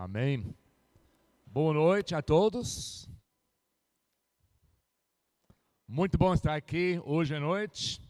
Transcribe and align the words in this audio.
Amém. 0.00 0.54
Boa 1.44 1.74
noite 1.74 2.14
a 2.14 2.22
todos. 2.22 3.10
Muito 5.88 6.16
bom 6.16 6.32
estar 6.32 6.54
aqui 6.54 7.02
hoje 7.04 7.34
à 7.34 7.40
noite. 7.40 8.00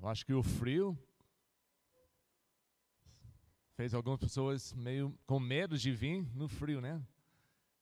Eu 0.00 0.08
acho 0.08 0.24
que 0.24 0.32
o 0.32 0.42
frio 0.42 0.98
fez 3.76 3.92
algumas 3.92 4.18
pessoas 4.18 4.72
meio 4.72 5.14
com 5.26 5.38
medo 5.38 5.76
de 5.76 5.92
vir 5.92 6.26
no 6.34 6.48
frio, 6.48 6.80
né? 6.80 7.06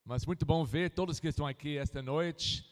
Mas 0.05 0.27
muito 0.27 0.45
bom 0.45 0.65
ver 0.65 0.91
todos 0.91 1.21
que 1.21 1.29
estão 1.29 1.47
aqui 1.47 1.79
esta 1.79 2.03
noite. 2.03 2.69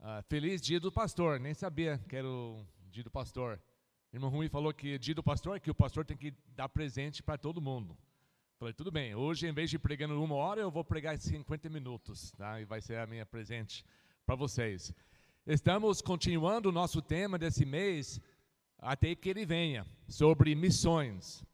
Uh, 0.00 0.20
feliz 0.24 0.60
dia 0.60 0.80
do 0.80 0.90
pastor. 0.90 1.38
Nem 1.38 1.54
sabia 1.54 1.96
que 2.08 2.16
era 2.16 2.28
o 2.28 2.66
dia 2.90 3.04
do 3.04 3.10
pastor. 3.12 3.62
Irmão 4.12 4.30
Rui 4.30 4.48
falou 4.48 4.74
que 4.74 4.98
dia 4.98 5.14
do 5.14 5.22
pastor 5.22 5.58
é 5.58 5.60
que 5.60 5.70
o 5.70 5.74
pastor 5.76 6.04
tem 6.04 6.16
que 6.16 6.34
dar 6.56 6.68
presente 6.68 7.22
para 7.22 7.38
todo 7.38 7.62
mundo. 7.62 7.96
Falei, 8.58 8.72
tudo 8.72 8.90
bem, 8.90 9.14
hoje 9.14 9.46
em 9.46 9.52
vez 9.52 9.68
de 9.68 9.78
pregando 9.78 10.18
uma 10.22 10.34
hora, 10.34 10.62
eu 10.62 10.70
vou 10.70 10.82
pregar 10.82 11.18
50 11.18 11.68
minutos, 11.68 12.32
tá? 12.32 12.58
E 12.58 12.64
vai 12.64 12.80
ser 12.80 12.96
a 12.98 13.06
minha 13.06 13.26
presente 13.26 13.84
para 14.24 14.34
vocês. 14.34 14.94
Estamos 15.46 16.00
continuando 16.00 16.70
o 16.70 16.72
nosso 16.72 17.02
tema 17.02 17.38
desse 17.38 17.66
mês, 17.66 18.18
até 18.78 19.14
que 19.14 19.28
ele 19.28 19.44
venha, 19.44 19.86
sobre 20.08 20.54
missões. 20.54 21.44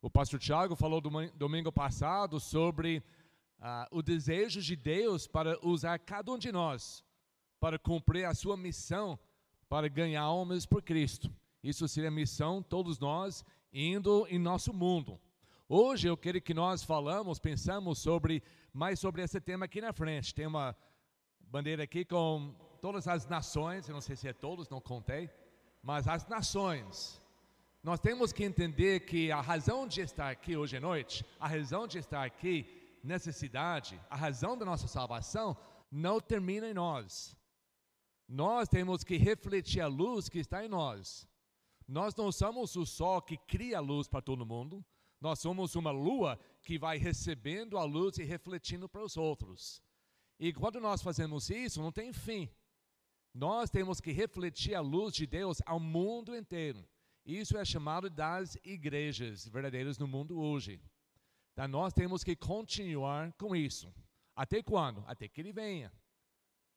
O 0.00 0.08
pastor 0.08 0.38
Tiago 0.38 0.76
falou 0.76 1.00
domingo 1.34 1.72
passado 1.72 2.38
sobre 2.38 3.02
uh, 3.58 3.98
o 3.98 4.00
desejo 4.00 4.62
de 4.62 4.76
Deus 4.76 5.26
para 5.26 5.58
usar 5.66 5.98
cada 5.98 6.30
um 6.30 6.38
de 6.38 6.52
nós 6.52 7.04
para 7.58 7.76
cumprir 7.76 8.24
a 8.24 8.34
sua 8.34 8.56
missão, 8.56 9.18
para 9.68 9.88
ganhar 9.88 10.22
almas 10.22 10.64
por 10.64 10.80
Cristo. 10.80 11.28
Isso 11.60 11.88
seria 11.88 12.08
a 12.08 12.12
missão, 12.12 12.62
todos 12.62 13.00
nós, 13.00 13.44
indo 13.72 14.24
em 14.28 14.38
nosso 14.38 14.72
mundo. 14.72 15.18
Hoje 15.68 16.06
eu 16.06 16.16
quero 16.16 16.40
que 16.40 16.54
nós 16.54 16.84
falamos, 16.84 17.40
pensamos 17.40 17.98
sobre 17.98 18.40
mais 18.72 19.00
sobre 19.00 19.22
esse 19.22 19.40
tema 19.40 19.64
aqui 19.64 19.80
na 19.80 19.92
frente. 19.92 20.32
Tem 20.32 20.46
uma 20.46 20.76
bandeira 21.40 21.82
aqui 21.82 22.04
com 22.04 22.54
todas 22.80 23.08
as 23.08 23.26
nações, 23.26 23.88
eu 23.88 23.92
não 23.92 24.00
sei 24.00 24.14
se 24.14 24.28
é 24.28 24.32
todos, 24.32 24.68
não 24.68 24.80
contei, 24.80 25.28
mas 25.82 26.06
as 26.06 26.24
nações. 26.28 27.20
Nós 27.82 27.98
temos 27.98 28.32
que 28.32 28.44
entender 28.44 29.00
que 29.06 29.32
a 29.32 29.40
razão 29.40 29.88
de 29.88 30.02
estar 30.02 30.30
aqui 30.30 30.56
hoje 30.56 30.76
à 30.76 30.80
noite, 30.80 31.26
a 31.40 31.48
razão 31.48 31.88
de 31.88 31.98
estar 31.98 32.24
aqui 32.24 33.00
nessa 33.02 33.32
cidade, 33.32 34.00
a 34.08 34.14
razão 34.14 34.56
da 34.56 34.64
nossa 34.64 34.86
salvação 34.86 35.56
não 35.90 36.20
termina 36.20 36.68
em 36.68 36.74
nós. 36.74 37.36
Nós 38.28 38.68
temos 38.68 39.02
que 39.02 39.16
refletir 39.16 39.80
a 39.80 39.88
luz 39.88 40.28
que 40.28 40.38
está 40.38 40.64
em 40.64 40.68
nós. 40.68 41.26
Nós 41.88 42.14
não 42.14 42.30
somos 42.30 42.76
o 42.76 42.86
sol 42.86 43.20
que 43.20 43.36
cria 43.36 43.78
a 43.78 43.80
luz 43.80 44.06
para 44.06 44.22
todo 44.22 44.46
mundo. 44.46 44.84
Nós 45.20 45.38
somos 45.38 45.74
uma 45.74 45.90
lua 45.90 46.38
que 46.62 46.78
vai 46.78 46.98
recebendo 46.98 47.78
a 47.78 47.84
luz 47.84 48.18
e 48.18 48.24
refletindo 48.24 48.88
para 48.88 49.04
os 49.04 49.16
outros. 49.16 49.82
E 50.38 50.52
quando 50.52 50.80
nós 50.80 51.02
fazemos 51.02 51.48
isso, 51.48 51.80
não 51.80 51.90
tem 51.90 52.12
fim. 52.12 52.50
Nós 53.32 53.70
temos 53.70 54.00
que 54.00 54.12
refletir 54.12 54.74
a 54.74 54.80
luz 54.80 55.14
de 55.14 55.26
Deus 55.26 55.62
ao 55.66 55.80
mundo 55.80 56.36
inteiro. 56.36 56.86
Isso 57.24 57.56
é 57.56 57.64
chamado 57.64 58.08
das 58.08 58.56
igrejas 58.64 59.48
verdadeiras 59.48 59.98
no 59.98 60.06
mundo 60.06 60.38
hoje. 60.38 60.80
Então, 61.52 61.66
nós 61.68 61.92
temos 61.92 62.22
que 62.22 62.36
continuar 62.36 63.32
com 63.32 63.56
isso. 63.56 63.92
Até 64.34 64.62
quando? 64.62 65.02
Até 65.06 65.26
que 65.26 65.40
Ele 65.40 65.52
venha. 65.52 65.92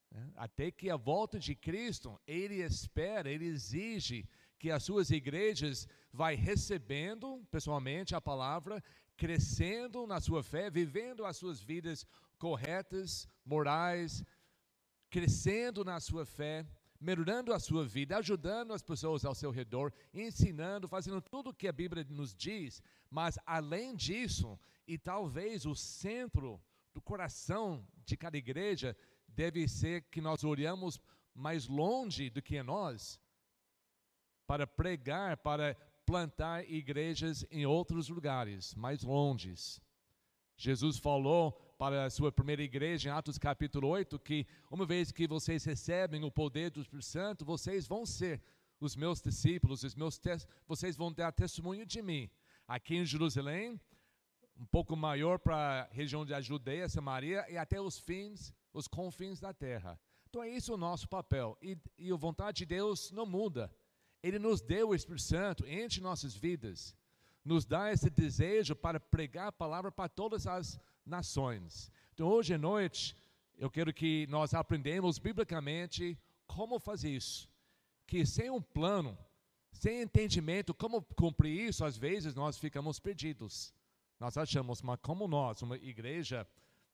Né? 0.10 0.32
Até 0.36 0.72
que 0.72 0.90
a 0.90 0.96
volta 0.96 1.38
de 1.38 1.54
Cristo, 1.56 2.20
Ele 2.26 2.64
espera, 2.64 3.30
Ele 3.30 3.46
exige 3.46 4.28
que 4.60 4.70
as 4.70 4.84
suas 4.84 5.10
igrejas 5.10 5.88
vai 6.12 6.36
recebendo 6.36 7.42
pessoalmente 7.50 8.14
a 8.14 8.22
palavra, 8.22 8.84
crescendo 9.16 10.06
na 10.06 10.20
sua 10.20 10.44
fé, 10.44 10.70
vivendo 10.70 11.26
as 11.26 11.38
suas 11.38 11.62
vidas 11.62 12.06
corretas, 12.38 13.28
morais, 13.46 14.24
crescendo 15.10 15.84
na 15.84 16.00
sua 16.00 16.26
fé, 16.26 16.66
melhorando 17.00 17.54
a 17.54 17.60
sua 17.60 17.86
vida, 17.86 18.18
ajudando 18.18 18.74
as 18.74 18.84
pessoas 18.84 19.24
ao 19.24 19.34
seu 19.34 19.50
redor, 19.50 19.94
ensinando, 20.14 20.88
fazendo 20.88 21.22
tudo 21.22 21.50
o 21.50 21.54
que 21.54 21.68
a 21.68 21.72
Bíblia 21.72 22.06
nos 22.10 22.36
diz, 22.36 22.84
mas 23.10 23.40
além 23.46 23.96
disso, 23.96 24.60
e 24.86 24.98
talvez 24.98 25.66
o 25.66 25.74
centro 25.74 26.62
do 26.94 27.02
coração 27.02 27.88
de 28.06 28.18
cada 28.18 28.38
igreja 28.38 28.96
deve 29.28 29.68
ser 29.68 30.02
que 30.12 30.20
nós 30.20 30.44
olhamos 30.44 31.00
mais 31.34 31.68
longe 31.68 32.30
do 32.30 32.42
que 32.42 32.62
nós, 32.62 33.20
para 34.50 34.66
pregar, 34.66 35.38
para 35.38 35.78
plantar 36.04 36.68
igrejas 36.68 37.46
em 37.52 37.68
outros 37.68 38.10
lugares, 38.10 38.74
mais 38.74 39.04
longes. 39.04 39.80
Jesus 40.58 40.98
falou 40.98 41.52
para 41.78 42.06
a 42.06 42.10
sua 42.10 42.32
primeira 42.32 42.64
igreja, 42.64 43.10
em 43.10 43.12
Atos 43.12 43.38
capítulo 43.38 43.88
8, 43.90 44.18
que 44.18 44.48
uma 44.72 44.88
vez 44.88 45.12
que 45.12 45.28
vocês 45.28 45.64
recebem 45.64 46.24
o 46.24 46.32
poder 46.32 46.72
do 46.72 46.82
Espírito 46.82 47.06
Santo, 47.06 47.46
vocês 47.46 47.88
vão 47.88 48.08
ser 48.08 48.42
os 48.80 48.96
meus 48.96 49.22
discípulos, 49.22 49.84
os 49.84 49.94
meus 49.94 50.20
vocês 50.68 50.98
vão 50.98 51.14
dar 51.14 51.32
testemunho 51.32 51.86
de 51.86 52.02
mim. 52.02 52.28
Aqui 52.68 52.96
em 52.96 53.06
Jerusalém, 53.06 53.80
um 54.58 54.66
pouco 54.66 54.96
maior 54.96 55.38
para 55.38 55.84
a 55.84 55.94
região 55.94 56.26
da 56.26 56.42
Judeia, 56.42 56.90
Samaria 56.90 57.46
e 57.52 57.56
até 57.56 57.80
os 57.80 58.00
fins, 58.00 58.52
os 58.74 58.88
confins 58.88 59.40
da 59.40 59.54
terra. 59.54 60.00
Então 60.28 60.42
é 60.42 60.50
isso 60.50 60.74
o 60.74 60.78
nosso 60.78 61.08
papel. 61.08 61.56
E, 61.62 61.78
e 62.00 62.12
a 62.12 62.16
vontade 62.16 62.58
de 62.58 62.66
Deus 62.66 63.12
não 63.12 63.28
muda. 63.28 63.72
Ele 64.22 64.40
nos 64.40 64.62
deu 64.62 64.90
o 64.90 64.96
Espírito 64.96 65.24
Santo 65.24 65.66
entre 65.66 66.02
nossas 66.02 66.36
vidas, 66.36 66.96
nos 67.44 67.66
dá 67.66 67.92
esse 67.92 68.10
desejo 68.10 68.76
para 68.76 69.00
pregar 69.00 69.48
a 69.48 69.52
palavra 69.52 69.92
para 69.92 70.10
todas 70.10 70.46
as 70.46 70.80
nações. 71.06 71.92
Então, 72.14 72.28
hoje 72.28 72.54
à 72.54 72.58
noite, 72.58 73.16
eu 73.58 73.70
quero 73.70 73.94
que 73.94 74.28
nós 74.28 74.54
aprendamos 74.54 75.18
biblicamente 75.18 76.18
como 76.46 76.80
fazer 76.80 77.12
isso. 77.12 77.50
Que 78.06 78.26
sem 78.26 78.50
um 78.50 78.62
plano, 78.62 79.18
sem 79.72 80.02
entendimento 80.02 80.74
como 80.74 81.02
cumprir 81.02 81.70
isso, 81.70 81.86
às 81.86 81.98
vezes 81.98 82.36
nós 82.36 82.58
ficamos 82.58 83.00
perdidos. 83.00 83.74
Nós 84.20 84.38
achamos, 84.38 84.82
mas 84.82 85.00
como 85.02 85.28
nós, 85.28 85.62
uma 85.62 85.78
igreja 85.78 86.46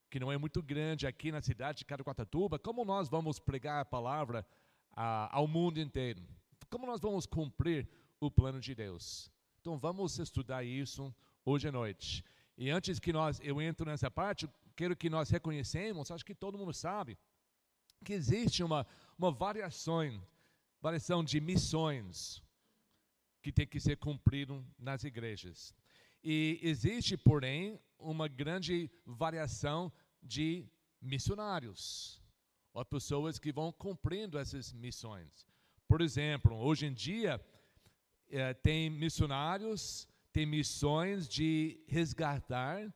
que 0.08 0.20
não 0.20 0.30
é 0.30 0.38
muito 0.38 0.62
grande 0.62 1.06
aqui 1.06 1.32
na 1.32 1.40
cidade 1.42 1.78
de 1.78 1.84
Caraguatatuba, 1.84 2.58
como 2.58 2.84
nós 2.84 3.08
vamos 3.08 3.40
pregar 3.40 3.80
a 3.80 3.84
palavra 3.84 4.46
ah, 4.92 5.28
ao 5.32 5.48
mundo 5.48 5.80
inteiro? 5.80 6.22
Como 6.70 6.86
nós 6.86 7.00
vamos 7.00 7.26
cumprir 7.26 7.88
o 8.20 8.30
plano 8.30 8.60
de 8.60 8.74
Deus? 8.74 9.30
Então 9.60 9.78
vamos 9.78 10.18
estudar 10.18 10.64
isso 10.64 11.14
hoje 11.44 11.68
à 11.68 11.72
noite. 11.72 12.24
E 12.56 12.70
antes 12.70 12.98
que 12.98 13.12
nós 13.12 13.40
eu 13.42 13.60
entro 13.60 13.86
nessa 13.86 14.10
parte, 14.10 14.48
quero 14.74 14.96
que 14.96 15.10
nós 15.10 15.30
reconhecemos, 15.30 16.10
acho 16.10 16.24
que 16.24 16.34
todo 16.34 16.58
mundo 16.58 16.72
sabe, 16.72 17.18
que 18.04 18.12
existe 18.12 18.62
uma, 18.62 18.86
uma 19.18 19.30
variação, 19.30 20.22
variação 20.80 21.24
de 21.24 21.40
missões 21.40 22.42
que 23.42 23.52
tem 23.52 23.66
que 23.66 23.78
ser 23.78 23.96
cumprido 23.96 24.64
nas 24.78 25.04
igrejas. 25.04 25.74
E 26.22 26.58
existe, 26.62 27.16
porém, 27.16 27.80
uma 27.98 28.26
grande 28.26 28.90
variação 29.04 29.92
de 30.22 30.66
missionários, 31.00 32.20
ou 32.72 32.84
pessoas 32.84 33.38
que 33.38 33.52
vão 33.52 33.72
cumprindo 33.72 34.38
essas 34.38 34.72
missões. 34.72 35.46
Por 35.88 36.00
exemplo, 36.00 36.56
hoje 36.56 36.86
em 36.86 36.92
dia, 36.92 37.40
é, 38.28 38.52
tem 38.52 38.90
missionários, 38.90 40.08
tem 40.32 40.44
missões 40.44 41.28
de 41.28 41.80
resgatar 41.86 42.92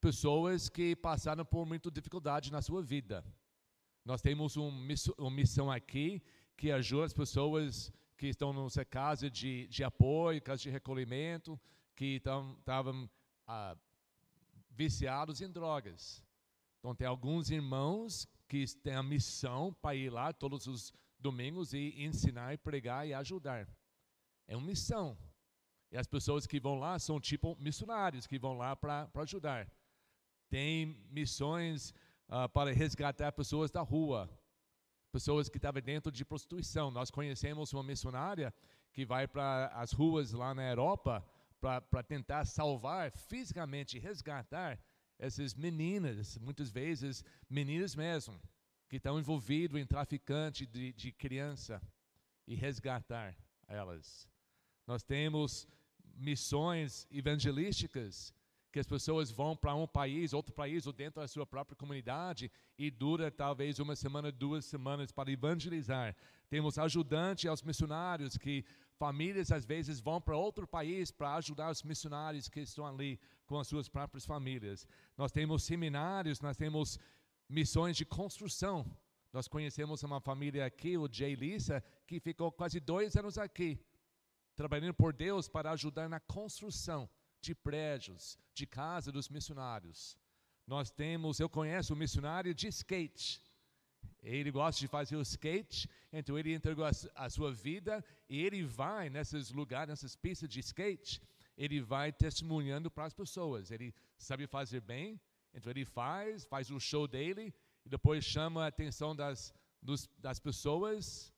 pessoas 0.00 0.68
que 0.68 0.96
passaram 0.96 1.44
por 1.44 1.64
muita 1.64 1.90
dificuldade 1.90 2.50
na 2.50 2.60
sua 2.60 2.82
vida. 2.82 3.24
Nós 4.04 4.20
temos 4.20 4.56
um, 4.56 4.70
uma 5.18 5.30
missão 5.30 5.70
aqui 5.70 6.22
que 6.56 6.70
ajuda 6.70 7.06
as 7.06 7.12
pessoas 7.12 7.92
que 8.16 8.26
estão 8.28 8.52
nessa 8.52 8.84
casa 8.84 9.30
de, 9.30 9.68
de 9.68 9.84
apoio, 9.84 10.42
casa 10.42 10.62
de 10.62 10.70
recolhimento, 10.70 11.60
que 11.94 12.16
estavam 12.16 13.08
ah, 13.46 13.76
viciados 14.70 15.40
em 15.40 15.50
drogas. 15.50 16.24
Então, 16.78 16.94
tem 16.94 17.06
alguns 17.06 17.50
irmãos 17.50 18.28
que 18.48 18.64
têm 18.82 18.94
a 18.94 19.02
missão 19.02 19.72
para 19.80 19.94
ir 19.94 20.10
lá 20.10 20.32
todos 20.32 20.66
os 20.66 20.92
domingos 21.26 21.72
e 21.74 21.84
ensinar, 22.08 22.56
pregar 22.58 23.02
e 23.08 23.12
ajudar. 23.12 23.68
É 24.46 24.56
uma 24.56 24.66
missão. 24.66 25.18
E 25.90 25.96
as 25.96 26.06
pessoas 26.06 26.46
que 26.46 26.60
vão 26.60 26.76
lá 26.78 26.98
são 26.98 27.20
tipo 27.20 27.56
missionários 27.58 28.26
que 28.26 28.38
vão 28.38 28.56
lá 28.56 28.76
para 28.76 29.10
ajudar. 29.16 29.68
Tem 30.48 30.86
missões 31.10 31.92
uh, 32.28 32.48
para 32.56 32.72
resgatar 32.72 33.32
pessoas 33.32 33.72
da 33.72 33.82
rua, 33.82 34.20
pessoas 35.10 35.48
que 35.48 35.58
estavam 35.58 35.82
dentro 35.82 36.12
de 36.12 36.24
prostituição. 36.24 36.92
Nós 36.92 37.10
conhecemos 37.10 37.72
uma 37.72 37.82
missionária 37.82 38.54
que 38.92 39.04
vai 39.04 39.26
para 39.26 39.66
as 39.74 39.90
ruas 39.90 40.32
lá 40.32 40.54
na 40.54 40.68
Europa 40.70 41.24
para 41.60 42.02
tentar 42.04 42.44
salvar 42.44 43.10
fisicamente, 43.10 43.98
resgatar 43.98 44.78
essas 45.18 45.54
meninas, 45.54 46.38
muitas 46.38 46.70
vezes 46.70 47.24
meninas 47.50 47.96
mesmo, 47.96 48.40
que 48.88 48.96
estão 48.96 49.18
envolvidos 49.18 49.80
em 49.80 49.86
traficante 49.86 50.66
de, 50.66 50.92
de 50.92 51.12
criança 51.12 51.82
e 52.46 52.54
resgatar 52.54 53.36
elas. 53.66 54.28
Nós 54.86 55.02
temos 55.02 55.66
missões 56.14 57.06
evangelísticas 57.10 58.32
que 58.72 58.80
as 58.80 58.86
pessoas 58.86 59.30
vão 59.30 59.56
para 59.56 59.74
um 59.74 59.86
país, 59.86 60.32
outro 60.32 60.52
país, 60.52 60.86
ou 60.86 60.92
dentro 60.92 61.20
da 61.20 61.26
sua 61.26 61.46
própria 61.46 61.74
comunidade 61.74 62.50
e 62.78 62.90
dura 62.90 63.30
talvez 63.30 63.78
uma 63.78 63.96
semana, 63.96 64.30
duas 64.30 64.66
semanas 64.66 65.10
para 65.10 65.30
evangelizar. 65.30 66.14
Temos 66.50 66.78
ajudante 66.78 67.48
aos 67.48 67.62
missionários 67.62 68.36
que 68.36 68.64
famílias 68.98 69.50
às 69.50 69.64
vezes 69.64 69.98
vão 69.98 70.20
para 70.20 70.36
outro 70.36 70.66
país 70.66 71.10
para 71.10 71.34
ajudar 71.36 71.70
os 71.70 71.82
missionários 71.82 72.48
que 72.48 72.60
estão 72.60 72.86
ali 72.86 73.18
com 73.46 73.58
as 73.58 73.66
suas 73.66 73.88
próprias 73.88 74.26
famílias. 74.26 74.86
Nós 75.16 75.32
temos 75.32 75.64
seminários, 75.64 76.40
nós 76.40 76.56
temos 76.56 76.98
missões 77.48 77.96
de 77.96 78.04
construção. 78.04 78.84
Nós 79.32 79.48
conhecemos 79.48 80.02
uma 80.02 80.20
família 80.20 80.64
aqui, 80.64 80.96
o 80.96 81.08
Jay 81.10 81.34
Lisa, 81.34 81.82
que 82.06 82.18
ficou 82.20 82.50
quase 82.50 82.80
dois 82.80 83.16
anos 83.16 83.36
aqui, 83.38 83.78
trabalhando 84.54 84.94
por 84.94 85.12
Deus 85.12 85.48
para 85.48 85.70
ajudar 85.72 86.08
na 86.08 86.20
construção 86.20 87.08
de 87.40 87.54
prédios, 87.54 88.38
de 88.54 88.66
casa 88.66 89.12
dos 89.12 89.28
missionários. 89.28 90.16
Nós 90.66 90.90
temos, 90.90 91.38
eu 91.38 91.48
conheço 91.48 91.92
um 91.92 91.96
missionário 91.96 92.54
de 92.54 92.66
skate. 92.68 93.40
Ele 94.22 94.50
gosta 94.50 94.80
de 94.80 94.88
fazer 94.88 95.16
o 95.16 95.22
skate, 95.22 95.88
então 96.12 96.36
ele 96.38 96.52
entregou 96.52 96.84
a, 96.84 96.90
a 97.14 97.30
sua 97.30 97.52
vida 97.52 98.04
e 98.28 98.42
ele 98.42 98.64
vai 98.64 99.08
nesses 99.08 99.50
lugares, 99.50 99.88
nessas 99.90 100.16
pistas 100.16 100.48
de 100.48 100.58
skate, 100.60 101.22
ele 101.56 101.80
vai 101.80 102.12
testemunhando 102.12 102.90
para 102.90 103.04
as 103.04 103.14
pessoas. 103.14 103.70
Ele 103.70 103.94
sabe 104.18 104.46
fazer 104.46 104.80
bem, 104.80 105.20
então 105.56 105.70
ele 105.70 105.86
faz, 105.86 106.44
faz 106.44 106.70
o 106.70 106.78
show 106.78 107.08
dele 107.08 107.52
e 107.84 107.88
depois 107.88 108.22
chama 108.22 108.64
a 108.64 108.66
atenção 108.66 109.16
das, 109.16 109.54
dos, 109.80 110.06
das 110.18 110.38
pessoas, 110.38 111.32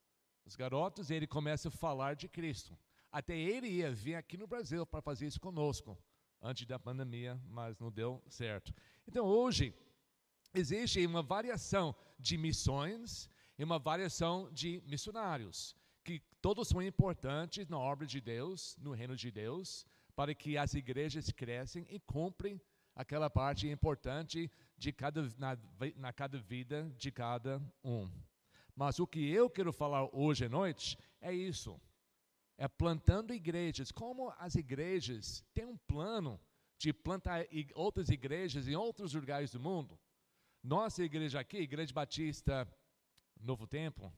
os 0.44 0.56
garotos, 0.56 1.08
e 1.08 1.14
ele 1.14 1.26
começa 1.26 1.68
a 1.68 1.70
falar 1.70 2.16
de 2.16 2.28
Cristo. 2.28 2.76
Até 3.12 3.38
ele 3.38 3.68
ia 3.68 3.92
vir 3.92 4.16
aqui 4.16 4.36
no 4.36 4.48
Brasil 4.48 4.84
para 4.84 5.00
fazer 5.00 5.26
isso 5.28 5.40
conosco, 5.40 5.96
antes 6.42 6.66
da 6.66 6.80
pandemia, 6.80 7.40
mas 7.48 7.78
não 7.78 7.92
deu 7.92 8.20
certo. 8.28 8.74
Então 9.06 9.24
hoje, 9.24 9.72
existe 10.52 11.06
uma 11.06 11.22
variação 11.22 11.94
de 12.18 12.36
missões 12.36 13.30
e 13.56 13.62
uma 13.62 13.78
variação 13.78 14.50
de 14.52 14.82
missionários, 14.84 15.76
que 16.04 16.20
todos 16.42 16.66
são 16.68 16.82
importantes 16.82 17.68
na 17.68 17.78
obra 17.78 18.04
de 18.06 18.20
Deus, 18.20 18.76
no 18.78 18.92
reino 18.92 19.14
de 19.14 19.30
Deus, 19.30 19.86
para 20.16 20.34
que 20.34 20.58
as 20.58 20.74
igrejas 20.74 21.30
crescem 21.30 21.86
e 21.88 22.00
cumprem 22.00 22.60
aquela 22.98 23.30
parte 23.30 23.68
importante 23.68 24.50
de 24.76 24.92
cada, 24.92 25.22
na, 25.38 25.56
na 25.96 26.12
cada 26.12 26.36
vida 26.36 26.92
de 26.98 27.10
cada 27.10 27.62
um. 27.82 28.10
Mas 28.74 28.98
o 28.98 29.06
que 29.06 29.30
eu 29.30 29.48
quero 29.48 29.72
falar 29.72 30.08
hoje 30.12 30.44
à 30.44 30.48
noite 30.48 30.98
é 31.20 31.32
isso 31.32 31.80
é 32.58 32.66
plantando 32.66 33.32
igrejas. 33.32 33.92
Como 33.92 34.34
as 34.36 34.56
igrejas 34.56 35.44
têm 35.54 35.64
um 35.64 35.76
plano 35.76 36.40
de 36.76 36.92
plantar 36.92 37.46
outras 37.74 38.08
igrejas 38.08 38.66
em 38.66 38.74
outros 38.74 39.14
lugares 39.14 39.52
do 39.52 39.60
mundo. 39.60 39.98
Nossa 40.62 41.04
igreja 41.04 41.38
aqui, 41.38 41.58
Igreja 41.58 41.94
Batista 41.94 42.68
Novo 43.40 43.66
Tempo, 43.66 44.12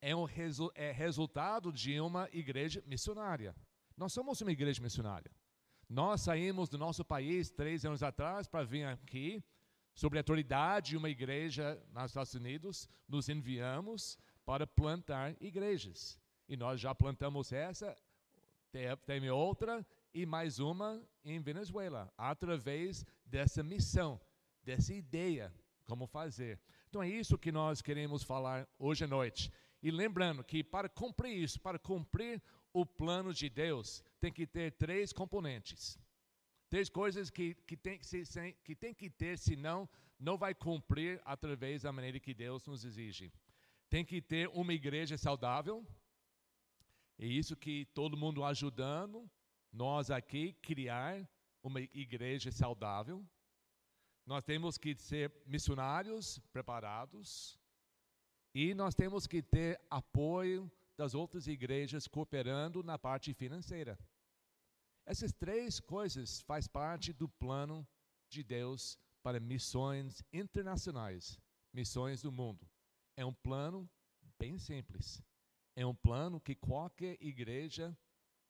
é, 0.00 0.16
um 0.16 0.24
resu 0.24 0.70
é 0.74 0.90
resultado 0.90 1.70
de 1.70 2.00
uma 2.00 2.28
igreja 2.32 2.82
missionária. 2.86 3.54
Nós 3.94 4.12
somos 4.12 4.40
uma 4.40 4.52
igreja 4.52 4.82
missionária. 4.82 5.30
Nós 5.88 6.22
saímos 6.22 6.68
do 6.68 6.76
nosso 6.76 7.04
país 7.04 7.50
três 7.50 7.84
anos 7.84 8.02
atrás 8.02 8.48
para 8.48 8.64
vir 8.64 8.84
aqui, 8.84 9.42
sob 9.94 10.16
a 10.16 10.20
autoridade 10.20 10.90
de 10.90 10.96
uma 10.96 11.08
igreja 11.08 11.80
nos 11.92 12.06
Estados 12.06 12.34
Unidos, 12.34 12.88
nos 13.08 13.28
enviamos 13.28 14.18
para 14.44 14.66
plantar 14.66 15.36
igrejas. 15.40 16.20
E 16.48 16.56
nós 16.56 16.80
já 16.80 16.94
plantamos 16.94 17.52
essa, 17.52 17.96
tem 19.06 19.30
outra 19.30 19.86
e 20.12 20.26
mais 20.26 20.58
uma 20.58 21.02
em 21.24 21.40
Venezuela, 21.40 22.12
através 22.16 23.04
dessa 23.24 23.62
missão, 23.62 24.20
dessa 24.62 24.92
ideia, 24.92 25.52
como 25.84 26.06
fazer. 26.06 26.60
Então 26.88 27.02
é 27.02 27.08
isso 27.08 27.38
que 27.38 27.52
nós 27.52 27.80
queremos 27.80 28.22
falar 28.22 28.68
hoje 28.78 29.04
à 29.04 29.06
noite. 29.06 29.52
E 29.82 29.90
lembrando 29.90 30.42
que 30.42 30.64
para 30.64 30.88
cumprir 30.88 31.36
isso, 31.36 31.60
para 31.60 31.78
cumprir 31.78 32.42
o 32.80 32.84
plano 32.84 33.32
de 33.32 33.48
Deus, 33.48 34.04
tem 34.20 34.30
que 34.30 34.46
ter 34.46 34.72
três 34.72 35.10
componentes. 35.10 35.98
Três 36.68 36.90
coisas 36.90 37.30
que, 37.30 37.54
que, 37.66 37.74
tem, 37.74 37.98
que, 37.98 38.52
que 38.64 38.74
tem 38.74 38.92
que 38.92 39.08
ter, 39.08 39.38
senão 39.38 39.88
não 40.18 40.36
vai 40.36 40.54
cumprir 40.54 41.18
através 41.24 41.82
da 41.82 41.92
maneira 41.92 42.20
que 42.20 42.34
Deus 42.34 42.66
nos 42.66 42.84
exige. 42.84 43.32
Tem 43.88 44.04
que 44.04 44.20
ter 44.20 44.48
uma 44.48 44.74
igreja 44.74 45.16
saudável, 45.16 45.86
é 47.18 47.24
isso 47.24 47.56
que 47.56 47.86
todo 47.94 48.14
mundo 48.14 48.44
ajudando 48.44 49.30
nós 49.72 50.10
aqui 50.10 50.52
criar 50.60 51.26
uma 51.62 51.80
igreja 51.80 52.52
saudável. 52.52 53.24
Nós 54.26 54.44
temos 54.44 54.76
que 54.76 54.94
ser 54.96 55.32
missionários 55.46 56.38
preparados 56.52 57.58
e 58.54 58.74
nós 58.74 58.94
temos 58.94 59.26
que 59.26 59.40
ter 59.40 59.80
apoio 59.88 60.70
das 60.96 61.14
outras 61.14 61.46
igrejas 61.46 62.08
cooperando 62.08 62.82
na 62.82 62.98
parte 62.98 63.34
financeira. 63.34 63.98
Essas 65.04 65.32
três 65.32 65.78
coisas 65.78 66.40
faz 66.40 66.66
parte 66.66 67.12
do 67.12 67.28
plano 67.28 67.86
de 68.28 68.42
Deus 68.42 68.98
para 69.22 69.38
missões 69.38 70.22
internacionais, 70.32 71.38
missões 71.72 72.22
do 72.22 72.32
mundo. 72.32 72.68
É 73.16 73.24
um 73.24 73.34
plano 73.34 73.88
bem 74.38 74.58
simples. 74.58 75.22
É 75.76 75.84
um 75.84 75.94
plano 75.94 76.40
que 76.40 76.54
qualquer 76.54 77.16
igreja 77.20 77.96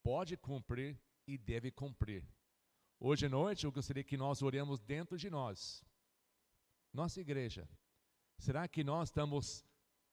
pode 0.03 0.37
cumprir 0.37 0.99
e 1.27 1.37
deve 1.37 1.71
cumprir. 1.73 2.25
Hoje 3.01 3.27
à 3.27 3.29
noite 3.29 3.65
eu 3.65 3.73
gostaria 3.73 4.05
que 4.05 4.17
nós 4.17 4.41
oremos 4.41 4.81
dentro 4.81 5.19
de 5.19 5.29
nós. 5.29 5.85
Nossa 6.93 7.21
igreja. 7.21 7.69
Será 8.39 8.69
que 8.69 8.85
nós 8.85 9.09
estamos 9.09 9.66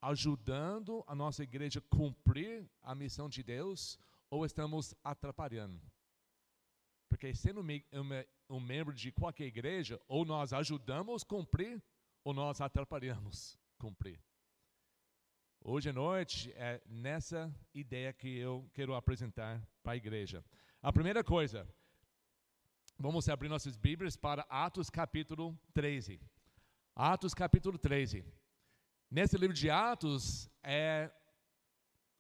ajudando 0.04 1.04
a 1.08 1.16
nossa 1.16 1.44
igreja 1.44 1.80
a 1.80 1.96
cumprir 1.96 2.70
a 2.82 2.94
missão 2.94 3.30
de 3.30 3.42
Deus 3.42 3.98
ou 4.30 4.46
estamos 4.46 4.94
atrapalhando? 5.04 5.82
Porque 7.08 7.34
sendo 7.34 7.62
um 8.50 8.60
membro 8.60 8.94
de 8.94 9.12
qualquer 9.12 9.46
igreja, 9.46 10.00
ou 10.08 10.26
nós 10.26 10.52
ajudamos 10.52 11.24
a 11.24 11.26
cumprir 11.26 11.82
ou 12.24 12.34
nós 12.34 12.60
atrapalhamos 12.60 13.58
cumprir. 13.78 14.20
Hoje 15.62 15.90
à 15.90 15.94
noite 15.94 16.52
é 16.56 16.82
nessa 16.86 17.54
ideia 17.74 18.12
que 18.12 18.38
eu 18.38 18.70
quero 18.74 18.96
apresentar 18.96 19.66
para 19.82 19.94
a 19.94 19.98
igreja. 19.98 20.44
A 20.82 20.92
primeira 20.92 21.24
coisa, 21.24 21.66
vamos 23.00 23.30
abrir 23.30 23.48
nossas 23.48 23.78
Bíblias 23.78 24.18
para 24.18 24.46
Atos 24.50 24.90
capítulo 24.90 25.58
13. 25.74 26.20
Atos 26.94 27.34
capítulo 27.34 27.78
13. 27.78 28.26
Nesse 29.14 29.38
livro 29.38 29.56
de 29.56 29.70
Atos 29.70 30.50
é 30.64 31.12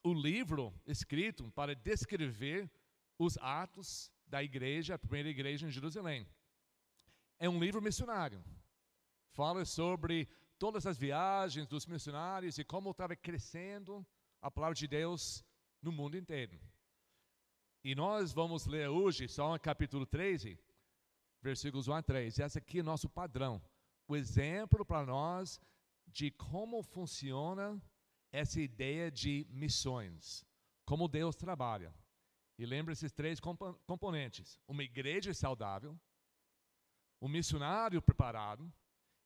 o 0.04 0.14
livro 0.14 0.72
escrito 0.86 1.50
para 1.50 1.74
descrever 1.74 2.72
os 3.18 3.36
atos 3.40 4.12
da 4.28 4.44
igreja, 4.44 4.94
a 4.94 5.00
primeira 5.00 5.28
igreja 5.28 5.66
em 5.66 5.72
Jerusalém. 5.72 6.28
É 7.40 7.50
um 7.50 7.60
livro 7.60 7.82
missionário. 7.82 8.46
Fala 9.32 9.66
sobre 9.66 10.30
todas 10.60 10.86
as 10.86 10.96
viagens 10.96 11.66
dos 11.66 11.88
missionários 11.88 12.60
e 12.60 12.64
como 12.64 12.92
estava 12.92 13.16
crescendo 13.16 14.06
a 14.40 14.52
palavra 14.52 14.76
de 14.76 14.88
Deus 14.88 15.44
no 15.82 15.92
mundo 15.92 16.16
inteiro. 16.16 16.62
E 17.84 17.96
nós 17.96 18.32
vamos 18.32 18.68
ler 18.68 18.88
hoje 18.88 19.28
só 19.28 19.58
capítulo 19.58 20.06
13, 20.06 20.60
versículos 21.42 21.88
1 21.88 21.94
a 21.96 22.04
3. 22.04 22.38
Esse 22.38 22.60
aqui 22.60 22.82
é 22.82 22.84
nosso 22.84 23.10
padrão, 23.10 23.60
o 24.08 24.16
exemplo 24.16 24.86
para 24.86 25.08
nós 25.08 25.60
de 26.14 26.30
como 26.32 26.84
funciona 26.84 27.82
essa 28.32 28.62
ideia 28.62 29.12
de 29.12 29.46
missões, 29.50 30.46
como 30.86 31.08
Deus 31.08 31.36
trabalha. 31.36 31.94
E 32.58 32.66
lembra 32.66 32.94
esses 32.94 33.12
três 33.12 33.40
componentes: 33.40 34.60
uma 34.68 34.84
igreja 34.84 35.34
saudável, 35.34 36.00
um 37.20 37.28
missionário 37.28 38.02
preparado 38.02 38.72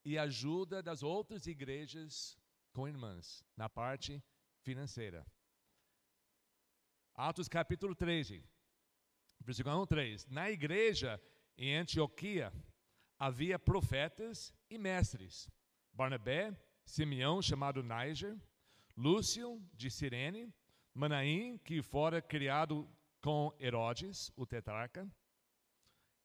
e 0.03 0.17
ajuda 0.17 0.81
das 0.81 1.03
outras 1.03 1.45
igrejas 1.45 2.37
com 2.71 2.87
irmãs, 2.87 3.43
na 3.55 3.67
parte 3.67 4.23
financeira. 4.61 5.25
Atos 7.13 7.49
capítulo 7.49 7.93
13, 7.95 8.43
versículo 9.41 9.81
1 9.81 9.87
3. 9.87 10.25
Na 10.27 10.49
igreja 10.49 11.21
em 11.57 11.75
Antioquia 11.75 12.53
havia 13.19 13.59
profetas 13.59 14.53
e 14.69 14.77
mestres: 14.77 15.49
Barnabé, 15.91 16.55
Simeão, 16.87 17.41
chamado 17.41 17.83
Níger, 17.83 18.35
Lúcio, 18.95 19.61
de 19.73 19.91
Cirene, 19.91 20.51
Manaim, 20.93 21.57
que 21.59 21.81
fora 21.83 22.21
criado 22.21 22.89
com 23.21 23.53
Herodes, 23.59 24.31
o 24.35 24.45
tetrarca, 24.45 25.07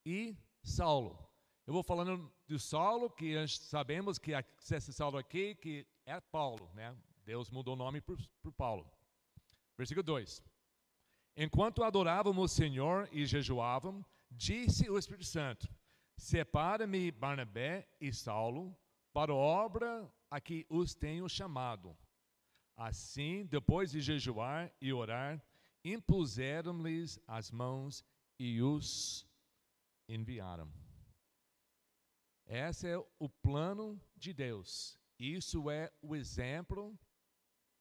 e 0.07 0.37
Saulo, 0.63 1.19
eu 1.67 1.73
vou 1.73 1.83
falando 1.83 2.33
do 2.47 2.59
Saulo, 2.59 3.11
que 3.11 3.47
sabemos 3.49 4.19
que 4.19 4.33
esse 4.33 4.93
Saulo 4.93 5.19
aqui, 5.19 5.55
que 5.57 5.87
é 6.07 6.21
Paulo, 6.21 6.71
né? 6.75 6.97
Deus 7.25 7.51
mudou 7.51 7.75
o 7.75 7.77
nome 7.77 8.01
por 8.01 8.19
Paulo. 8.57 8.91
Versículo 9.77 10.03
2. 10.03 10.43
Enquanto 11.37 11.85
adorávamos 11.85 12.53
o 12.53 12.55
Senhor 12.55 13.09
e 13.13 13.25
jejuávamos, 13.27 14.05
disse 14.31 14.91
o 14.91 14.99
Espírito 14.99 15.25
Santo: 15.25 15.69
Separa-me 16.17 17.11
Barnabé 17.11 17.89
e 18.01 18.13
Saulo 18.13 18.77
para 19.13 19.33
a 19.33 19.37
obra 19.37 20.13
a 20.33 20.41
que 20.41 20.65
os 20.71 20.95
tenho 20.95 21.29
chamado. 21.29 21.95
Assim, 22.75 23.45
depois 23.45 23.91
de 23.91 24.01
jejuar 24.01 24.73
e 24.81 24.91
orar, 24.91 25.45
impuseram-lhes 25.85 27.21
as 27.27 27.51
mãos 27.51 28.03
e 28.39 28.63
os 28.63 29.29
enviaram. 30.09 30.73
Esse 32.47 32.89
é 32.89 32.97
o 33.19 33.29
plano 33.29 34.01
de 34.17 34.33
Deus. 34.33 34.99
Isso 35.19 35.71
é 35.71 35.93
o 36.01 36.17
exemplo 36.17 36.99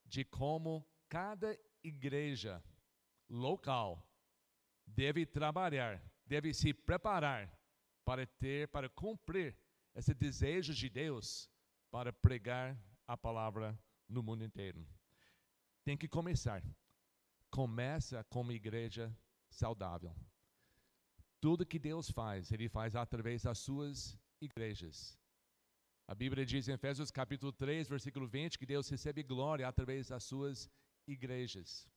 de 0.06 0.26
como 0.26 0.86
cada 1.08 1.58
igreja 1.82 2.62
local 3.30 4.06
deve 4.86 5.26
trabalhar, 5.26 6.04
deve 6.26 6.54
se 6.54 6.74
preparar 6.74 7.50
para 8.04 8.26
ter, 8.28 8.68
para 8.68 8.90
cumprir 8.90 9.58
esse 9.96 10.14
desejo 10.14 10.74
de 10.74 10.90
Deus 10.90 11.50
para 11.92 12.14
pregar 12.14 12.76
a 13.06 13.18
palavra 13.18 13.78
no 14.08 14.24
mundo 14.24 14.44
inteiro. 14.44 14.88
Tem 15.84 15.98
que 15.98 16.08
começar. 16.08 16.64
Começa 17.50 18.24
com 18.24 18.42
uma 18.42 18.54
igreja 18.54 19.16
saudável. 19.50 20.16
Tudo 21.40 21.66
que 21.66 21.78
Deus 21.78 22.10
faz, 22.10 22.52
Ele 22.52 22.70
faz 22.70 22.96
através 22.96 23.44
das 23.44 23.60
suas 23.60 24.18
igrejas. 24.40 25.20
A 26.08 26.16
Bíblia 26.16 26.46
diz 26.46 26.68
em 26.68 26.74
Efésios 26.74 27.12
capítulo 27.12 27.52
3, 27.52 27.88
versículo 27.88 28.28
20, 28.28 28.58
que 28.58 28.66
Deus 28.66 28.90
recebe 28.90 29.24
glória 29.24 29.68
através 29.68 30.08
das 30.08 30.24
suas 30.24 30.70
igrejas. 31.08 31.90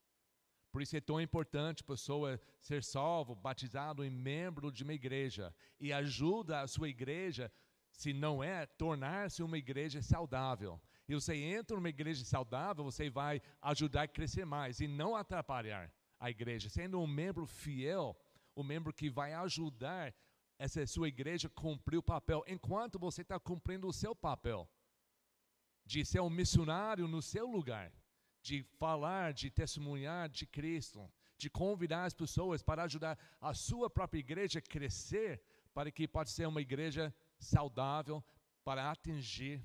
Por 0.72 0.82
isso 0.82 0.96
é 0.96 1.00
tão 1.00 1.20
importante 1.20 1.82
a 1.82 1.86
pessoa 1.86 2.40
ser 2.60 2.82
salvo, 2.82 3.34
batizado 3.34 4.04
e 4.04 4.10
membro 4.10 4.72
de 4.72 4.82
uma 4.82 4.92
igreja. 4.92 5.54
E 5.78 5.92
ajuda 5.92 6.62
a 6.62 6.66
sua 6.66 6.88
igreja, 6.88 7.50
se 7.96 8.12
não 8.12 8.42
é, 8.42 8.66
tornar-se 8.66 9.42
uma 9.42 9.56
igreja 9.56 10.02
saudável. 10.02 10.80
E 11.08 11.14
você 11.14 11.34
entra 11.34 11.76
numa 11.76 11.88
igreja 11.88 12.24
saudável, 12.24 12.84
você 12.84 13.08
vai 13.08 13.40
ajudar 13.62 14.02
a 14.02 14.08
crescer 14.08 14.44
mais 14.44 14.80
e 14.80 14.88
não 14.88 15.14
atrapalhar 15.14 15.92
a 16.18 16.30
igreja. 16.30 16.68
Sendo 16.68 17.00
um 17.00 17.06
membro 17.06 17.46
fiel, 17.46 18.16
um 18.56 18.62
membro 18.62 18.92
que 18.92 19.08
vai 19.08 19.32
ajudar 19.34 20.14
essa 20.58 20.86
sua 20.86 21.08
igreja 21.08 21.48
a 21.48 21.50
cumprir 21.50 21.98
o 21.98 22.02
papel, 22.02 22.44
enquanto 22.46 22.98
você 22.98 23.22
está 23.22 23.38
cumprindo 23.38 23.86
o 23.86 23.92
seu 23.92 24.14
papel 24.14 24.68
de 25.84 26.04
ser 26.04 26.20
um 26.20 26.30
missionário 26.30 27.06
no 27.06 27.20
seu 27.20 27.46
lugar 27.46 27.92
de 28.40 28.62
falar, 28.78 29.32
de 29.32 29.50
testemunhar 29.50 30.28
de 30.28 30.46
Cristo, 30.46 31.10
de 31.36 31.48
convidar 31.48 32.04
as 32.04 32.12
pessoas 32.12 32.62
para 32.62 32.82
ajudar 32.84 33.18
a 33.40 33.54
sua 33.54 33.88
própria 33.88 34.18
igreja 34.18 34.58
a 34.58 34.62
crescer, 34.62 35.42
para 35.72 35.90
que 35.90 36.06
possa 36.06 36.30
ser 36.30 36.46
uma 36.46 36.60
igreja 36.60 37.12
saudável 37.44 38.24
para 38.64 38.90
atingir 38.90 39.62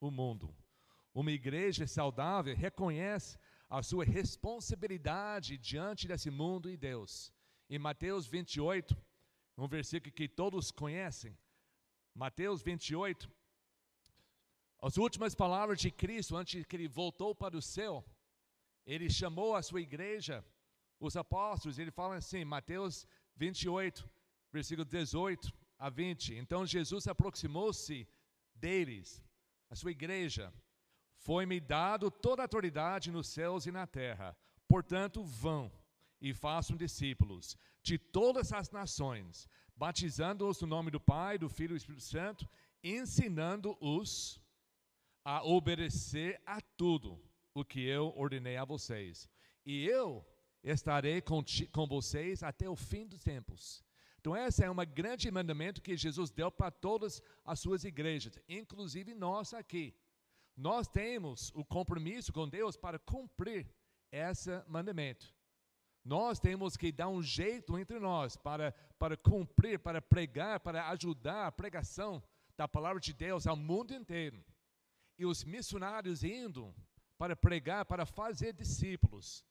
o 0.00 0.10
mundo. 0.10 0.54
Uma 1.14 1.32
igreja 1.32 1.86
saudável 1.86 2.54
reconhece 2.54 3.38
a 3.68 3.82
sua 3.82 4.04
responsabilidade 4.04 5.56
diante 5.56 6.08
desse 6.08 6.30
mundo 6.30 6.68
e 6.68 6.76
Deus. 6.76 7.32
Em 7.68 7.78
Mateus 7.78 8.26
28, 8.26 8.96
um 9.56 9.68
versículo 9.68 10.12
que 10.12 10.28
todos 10.28 10.70
conhecem, 10.70 11.38
Mateus 12.14 12.62
28, 12.62 13.30
as 14.82 14.96
últimas 14.96 15.34
palavras 15.34 15.78
de 15.78 15.90
Cristo 15.90 16.36
antes 16.36 16.64
que 16.64 16.76
ele 16.76 16.88
voltou 16.88 17.34
para 17.34 17.56
o 17.56 17.62
céu, 17.62 18.04
ele 18.84 19.08
chamou 19.08 19.54
a 19.54 19.62
sua 19.62 19.80
igreja, 19.80 20.44
os 20.98 21.16
apóstolos, 21.16 21.78
ele 21.78 21.90
fala 21.90 22.16
assim, 22.16 22.44
Mateus 22.44 23.06
28, 23.36 24.08
versículo 24.52 24.84
18 24.84 25.59
a 25.80 25.88
20. 25.88 26.34
Então 26.36 26.66
Jesus 26.66 27.08
aproximou-se 27.08 28.06
deles, 28.54 29.24
a 29.70 29.74
sua 29.74 29.90
igreja. 29.90 30.52
Foi-me 31.16 31.58
dado 31.58 32.10
toda 32.10 32.42
a 32.42 32.44
autoridade 32.44 33.10
nos 33.10 33.28
céus 33.28 33.66
e 33.66 33.72
na 33.72 33.86
terra. 33.86 34.36
Portanto, 34.68 35.24
vão 35.24 35.72
e 36.20 36.34
façam 36.34 36.76
discípulos 36.76 37.56
de 37.82 37.98
todas 37.98 38.52
as 38.52 38.70
nações, 38.70 39.48
batizando-os 39.74 40.60
no 40.60 40.66
nome 40.66 40.90
do 40.90 41.00
Pai, 41.00 41.38
do 41.38 41.48
Filho 41.48 41.72
e 41.72 41.74
do 41.74 41.76
Espírito 41.78 42.04
Santo, 42.04 42.48
ensinando-os 42.84 44.40
a 45.24 45.42
obedecer 45.44 46.40
a 46.44 46.60
tudo 46.60 47.18
o 47.54 47.64
que 47.64 47.80
eu 47.80 48.12
ordenei 48.16 48.56
a 48.56 48.64
vocês. 48.64 49.28
E 49.64 49.86
eu 49.86 50.26
estarei 50.62 51.20
com, 51.20 51.42
com 51.72 51.86
vocês 51.86 52.42
até 52.42 52.68
o 52.68 52.76
fim 52.76 53.06
dos 53.06 53.22
tempos. 53.22 53.82
Então, 54.20 54.36
esse 54.36 54.62
é 54.62 54.70
um 54.70 54.76
grande 54.76 55.30
mandamento 55.30 55.80
que 55.80 55.96
Jesus 55.96 56.30
deu 56.30 56.52
para 56.52 56.70
todas 56.70 57.22
as 57.42 57.58
suas 57.58 57.84
igrejas, 57.84 58.38
inclusive 58.46 59.14
nós 59.14 59.54
aqui. 59.54 59.96
Nós 60.54 60.86
temos 60.86 61.50
o 61.54 61.64
compromisso 61.64 62.30
com 62.30 62.46
Deus 62.46 62.76
para 62.76 62.98
cumprir 62.98 63.66
esse 64.12 64.50
mandamento. 64.68 65.34
Nós 66.04 66.38
temos 66.38 66.76
que 66.76 66.92
dar 66.92 67.08
um 67.08 67.22
jeito 67.22 67.78
entre 67.78 67.98
nós 67.98 68.36
para, 68.36 68.72
para 68.98 69.16
cumprir, 69.16 69.78
para 69.78 70.02
pregar, 70.02 70.60
para 70.60 70.90
ajudar 70.90 71.46
a 71.46 71.52
pregação 71.52 72.22
da 72.58 72.68
palavra 72.68 73.00
de 73.00 73.14
Deus 73.14 73.46
ao 73.46 73.56
mundo 73.56 73.94
inteiro. 73.94 74.44
E 75.18 75.24
os 75.24 75.44
missionários 75.44 76.22
indo 76.22 76.74
para 77.16 77.34
pregar, 77.34 77.86
para 77.86 78.04
fazer 78.04 78.52
discípulos, 78.52 79.42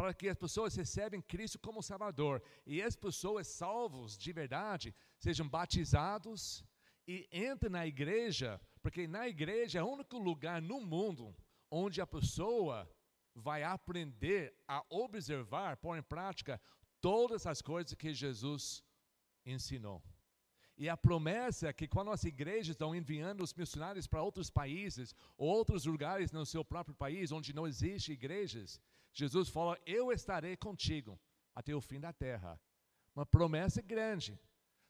para 0.00 0.14
que 0.14 0.30
as 0.30 0.38
pessoas 0.38 0.74
recebem 0.74 1.20
Cristo 1.20 1.58
como 1.58 1.82
Salvador 1.82 2.42
e 2.66 2.80
as 2.80 2.96
pessoas 2.96 3.46
salvos 3.48 4.16
de 4.16 4.32
verdade 4.32 4.94
sejam 5.18 5.46
batizados 5.46 6.64
e 7.06 7.28
entrem 7.30 7.70
na 7.70 7.86
igreja, 7.86 8.58
porque 8.80 9.06
na 9.06 9.28
igreja 9.28 9.80
é 9.80 9.82
o 9.82 9.90
único 9.90 10.16
lugar 10.16 10.62
no 10.62 10.80
mundo 10.80 11.36
onde 11.70 12.00
a 12.00 12.06
pessoa 12.06 12.90
vai 13.34 13.62
aprender 13.62 14.56
a 14.66 14.82
observar, 14.88 15.76
pôr 15.76 15.98
em 15.98 16.02
prática 16.02 16.58
todas 16.98 17.46
as 17.46 17.60
coisas 17.60 17.92
que 17.92 18.14
Jesus 18.14 18.82
ensinou. 19.44 20.02
E 20.78 20.88
a 20.88 20.96
promessa 20.96 21.68
é 21.68 21.74
que 21.74 21.86
quando 21.86 22.10
as 22.10 22.24
igrejas 22.24 22.68
estão 22.68 22.94
enviando 22.94 23.42
os 23.42 23.52
missionários 23.52 24.06
para 24.06 24.22
outros 24.22 24.48
países, 24.48 25.14
outros 25.36 25.84
lugares 25.84 26.32
no 26.32 26.46
seu 26.46 26.64
próprio 26.64 26.94
país, 26.94 27.30
onde 27.30 27.54
não 27.54 27.66
existe 27.66 28.12
igrejas, 28.12 28.80
Jesus 29.12 29.48
fala: 29.48 29.78
Eu 29.84 30.12
estarei 30.12 30.56
contigo 30.56 31.18
até 31.54 31.74
o 31.74 31.80
fim 31.80 32.00
da 32.00 32.12
terra. 32.12 32.60
Uma 33.14 33.26
promessa 33.26 33.82
grande. 33.82 34.38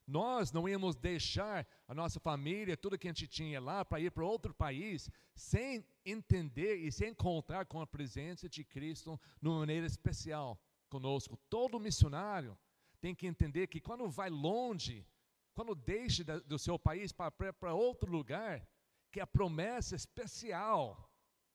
Nós 0.06 0.50
não 0.50 0.68
íamos 0.68 0.96
deixar 0.96 1.66
a 1.86 1.94
nossa 1.94 2.18
família, 2.18 2.76
tudo 2.76 2.98
que 2.98 3.06
a 3.06 3.12
gente 3.12 3.28
tinha 3.28 3.60
lá, 3.60 3.84
para 3.84 4.00
ir 4.00 4.10
para 4.10 4.24
outro 4.24 4.52
país, 4.52 5.08
sem 5.34 5.86
entender 6.04 6.76
e 6.76 6.90
sem 6.90 7.14
contar 7.14 7.64
com 7.66 7.80
a 7.80 7.86
presença 7.86 8.48
de 8.48 8.64
Cristo 8.64 9.18
de 9.40 9.48
uma 9.48 9.60
maneira 9.60 9.86
especial 9.86 10.60
conosco. 10.88 11.38
Todo 11.48 11.78
missionário 11.78 12.58
tem 13.00 13.14
que 13.14 13.26
entender 13.26 13.68
que 13.68 13.80
quando 13.80 14.10
vai 14.10 14.28
longe, 14.28 15.06
quando 15.54 15.74
deixe 15.74 16.24
do 16.24 16.58
seu 16.58 16.78
país 16.78 17.12
para 17.12 17.72
outro 17.72 18.10
lugar, 18.10 18.66
que 19.12 19.20
a 19.20 19.26
promessa 19.26 19.94
especial 19.94 21.09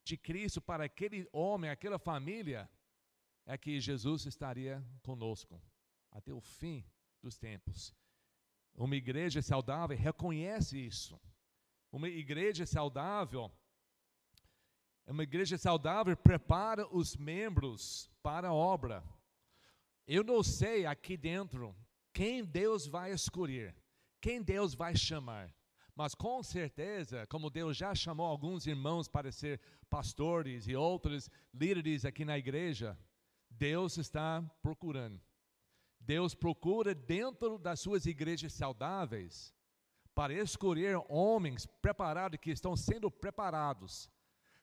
de 0.05 0.15
Cristo 0.15 0.61
para 0.61 0.85
aquele 0.85 1.27
homem, 1.33 1.69
aquela 1.69 1.99
família, 1.99 2.69
é 3.45 3.57
que 3.57 3.81
Jesus 3.81 4.25
estaria 4.25 4.81
conosco 5.03 5.61
até 6.09 6.33
o 6.33 6.39
fim 6.39 6.85
dos 7.21 7.37
tempos. 7.37 7.93
Uma 8.73 8.95
igreja 8.95 9.41
saudável 9.41 9.97
reconhece 9.97 10.79
isso. 10.79 11.19
Uma 11.91 12.07
igreja 12.07 12.65
saudável, 12.65 13.51
uma 15.05 15.23
igreja 15.23 15.57
saudável 15.57 16.15
prepara 16.15 16.87
os 16.95 17.17
membros 17.17 18.09
para 18.21 18.47
a 18.47 18.53
obra. 18.53 19.03
Eu 20.07 20.23
não 20.23 20.41
sei 20.41 20.85
aqui 20.85 21.17
dentro 21.17 21.75
quem 22.13 22.45
Deus 22.45 22.87
vai 22.87 23.11
escolher 23.11 23.75
quem 24.25 24.41
Deus 24.41 24.73
vai 24.73 24.95
chamar. 24.95 25.53
Mas 25.95 26.13
com 26.13 26.43
certeza, 26.43 27.25
como 27.27 27.49
Deus 27.49 27.77
já 27.77 27.95
chamou 27.95 28.25
alguns 28.25 28.67
irmãos 28.67 29.07
para 29.07 29.31
ser 29.31 29.61
pastores 29.89 30.67
e 30.67 30.75
outros 30.75 31.29
líderes 31.53 32.03
aqui 32.03 32.25
na 32.25 32.37
igreja, 32.37 32.99
Deus 33.49 33.97
está 33.97 34.43
procurando. 34.61 35.21
Deus 35.99 36.35
procura 36.35 36.93
dentro 36.93 37.57
das 37.57 37.79
suas 37.79 38.05
igrejas 38.05 38.51
saudáveis 38.53 39.55
para 40.13 40.33
escolher 40.33 41.01
homens 41.07 41.65
preparados 41.65 42.39
que 42.39 42.51
estão 42.51 42.75
sendo 42.75 43.09
preparados, 43.09 44.11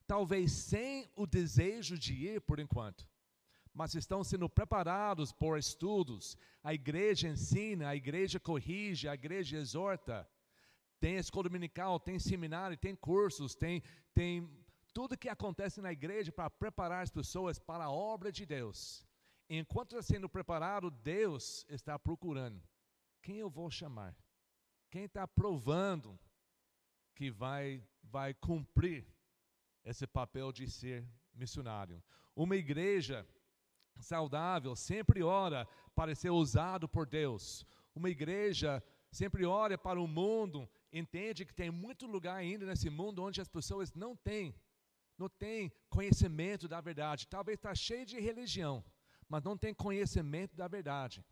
talvez 0.06 0.52
sem 0.52 1.10
o 1.16 1.26
desejo 1.26 1.98
de 1.98 2.14
ir 2.14 2.40
por 2.42 2.60
enquanto, 2.60 3.08
mas 3.72 3.94
estão 3.94 4.22
sendo 4.22 4.48
preparados 4.48 5.32
por 5.32 5.58
estudos. 5.58 6.36
A 6.62 6.74
igreja 6.74 7.28
ensina, 7.28 7.88
a 7.88 7.96
igreja 7.96 8.38
corrige, 8.38 9.08
a 9.08 9.14
igreja 9.14 9.56
exorta. 9.56 10.28
Tem 11.02 11.16
escola 11.16 11.48
dominical, 11.48 11.98
tem 11.98 12.16
seminário, 12.16 12.76
tem 12.76 12.94
cursos, 12.94 13.56
tem, 13.56 13.82
tem 14.14 14.48
tudo 14.94 15.18
que 15.18 15.28
acontece 15.28 15.80
na 15.80 15.90
igreja 15.90 16.30
para 16.30 16.48
preparar 16.48 17.02
as 17.02 17.10
pessoas 17.10 17.58
para 17.58 17.86
a 17.86 17.90
obra 17.90 18.30
de 18.30 18.46
Deus. 18.46 19.04
Enquanto 19.50 19.96
está 19.96 20.14
sendo 20.14 20.28
preparado, 20.28 20.92
Deus 20.92 21.66
está 21.68 21.98
procurando 21.98 22.62
quem 23.20 23.38
eu 23.38 23.50
vou 23.50 23.68
chamar. 23.68 24.16
Quem 24.92 25.06
está 25.06 25.26
provando 25.26 26.16
que 27.16 27.32
vai, 27.32 27.84
vai 28.04 28.32
cumprir 28.32 29.04
esse 29.84 30.06
papel 30.06 30.52
de 30.52 30.70
ser 30.70 31.04
missionário? 31.34 32.00
Uma 32.36 32.54
igreja 32.54 33.26
saudável 33.98 34.76
sempre 34.76 35.20
ora 35.20 35.66
para 35.96 36.14
ser 36.14 36.30
usado 36.30 36.88
por 36.88 37.08
Deus. 37.08 37.66
Uma 37.92 38.08
igreja 38.08 38.80
sempre 39.10 39.44
ora 39.44 39.76
para 39.76 40.00
o 40.00 40.06
mundo, 40.06 40.68
entende 40.92 41.44
que 41.44 41.54
tem 41.54 41.70
muito 41.70 42.06
lugar 42.06 42.36
ainda 42.36 42.66
nesse 42.66 42.90
mundo 42.90 43.22
onde 43.22 43.40
as 43.40 43.48
pessoas 43.48 43.92
não 43.94 44.14
têm, 44.14 44.54
não 45.16 45.28
têm 45.28 45.72
conhecimento 45.88 46.68
da 46.68 46.80
verdade. 46.80 47.26
Talvez 47.26 47.58
está 47.58 47.74
cheio 47.74 48.04
de 48.04 48.20
religião, 48.20 48.84
mas 49.28 49.42
não 49.42 49.56
tem 49.56 49.72
conhecimento 49.72 50.54
da 50.54 50.68
verdade. 50.68 51.24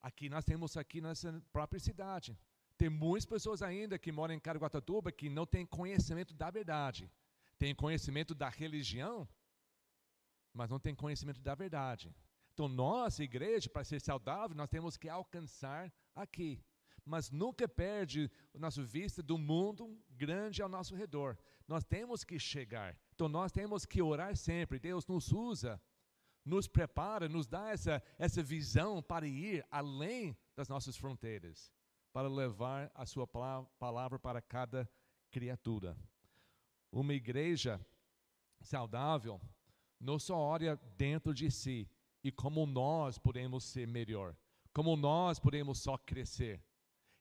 Aqui 0.00 0.28
nós 0.28 0.44
temos 0.44 0.76
aqui 0.76 1.00
nessa 1.00 1.42
própria 1.52 1.80
cidade. 1.80 2.38
Tem 2.76 2.88
muitas 2.88 3.26
pessoas 3.26 3.60
ainda 3.60 3.98
que 3.98 4.12
moram 4.12 4.34
em 4.34 4.40
Caraguatatuba 4.40 5.10
que 5.10 5.28
não 5.28 5.44
têm 5.44 5.66
conhecimento 5.66 6.32
da 6.32 6.50
verdade. 6.50 7.10
Tem 7.58 7.74
conhecimento 7.74 8.34
da 8.36 8.48
religião, 8.48 9.28
mas 10.52 10.70
não 10.70 10.78
tem 10.78 10.94
conhecimento 10.94 11.40
da 11.40 11.56
verdade. 11.56 12.14
Então, 12.54 12.68
nós, 12.68 13.18
igreja, 13.18 13.68
para 13.68 13.84
ser 13.84 14.00
saudável, 14.00 14.56
nós 14.56 14.68
temos 14.68 14.96
que 14.96 15.08
alcançar 15.08 15.92
aqui. 16.14 16.64
Mas 17.08 17.30
nunca 17.30 17.66
perde 17.66 18.30
a 18.54 18.58
nossa 18.58 18.82
vista 18.82 19.22
do 19.22 19.38
mundo 19.38 19.98
grande 20.10 20.60
ao 20.60 20.68
nosso 20.68 20.94
redor. 20.94 21.38
Nós 21.66 21.82
temos 21.82 22.22
que 22.22 22.38
chegar. 22.38 22.94
Então, 23.14 23.30
nós 23.30 23.50
temos 23.50 23.86
que 23.86 24.02
orar 24.02 24.36
sempre. 24.36 24.78
Deus 24.78 25.06
nos 25.06 25.32
usa, 25.32 25.80
nos 26.44 26.68
prepara, 26.68 27.26
nos 27.26 27.46
dá 27.46 27.70
essa, 27.70 28.02
essa 28.18 28.42
visão 28.42 29.02
para 29.02 29.26
ir 29.26 29.66
além 29.70 30.36
das 30.54 30.68
nossas 30.68 30.98
fronteiras, 30.98 31.72
para 32.12 32.28
levar 32.28 32.90
a 32.94 33.06
Sua 33.06 33.26
palavra 33.26 34.18
para 34.18 34.42
cada 34.42 34.86
criatura. 35.30 35.96
Uma 36.92 37.14
igreja 37.14 37.80
saudável 38.60 39.40
não 39.98 40.18
só 40.18 40.36
olha 40.36 40.76
dentro 40.96 41.32
de 41.32 41.50
si 41.50 41.88
e 42.22 42.30
como 42.30 42.66
nós 42.66 43.18
podemos 43.18 43.64
ser 43.64 43.88
melhor, 43.88 44.36
como 44.74 44.94
nós 44.94 45.38
podemos 45.38 45.78
só 45.78 45.96
crescer. 45.96 46.62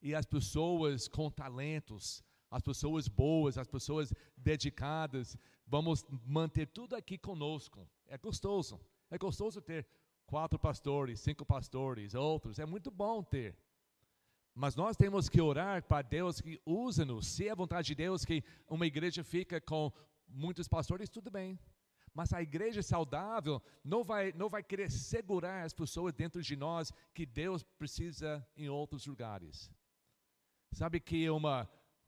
E 0.02 0.14
as 0.14 0.26
pessoas 0.26 1.08
com 1.08 1.30
talentos, 1.30 2.24
as 2.50 2.62
pessoas 2.62 3.08
boas, 3.08 3.58
as 3.58 3.68
pessoas 3.68 4.14
dedicadas, 4.36 5.38
vamos 5.66 6.06
manter 6.26 6.68
tudo 6.68 6.96
aqui 6.96 7.18
conosco. 7.18 7.90
É 8.08 8.18
gostoso. 8.18 8.80
É 9.10 9.18
gostoso 9.18 9.62
ter 9.62 9.88
quatro 10.26 10.60
pastores, 10.60 11.20
cinco 11.20 11.46
pastores, 11.46 12.14
outros. 12.14 12.60
É 12.60 12.66
muito 12.66 12.92
bom 12.92 13.24
ter. 13.24 13.58
Mas 14.54 14.76
nós 14.76 14.98
temos 14.98 15.30
que 15.30 15.40
orar 15.40 15.84
para 15.84 16.02
Deus 16.02 16.42
que 16.42 16.60
use-nos. 16.66 17.28
Se 17.28 17.48
é 17.48 17.56
vontade 17.56 17.88
de 17.88 17.96
Deus 17.96 18.26
que 18.26 18.44
uma 18.68 18.88
igreja 18.88 19.24
fica 19.24 19.62
com 19.62 19.92
muitos 20.28 20.68
pastores, 20.68 21.10
tudo 21.10 21.30
bem. 21.30 21.60
Mas 22.14 22.34
a 22.34 22.42
igreja 22.42 22.82
saudável 22.82 23.62
não 23.84 24.04
vai, 24.04 24.34
não 24.34 24.50
vai 24.50 24.64
querer 24.64 24.90
segurar 24.90 25.64
as 25.64 25.74
pessoas 25.74 26.14
dentro 26.14 26.42
de 26.42 26.56
nós 26.56 26.92
que 27.14 27.26
Deus 27.26 27.64
precisa 27.64 28.46
em 28.56 28.68
outros 28.68 29.06
lugares. 29.06 29.72
Sabe 30.78 31.00
que 31.00 31.30
uma 31.30 31.56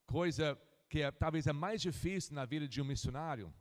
coisa 0.06 0.46
que 0.90 1.02
é, 1.02 1.12
talvez 1.12 1.48
é 1.48 1.54
mais 1.54 1.82
difícil 1.82 2.36
na 2.36 2.46
vida 2.46 2.68
de 2.68 2.82
um 2.82 2.86
missionário? 2.86 3.54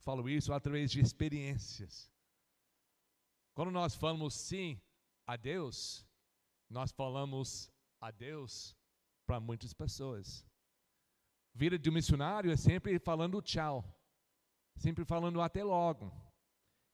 Falo 0.00 0.28
isso 0.28 0.52
através 0.52 0.90
de 0.90 1.00
experiências. 1.00 2.10
Quando 3.54 3.70
nós 3.70 3.94
falamos 3.94 4.34
sim 4.34 4.80
a 5.26 5.36
Deus, 5.36 6.06
nós 6.68 6.90
falamos 6.90 7.70
a 8.00 8.10
Deus 8.10 8.76
para 9.26 9.38
muitas 9.38 9.72
pessoas. 9.72 10.46
Vida 11.54 11.78
de 11.78 11.88
um 11.90 11.92
missionário 11.92 12.50
é 12.50 12.56
sempre 12.56 12.98
falando 12.98 13.40
tchau 13.40 13.84
sempre 14.80 15.04
falando 15.04 15.40
até 15.40 15.62
logo. 15.62 16.10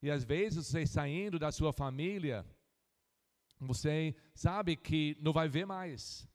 E 0.03 0.11
às 0.11 0.25
vezes 0.25 0.67
você 0.67 0.87
saindo 0.87 1.39
da 1.39 1.51
sua 1.53 1.73
família, 1.73 2.45
você 3.59 4.15
sabe 4.35 4.77
que 4.77 5.17
não 5.21 5.33
vai 5.33 5.49
ver 5.49 5.65
mais. 5.65 6.29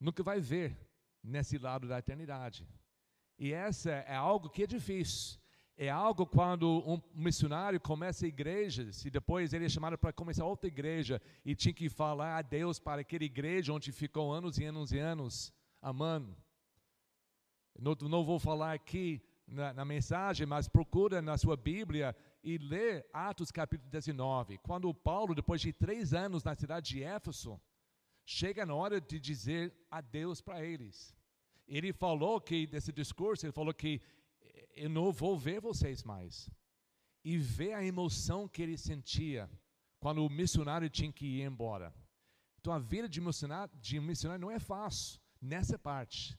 Nunca 0.00 0.22
vai 0.22 0.40
ver 0.40 0.76
nesse 1.22 1.58
lado 1.58 1.88
da 1.88 1.98
eternidade. 1.98 2.66
E 3.38 3.52
essa 3.52 3.90
é 3.90 4.14
algo 4.14 4.50
que 4.50 4.62
é 4.62 4.66
difícil. 4.66 5.38
É 5.80 5.88
algo 5.88 6.26
quando 6.26 6.82
um 6.84 7.00
missionário 7.14 7.80
começa 7.80 8.26
igrejas 8.26 9.04
e 9.04 9.10
depois 9.10 9.52
ele 9.52 9.66
é 9.66 9.68
chamado 9.68 9.96
para 9.96 10.12
começar 10.12 10.44
outra 10.44 10.66
igreja 10.66 11.22
e 11.44 11.54
tinha 11.54 11.72
que 11.72 11.88
falar 11.88 12.36
a 12.38 12.42
Deus 12.42 12.80
para 12.80 13.02
aquela 13.02 13.22
igreja 13.22 13.72
onde 13.72 13.92
ficou 13.92 14.32
anos 14.32 14.58
e 14.58 14.64
anos 14.64 14.90
e 14.90 14.98
anos 14.98 15.52
amando. 15.80 16.36
Não, 17.78 17.94
não 18.08 18.24
vou 18.24 18.40
falar 18.40 18.72
aqui 18.72 19.22
na, 19.46 19.72
na, 19.72 19.84
mensagem, 19.84 20.44
mas 20.44 20.68
procura 20.68 21.22
na 21.22 21.38
sua 21.38 21.56
Bíblia 21.56 22.14
e 22.42 22.58
lê 22.58 23.04
Atos 23.12 23.52
capítulo 23.52 23.88
19. 23.88 24.58
Quando 24.58 24.92
Paulo, 24.92 25.32
depois 25.32 25.60
de 25.60 25.72
três 25.72 26.12
anos 26.12 26.42
na 26.42 26.56
cidade 26.56 26.90
de 26.90 27.04
Éfeso, 27.04 27.60
chega 28.30 28.66
na 28.66 28.74
hora 28.74 29.00
de 29.00 29.18
dizer 29.18 29.74
adeus 29.90 30.42
para 30.42 30.62
eles. 30.62 31.16
Ele 31.66 31.94
falou 31.94 32.38
que, 32.38 32.66
desse 32.66 32.92
discurso, 32.92 33.46
ele 33.46 33.52
falou 33.52 33.72
que 33.72 34.02
eu 34.76 34.90
não 34.90 35.10
vou 35.10 35.34
ver 35.38 35.62
vocês 35.62 36.04
mais. 36.04 36.50
E 37.24 37.38
vê 37.38 37.72
a 37.72 37.82
emoção 37.82 38.46
que 38.46 38.60
ele 38.60 38.76
sentia 38.76 39.50
quando 39.98 40.22
o 40.22 40.28
missionário 40.28 40.90
tinha 40.90 41.10
que 41.10 41.24
ir 41.24 41.42
embora. 41.42 41.94
Então 42.60 42.70
a 42.70 42.78
vida 42.78 43.08
de 43.08 43.18
missionário, 43.18 43.74
de 43.78 43.98
missionário 43.98 44.42
não 44.42 44.50
é 44.50 44.58
fácil 44.58 45.18
nessa 45.40 45.78
parte. 45.78 46.38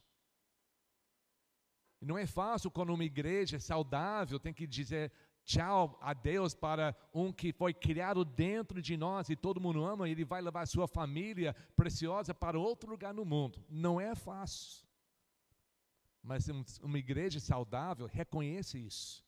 Não 2.00 2.20
é 2.20 2.28
fácil 2.28 2.70
quando 2.70 2.94
uma 2.94 3.04
igreja 3.04 3.60
saudável 3.60 4.40
tem 4.40 4.54
que 4.54 4.68
dizer 4.68 5.12
tchau 5.50 5.98
a 6.00 6.14
Deus 6.14 6.54
para 6.54 6.96
um 7.12 7.34
que 7.34 7.52
foi 7.52 7.74
criado 7.74 8.24
dentro 8.24 8.80
de 8.80 8.96
nós 8.96 9.30
e 9.30 9.36
todo 9.36 9.60
mundo 9.60 9.84
ama, 9.84 10.08
ele 10.08 10.24
vai 10.24 10.42
levar 10.44 10.68
sua 10.68 10.88
família 10.88 11.56
preciosa 11.76 12.36
para 12.36 12.60
outro 12.60 12.92
lugar 12.92 13.16
no 13.16 13.26
mundo. 13.26 13.66
Não 13.68 14.00
é 14.00 14.14
fácil. 14.14 14.88
Mas 16.22 16.48
uma 16.84 17.00
igreja 17.00 17.40
saudável 17.40 18.06
reconhece 18.06 18.78
isso. 18.78 19.26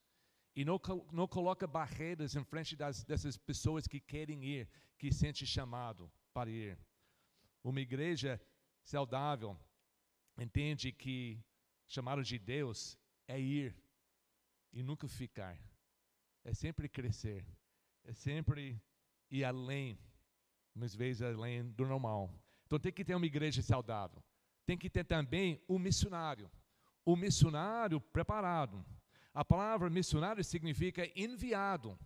E 0.55 0.63
não, 0.63 0.79
não 1.11 1.27
coloca 1.27 1.65
barreiras 1.65 2.35
em 2.35 2.43
frente 2.43 2.75
das, 2.75 3.03
dessas 3.03 3.35
pessoas 3.35 3.87
que 3.87 3.99
querem 3.99 4.43
ir, 4.43 4.69
que 4.99 5.11
sentem 5.11 5.47
chamado 5.47 6.11
para 6.31 6.51
ir. 6.51 6.77
Uma 7.63 7.81
igreja 7.81 8.39
saudável 8.83 9.57
entende 10.37 10.91
que 10.91 11.43
chamado 11.87 12.23
de 12.23 12.37
Deus 12.37 12.95
é 13.27 13.39
ir 13.39 13.75
e 14.71 14.83
nunca 14.83 15.07
ficar. 15.07 15.57
É 16.43 16.53
sempre 16.53 16.89
crescer. 16.89 17.45
É 18.03 18.13
sempre 18.13 18.81
ir 19.29 19.43
além, 19.43 19.97
muitas 20.73 20.95
vezes 20.95 21.21
além 21.21 21.63
do 21.71 21.85
normal. 21.85 22.33
Então 22.65 22.79
tem 22.79 22.91
que 22.91 23.05
ter 23.05 23.15
uma 23.15 23.25
igreja 23.25 23.61
saudável. 23.61 24.23
Tem 24.65 24.77
que 24.77 24.89
ter 24.89 25.03
também 25.03 25.61
um 25.67 25.77
missionário. 25.77 26.49
O 27.05 27.15
missionário 27.15 27.99
preparado. 27.99 28.85
A 29.33 29.45
palavra 29.45 29.89
missionário 29.89 30.43
significa 30.43 31.09
enviado. 31.15 31.97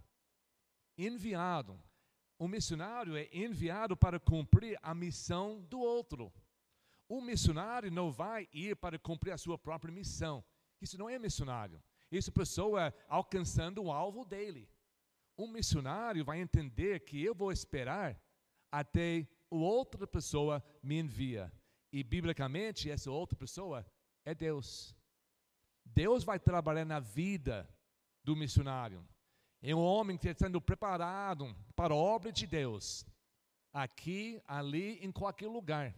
Enviado. 0.97 1.79
O 2.37 2.47
missionário 2.47 3.15
é 3.15 3.29
enviado 3.31 3.95
para 3.95 4.19
cumprir 4.19 4.77
a 4.81 4.93
missão 4.93 5.61
do 5.63 5.79
outro. 5.79 6.31
O 7.07 7.21
missionário 7.21 7.91
não 7.91 8.11
vai 8.11 8.47
ir 8.51 8.75
para 8.75 8.99
cumprir 8.99 9.31
a 9.31 9.37
sua 9.37 9.57
própria 9.57 9.93
missão. 9.93 10.43
Isso 10.81 10.97
não 10.97 11.09
é 11.09 11.17
missionário. 11.17 11.81
É 12.11 12.31
pessoa 12.31 12.93
alcançando 13.07 13.83
o 13.83 13.91
alvo 13.91 14.23
dele. 14.23 14.69
Um 15.37 15.47
missionário 15.47 16.23
vai 16.23 16.39
entender 16.39 17.01
que 17.01 17.21
eu 17.21 17.35
vou 17.35 17.51
esperar 17.51 18.19
até 18.71 19.27
outra 19.49 20.07
pessoa 20.07 20.63
me 20.81 20.99
envia. 20.99 21.51
E 21.91 22.03
biblicamente 22.03 22.89
essa 22.89 23.09
outra 23.11 23.37
pessoa 23.37 23.85
é 24.23 24.33
Deus. 24.33 24.95
Deus 25.83 26.23
vai 26.23 26.39
trabalhar 26.39 26.85
na 26.85 26.99
vida 26.99 27.69
do 28.23 28.35
missionário. 28.35 29.05
É 29.61 29.73
um 29.73 29.79
homem 29.79 30.17
que 30.17 30.27
está 30.27 30.45
sendo 30.45 30.59
preparado 30.61 31.55
para 31.75 31.93
a 31.93 31.97
obra 31.97 32.31
de 32.31 32.45
Deus. 32.45 33.05
Aqui, 33.73 34.41
ali, 34.47 34.99
em 35.01 35.11
qualquer 35.11 35.47
lugar. 35.47 35.95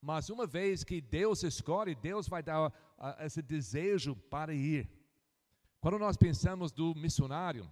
Mas 0.00 0.30
uma 0.30 0.46
vez 0.46 0.84
que 0.84 1.00
Deus 1.00 1.42
escolhe, 1.42 1.94
Deus 1.94 2.28
vai 2.28 2.42
dar 2.42 2.68
uh, 2.68 2.72
esse 3.20 3.42
desejo 3.42 4.14
para 4.14 4.54
ir. 4.54 4.88
Quando 5.86 6.00
nós 6.00 6.16
pensamos 6.16 6.72
do 6.72 6.96
missionário, 6.96 7.70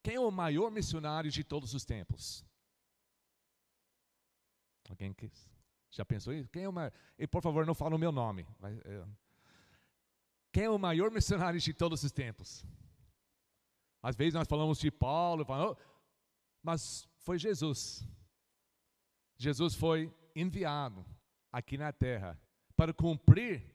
quem 0.00 0.14
é 0.14 0.20
o 0.20 0.30
maior 0.30 0.70
missionário 0.70 1.28
de 1.28 1.42
todos 1.42 1.74
os 1.74 1.84
tempos? 1.84 2.46
Alguém 4.88 5.12
que 5.12 5.28
já 5.90 6.04
pensou 6.04 6.32
isso? 6.32 6.48
Quem 6.50 6.62
é 6.62 6.68
o 6.68 6.72
maior? 6.72 6.92
E 7.18 7.26
por 7.26 7.42
favor, 7.42 7.66
não 7.66 7.74
fale 7.74 7.96
o 7.96 7.98
meu 7.98 8.12
nome. 8.12 8.46
É. 8.84 9.04
Quem 10.52 10.62
é 10.66 10.70
o 10.70 10.78
maior 10.78 11.10
missionário 11.10 11.58
de 11.58 11.74
todos 11.74 12.04
os 12.04 12.12
tempos? 12.12 12.64
Às 14.00 14.14
vezes 14.14 14.34
nós 14.34 14.46
falamos 14.46 14.78
de 14.78 14.92
Paulo, 14.92 15.44
falamos, 15.44 15.76
mas 16.62 17.08
foi 17.16 17.40
Jesus. 17.40 18.08
Jesus 19.36 19.74
foi 19.74 20.14
enviado 20.32 21.04
aqui 21.50 21.76
na 21.76 21.92
terra 21.92 22.40
para 22.76 22.94
cumprir 22.94 23.74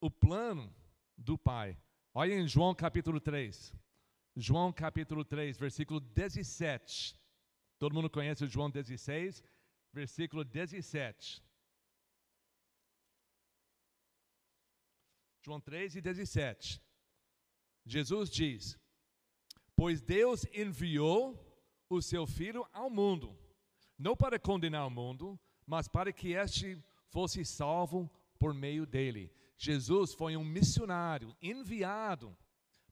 o 0.00 0.08
plano 0.08 0.72
do 1.18 1.36
Pai. 1.36 1.76
Olha 2.16 2.32
em 2.32 2.46
João 2.46 2.72
capítulo 2.72 3.20
3. 3.20 3.74
João 4.36 4.72
capítulo 4.72 5.24
3, 5.24 5.58
versículo 5.58 5.98
17. 5.98 7.18
Todo 7.76 7.92
mundo 7.92 8.08
conhece 8.08 8.46
João 8.46 8.70
16, 8.70 9.42
versículo 9.92 10.44
17. 10.44 11.42
João 15.44 15.60
3 15.60 15.96
e 15.96 16.00
17. 16.00 16.80
Jesus 17.84 18.30
diz: 18.30 18.78
Pois 19.74 20.00
Deus 20.00 20.46
enviou 20.54 21.36
o 21.90 22.00
seu 22.00 22.28
Filho 22.28 22.64
ao 22.72 22.88
mundo, 22.88 23.36
não 23.98 24.16
para 24.16 24.38
condenar 24.38 24.86
o 24.86 24.90
mundo, 24.90 25.36
mas 25.66 25.88
para 25.88 26.12
que 26.12 26.28
este 26.34 26.80
fosse 27.10 27.44
salvo 27.44 28.08
por 28.38 28.54
meio 28.54 28.86
dele. 28.86 29.32
Jesus 29.56 30.14
foi 30.14 30.36
um 30.36 30.44
missionário 30.44 31.34
enviado 31.40 32.36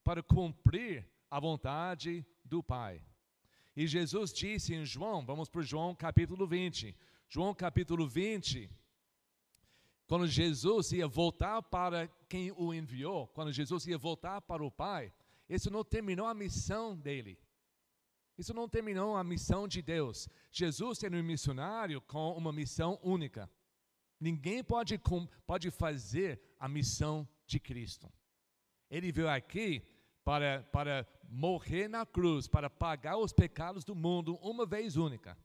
para 0.04 0.22
cumprir 0.22 1.08
a 1.30 1.38
vontade 1.40 2.26
do 2.44 2.62
Pai. 2.62 3.02
E 3.74 3.86
Jesus 3.86 4.32
disse 4.32 4.74
em 4.74 4.84
João, 4.84 5.24
vamos 5.24 5.48
para 5.48 5.62
João 5.62 5.94
capítulo 5.94 6.46
20. 6.46 6.94
João 7.28 7.54
capítulo 7.54 8.06
20, 8.06 8.70
quando 10.06 10.26
Jesus 10.26 10.92
ia 10.92 11.08
voltar 11.08 11.62
para 11.62 12.06
quem 12.28 12.52
o 12.52 12.74
enviou, 12.74 13.26
quando 13.28 13.50
Jesus 13.50 13.86
ia 13.86 13.96
voltar 13.96 14.42
para 14.42 14.62
o 14.62 14.70
Pai, 14.70 15.10
isso 15.48 15.70
não 15.70 15.82
terminou 15.82 16.26
a 16.26 16.34
missão 16.34 16.94
dele. 16.94 17.38
Isso 18.36 18.52
não 18.52 18.68
terminou 18.68 19.16
a 19.16 19.24
missão 19.24 19.66
de 19.66 19.80
Deus. 19.80 20.28
Jesus 20.50 21.02
era 21.02 21.16
um 21.16 21.22
missionário 21.22 22.00
com 22.02 22.36
uma 22.36 22.52
missão 22.52 22.98
única. 23.02 23.50
Ninguém 24.22 24.62
pode, 24.62 25.00
pode 25.44 25.68
fazer 25.72 26.40
a 26.56 26.68
missão 26.68 27.28
de 27.44 27.58
Cristo. 27.58 28.08
Ele 28.88 29.10
veio 29.10 29.28
aqui 29.28 29.82
para, 30.22 30.62
para 30.70 31.04
morrer 31.28 31.88
na 31.88 32.06
cruz, 32.06 32.46
para 32.46 32.70
pagar 32.70 33.16
os 33.16 33.32
pecados 33.32 33.84
do 33.84 33.96
mundo 33.96 34.36
uma 34.36 34.64
vez 34.64 34.96
única. 34.96 35.36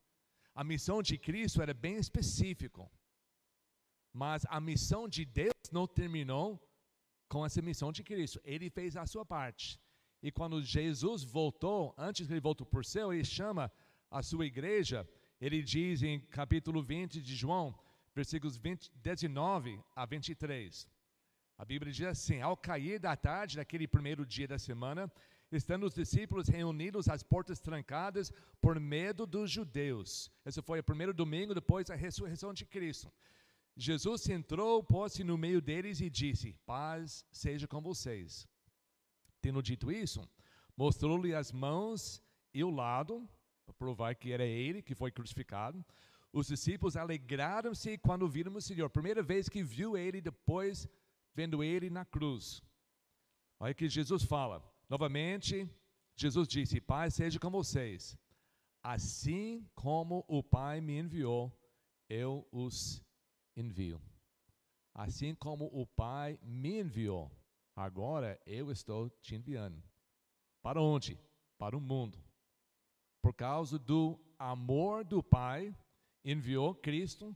A 0.53 0.63
missão 0.63 1.01
de 1.01 1.17
Cristo 1.17 1.59
era 1.59 1.73
bem 1.73 1.95
específica. 1.95 2.87
Mas 4.13 4.45
a 4.47 4.61
missão 4.61 5.09
de 5.09 5.25
Deus 5.25 5.55
não 5.71 5.87
terminou 5.87 6.63
com 7.27 7.43
essa 7.43 7.63
missão 7.63 7.91
de 7.91 8.03
Cristo. 8.03 8.39
Ele 8.43 8.69
fez 8.69 8.95
a 8.95 9.07
sua 9.07 9.25
parte. 9.25 9.79
E 10.21 10.31
quando 10.31 10.61
Jesus 10.61 11.23
voltou, 11.23 11.95
antes 11.97 12.27
que 12.27 12.33
ele 12.33 12.39
voltou 12.39 12.67
por 12.67 12.85
céu, 12.85 13.11
ele 13.11 13.25
chama 13.25 13.71
a 14.11 14.21
sua 14.21 14.45
igreja, 14.45 15.09
ele 15.41 15.63
diz 15.63 16.03
em 16.03 16.19
capítulo 16.19 16.83
20 16.83 17.23
de 17.23 17.35
João, 17.35 17.75
versículos 18.17 18.57
20, 18.57 18.91
19 18.95 19.79
a 19.95 20.03
23. 20.03 20.89
A 21.55 21.63
Bíblia 21.63 21.93
diz 21.93 22.07
assim: 22.07 22.41
Ao 22.41 22.57
cair 22.57 22.99
da 22.99 23.15
tarde 23.15 23.57
daquele 23.57 23.87
primeiro 23.87 24.25
dia 24.25 24.47
da 24.47 24.57
semana, 24.57 25.11
estando 25.51 25.85
os 25.85 25.93
discípulos 25.93 26.47
reunidos 26.47 27.07
às 27.07 27.21
portas 27.21 27.59
trancadas 27.59 28.31
por 28.59 28.79
medo 28.79 29.27
dos 29.27 29.51
judeus. 29.51 30.31
Esse 30.43 30.63
foi 30.63 30.79
o 30.79 30.83
primeiro 30.83 31.13
domingo 31.13 31.53
depois 31.53 31.85
da 31.85 31.95
ressurreição 31.95 32.51
de 32.55 32.65
Cristo. 32.65 33.11
Jesus 33.75 34.27
entrou, 34.29 34.83
pôs-se 34.83 35.23
no 35.23 35.37
meio 35.37 35.61
deles 35.61 36.01
e 36.01 36.09
disse: 36.09 36.53
Paz 36.65 37.23
seja 37.31 37.67
com 37.67 37.79
vocês. 37.79 38.47
Tendo 39.39 39.61
dito 39.61 39.91
isso, 39.91 40.27
mostrou-lhe 40.75 41.35
as 41.35 41.51
mãos 41.51 42.19
e 42.51 42.63
o 42.63 42.71
lado, 42.71 43.29
para 43.63 43.75
provar 43.75 44.15
que 44.15 44.31
era 44.31 44.43
ele 44.43 44.81
que 44.81 44.95
foi 44.95 45.11
crucificado. 45.11 45.85
Os 46.31 46.47
discípulos 46.47 46.97
alegraram-se 46.97 47.97
quando 47.97 48.27
viram 48.27 48.53
o 48.55 48.61
Senhor. 48.61 48.89
Primeira 48.89 49.23
vez 49.23 49.47
que 49.49 49.63
viu 49.63 49.97
ele, 49.97 50.21
depois 50.21 50.87
vendo 51.33 51.63
ele 51.63 51.89
na 51.89 52.05
cruz. 52.05 52.61
Olha 53.59 53.73
que 53.73 53.89
Jesus 53.89 54.23
fala. 54.23 54.63
Novamente, 54.89 55.69
Jesus 56.15 56.47
disse: 56.47 56.79
Pai, 56.79 57.09
seja 57.09 57.39
com 57.39 57.49
vocês. 57.49 58.17
Assim 58.83 59.67
como 59.75 60.23
o 60.27 60.43
Pai 60.43 60.79
me 60.79 60.97
enviou, 60.97 61.51
eu 62.09 62.47
os 62.51 63.03
envio. 63.55 64.01
Assim 64.93 65.35
como 65.35 65.65
o 65.65 65.85
Pai 65.85 66.39
me 66.41 66.79
enviou, 66.79 67.31
agora 67.75 68.39
eu 68.45 68.71
estou 68.71 69.09
te 69.09 69.35
enviando. 69.35 69.83
Para 70.61 70.81
onde? 70.81 71.19
Para 71.57 71.77
o 71.77 71.81
mundo. 71.81 72.17
Por 73.21 73.33
causa 73.33 73.77
do 73.77 74.19
amor 74.39 75.03
do 75.03 75.21
Pai, 75.21 75.75
enviou 76.31 76.75
Cristo. 76.75 77.35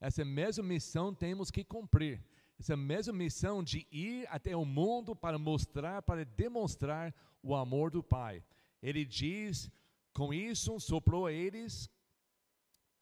Essa 0.00 0.24
mesma 0.24 0.64
missão 0.64 1.14
temos 1.14 1.50
que 1.50 1.64
cumprir. 1.64 2.24
Essa 2.58 2.76
mesma 2.76 3.12
missão 3.12 3.62
de 3.62 3.86
ir 3.90 4.26
até 4.28 4.56
o 4.56 4.64
mundo 4.64 5.14
para 5.14 5.38
mostrar, 5.38 6.02
para 6.02 6.24
demonstrar 6.24 7.14
o 7.42 7.54
amor 7.54 7.90
do 7.90 8.02
Pai. 8.02 8.44
Ele 8.82 9.04
diz: 9.04 9.70
com 10.12 10.32
isso 10.32 10.78
soprou 10.78 11.28
eles 11.28 11.90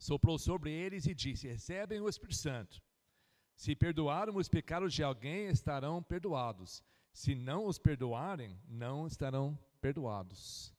soprou 0.02 0.36
sobre 0.38 0.72
eles 0.72 1.06
e 1.06 1.14
disse: 1.14 1.46
Recebem 1.46 2.00
o 2.00 2.08
Espírito 2.08 2.36
Santo. 2.36 2.82
Se 3.54 3.76
perdoarem 3.76 4.36
os 4.36 4.48
pecados 4.48 4.92
de 4.92 5.02
alguém, 5.02 5.46
estarão 5.46 6.02
perdoados. 6.02 6.82
Se 7.12 7.34
não 7.34 7.66
os 7.66 7.78
perdoarem, 7.78 8.58
não 8.66 9.06
estarão 9.06 9.56
perdoados. 9.80 10.74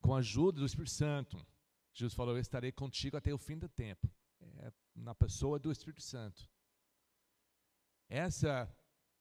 Com 0.00 0.14
a 0.14 0.18
ajuda 0.18 0.60
do 0.60 0.66
Espírito 0.66 0.92
Santo, 0.92 1.46
Jesus 1.92 2.14
falou: 2.14 2.34
Eu 2.34 2.40
estarei 2.40 2.72
contigo 2.72 3.16
até 3.16 3.32
o 3.32 3.38
fim 3.38 3.58
do 3.58 3.68
tempo. 3.68 4.10
É 4.58 4.72
na 4.94 5.14
pessoa 5.14 5.58
do 5.58 5.70
Espírito 5.70 6.02
Santo. 6.02 6.48
Essa 8.08 8.70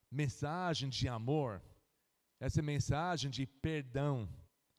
mensagem 0.09 0.89
de 0.89 1.07
amor, 1.07 1.61
essa 2.39 2.61
mensagem 2.61 3.31
de 3.31 3.45
perdão 3.45 4.27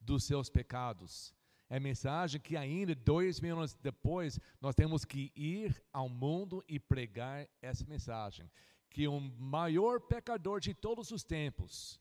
dos 0.00 0.24
seus 0.24 0.50
pecados, 0.50 1.34
é 1.68 1.80
mensagem 1.80 2.40
que 2.40 2.56
ainda 2.56 2.94
dois 2.94 3.40
mil 3.40 3.56
anos 3.56 3.74
depois 3.74 4.38
nós 4.60 4.74
temos 4.74 5.04
que 5.04 5.32
ir 5.34 5.82
ao 5.92 6.08
mundo 6.08 6.62
e 6.68 6.78
pregar 6.78 7.48
essa 7.62 7.84
mensagem. 7.86 8.50
Que 8.90 9.08
o 9.08 9.18
maior 9.20 9.98
pecador 10.00 10.60
de 10.60 10.74
todos 10.74 11.10
os 11.10 11.24
tempos, 11.24 11.98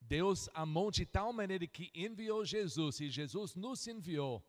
Deus 0.00 0.48
amou 0.54 0.90
de 0.90 1.04
tal 1.04 1.30
maneira 1.30 1.66
que 1.66 1.90
enviou 1.94 2.42
Jesus, 2.42 3.00
e 3.00 3.10
Jesus 3.10 3.54
nos 3.54 3.86
enviou 3.86 4.42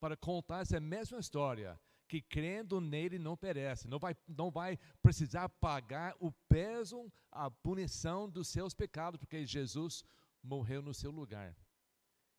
para 0.00 0.16
contar 0.16 0.62
essa 0.62 0.80
mesma 0.80 1.18
história, 1.18 1.78
que 2.08 2.20
crendo 2.20 2.80
nele 2.80 3.18
não 3.18 3.36
perece, 3.36 3.86
não 3.86 3.98
vai, 3.98 4.16
não 4.26 4.50
vai 4.50 4.78
precisar 5.00 5.48
pagar 5.48 6.16
o 6.18 6.32
peso, 6.48 7.12
a 7.30 7.50
punição 7.50 8.28
dos 8.28 8.48
seus 8.48 8.74
pecados, 8.74 9.18
porque 9.20 9.46
Jesus 9.46 10.02
morreu 10.42 10.82
no 10.82 10.92
seu 10.92 11.10
lugar. 11.10 11.54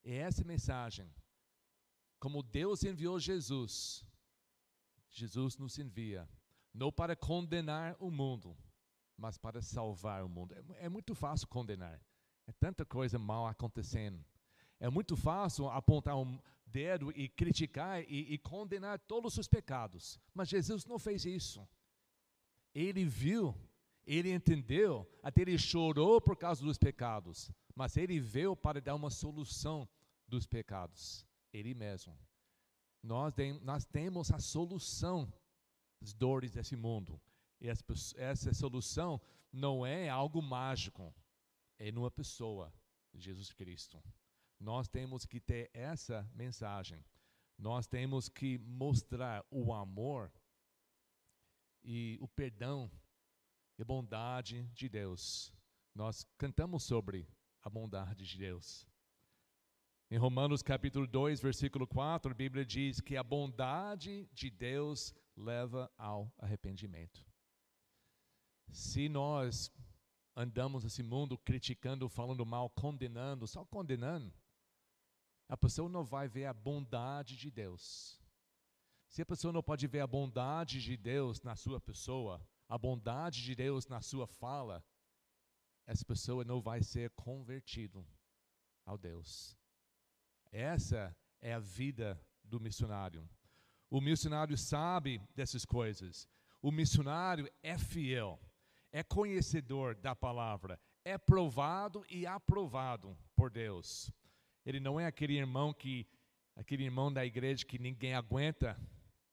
E 0.03 0.11
essa 0.13 0.43
mensagem 0.43 1.09
como 2.19 2.43
Deus 2.43 2.83
enviou 2.83 3.19
Jesus, 3.19 4.05
Jesus 5.09 5.57
nos 5.57 5.79
envia, 5.79 6.29
não 6.71 6.91
para 6.91 7.15
condenar 7.15 7.95
o 7.99 8.11
mundo, 8.11 8.55
mas 9.17 9.39
para 9.39 9.59
salvar 9.59 10.23
o 10.23 10.29
mundo. 10.29 10.53
É, 10.53 10.85
é 10.85 10.89
muito 10.89 11.15
fácil 11.15 11.47
condenar, 11.47 11.99
é 12.45 12.51
tanta 12.51 12.85
coisa 12.85 13.17
mal 13.17 13.47
acontecendo. 13.47 14.23
É 14.79 14.89
muito 14.89 15.15
fácil 15.15 15.69
apontar 15.69 16.15
um 16.17 16.39
dedo 16.71 17.11
e 17.11 17.27
criticar 17.27 18.01
e, 18.03 18.33
e 18.33 18.37
condenar 18.37 18.99
todos 18.99 19.37
os 19.37 19.47
pecados, 19.47 20.19
mas 20.33 20.49
Jesus 20.49 20.85
não 20.85 20.97
fez 20.97 21.25
isso. 21.25 21.67
Ele 22.73 23.03
viu, 23.03 23.55
ele 24.05 24.31
entendeu, 24.31 25.07
até 25.21 25.41
ele 25.41 25.57
chorou 25.57 26.21
por 26.21 26.37
causa 26.37 26.63
dos 26.63 26.77
pecados, 26.77 27.51
mas 27.75 27.97
ele 27.97 28.19
veio 28.19 28.55
para 28.55 28.81
dar 28.81 28.95
uma 28.95 29.09
solução 29.09 29.87
dos 30.27 30.47
pecados. 30.47 31.25
Ele 31.51 31.73
mesmo. 31.73 32.17
Nós, 33.03 33.33
nós 33.61 33.85
temos 33.85 34.31
a 34.31 34.39
solução 34.39 35.31
das 35.99 36.13
dores 36.13 36.51
desse 36.51 36.75
mundo. 36.75 37.19
E 37.59 37.67
essa 37.67 38.53
solução 38.53 39.21
não 39.51 39.85
é 39.85 40.09
algo 40.09 40.41
mágico, 40.41 41.13
é 41.77 41.91
numa 41.91 42.09
pessoa, 42.09 42.73
Jesus 43.13 43.51
Cristo. 43.51 44.01
Nós 44.61 44.87
temos 44.87 45.25
que 45.25 45.39
ter 45.39 45.71
essa 45.73 46.29
mensagem. 46.35 47.03
Nós 47.57 47.87
temos 47.87 48.29
que 48.29 48.59
mostrar 48.59 49.43
o 49.49 49.73
amor 49.73 50.31
e 51.83 52.15
o 52.21 52.27
perdão 52.27 52.89
e 53.75 53.83
bondade 53.83 54.67
de 54.67 54.87
Deus. 54.87 55.51
Nós 55.95 56.27
cantamos 56.37 56.83
sobre 56.83 57.27
a 57.63 57.71
bondade 57.71 58.23
de 58.23 58.37
Deus. 58.37 58.87
Em 60.11 60.17
Romanos 60.17 60.61
capítulo 60.61 61.07
2, 61.07 61.41
versículo 61.41 61.87
4, 61.87 62.31
a 62.31 62.35
Bíblia 62.35 62.63
diz 62.63 63.01
que 63.01 63.17
a 63.17 63.23
bondade 63.23 64.29
de 64.31 64.51
Deus 64.51 65.11
leva 65.35 65.91
ao 65.97 66.31
arrependimento. 66.37 67.25
Se 68.69 69.09
nós 69.09 69.71
andamos 70.35 70.83
nesse 70.83 71.01
mundo 71.01 71.35
criticando, 71.35 72.07
falando 72.07 72.45
mal, 72.45 72.69
condenando, 72.69 73.47
só 73.47 73.65
condenando, 73.65 74.31
a 75.51 75.57
pessoa 75.57 75.89
não 75.89 76.05
vai 76.05 76.29
ver 76.29 76.45
a 76.45 76.53
bondade 76.53 77.35
de 77.35 77.51
Deus. 77.51 78.17
Se 79.09 79.21
a 79.21 79.25
pessoa 79.25 79.51
não 79.51 79.61
pode 79.61 79.85
ver 79.85 79.99
a 79.99 80.07
bondade 80.07 80.81
de 80.81 80.95
Deus 80.95 81.41
na 81.41 81.57
sua 81.57 81.77
pessoa, 81.77 82.41
a 82.69 82.77
bondade 82.77 83.43
de 83.43 83.53
Deus 83.53 83.85
na 83.85 83.99
sua 83.99 84.25
fala, 84.25 84.81
essa 85.85 86.05
pessoa 86.05 86.45
não 86.45 86.61
vai 86.61 86.81
ser 86.81 87.09
convertido 87.17 88.07
ao 88.85 88.97
Deus. 88.97 89.57
Essa 90.53 91.13
é 91.41 91.53
a 91.53 91.59
vida 91.59 92.17
do 92.45 92.57
missionário. 92.57 93.29
O 93.89 93.99
missionário 93.99 94.57
sabe 94.57 95.21
dessas 95.35 95.65
coisas. 95.65 96.29
O 96.61 96.71
missionário 96.71 97.51
é 97.61 97.77
fiel, 97.77 98.39
é 98.89 99.03
conhecedor 99.03 99.95
da 99.95 100.15
palavra, 100.15 100.79
é 101.03 101.17
provado 101.17 102.05
e 102.09 102.25
aprovado 102.25 103.17
por 103.35 103.51
Deus. 103.51 104.09
Ele 104.65 104.79
não 104.79 104.99
é 104.99 105.05
aquele 105.05 105.33
irmão 105.33 105.73
que 105.73 106.07
aquele 106.55 106.83
irmão 106.83 107.11
da 107.11 107.25
igreja 107.25 107.65
que 107.65 107.79
ninguém 107.79 108.13
aguenta, 108.13 108.79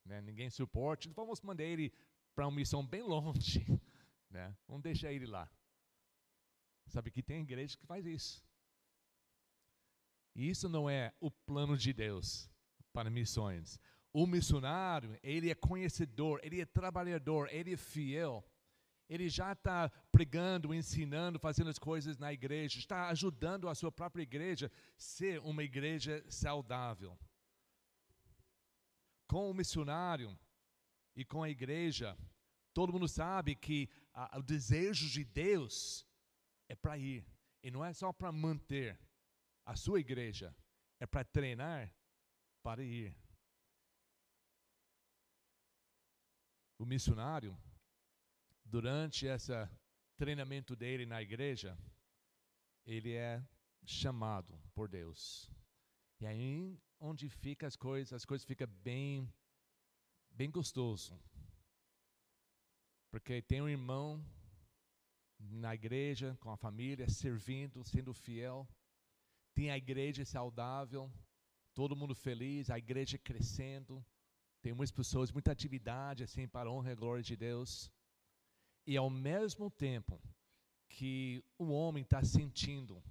né, 0.04 0.20
ninguém 0.20 0.48
suporta. 0.50 1.08
Vamos 1.14 1.40
mandar 1.40 1.64
ele 1.64 1.92
para 2.34 2.46
uma 2.46 2.56
missão 2.56 2.86
bem 2.86 3.02
longe, 3.02 3.66
né? 4.30 4.56
Vamos 4.66 4.82
deixar 4.82 5.12
ele 5.12 5.26
lá. 5.26 5.50
Sabe 6.86 7.10
que 7.10 7.22
tem 7.22 7.42
igreja 7.42 7.76
que 7.76 7.86
faz 7.86 8.06
isso. 8.06 8.42
E 10.34 10.48
isso 10.48 10.68
não 10.68 10.88
é 10.88 11.12
o 11.20 11.30
plano 11.30 11.76
de 11.76 11.92
Deus 11.92 12.48
para 12.92 13.10
missões. 13.10 13.78
O 14.12 14.26
missionário, 14.26 15.18
ele 15.22 15.50
é 15.50 15.54
conhecedor, 15.54 16.40
ele 16.42 16.60
é 16.60 16.64
trabalhador, 16.64 17.48
ele 17.52 17.74
é 17.74 17.76
fiel. 17.76 18.44
Ele 19.08 19.28
já 19.28 19.52
está 19.52 19.88
pregando, 20.12 20.74
ensinando, 20.74 21.38
fazendo 21.38 21.70
as 21.70 21.78
coisas 21.78 22.18
na 22.18 22.32
igreja, 22.32 22.78
está 22.78 23.08
ajudando 23.08 23.68
a 23.68 23.74
sua 23.74 23.90
própria 23.90 24.22
igreja 24.22 24.70
ser 24.96 25.40
uma 25.40 25.62
igreja 25.62 26.24
saudável. 26.28 27.18
Com 29.26 29.50
o 29.50 29.54
missionário 29.54 30.38
e 31.16 31.24
com 31.24 31.42
a 31.42 31.48
igreja, 31.48 32.16
todo 32.74 32.92
mundo 32.92 33.08
sabe 33.08 33.54
que 33.54 33.88
a, 34.12 34.38
o 34.38 34.42
desejo 34.42 35.08
de 35.08 35.24
Deus 35.24 36.06
é 36.68 36.76
para 36.76 36.98
ir, 36.98 37.26
e 37.62 37.70
não 37.70 37.84
é 37.84 37.92
só 37.94 38.12
para 38.12 38.30
manter 38.30 39.00
a 39.64 39.74
sua 39.74 40.00
igreja, 40.00 40.54
é 41.00 41.06
para 41.06 41.24
treinar 41.24 41.92
para 42.62 42.82
ir. 42.82 43.16
O 46.78 46.84
missionário, 46.84 47.58
durante 48.68 49.26
esse 49.26 49.52
treinamento 50.16 50.76
dele 50.76 51.06
na 51.06 51.22
igreja, 51.22 51.76
ele 52.84 53.14
é 53.14 53.42
chamado 53.84 54.58
por 54.74 54.88
Deus. 54.88 55.50
E 56.20 56.26
aí 56.26 56.78
onde 57.00 57.28
fica 57.28 57.66
as 57.66 57.76
coisas, 57.76 58.12
as 58.12 58.24
coisas 58.24 58.46
ficam 58.46 58.66
bem 58.82 59.32
bem 60.30 60.50
gostoso. 60.50 61.18
Porque 63.10 63.40
tem 63.42 63.62
um 63.62 63.68
irmão 63.68 64.22
na 65.38 65.74
igreja, 65.74 66.36
com 66.40 66.50
a 66.50 66.56
família, 66.56 67.08
servindo, 67.08 67.82
sendo 67.84 68.12
fiel. 68.12 68.68
Tem 69.54 69.70
a 69.70 69.78
igreja 69.78 70.24
saudável, 70.24 71.10
todo 71.74 71.96
mundo 71.96 72.14
feliz, 72.14 72.70
a 72.70 72.78
igreja 72.78 73.16
crescendo. 73.16 74.04
Tem 74.60 74.72
muitas 74.72 74.94
pessoas, 74.94 75.32
muita 75.32 75.52
atividade 75.52 76.22
assim 76.24 76.46
para 76.46 76.68
a 76.68 76.72
honra 76.72 76.92
e 76.92 76.96
glória 76.96 77.22
de 77.22 77.36
Deus. 77.36 77.90
E 78.88 78.96
ao 78.96 79.10
mesmo 79.10 79.70
tempo 79.70 80.18
que 80.88 81.44
o 81.58 81.66
homem 81.66 82.02
está 82.02 82.24
sentindo 82.24 83.02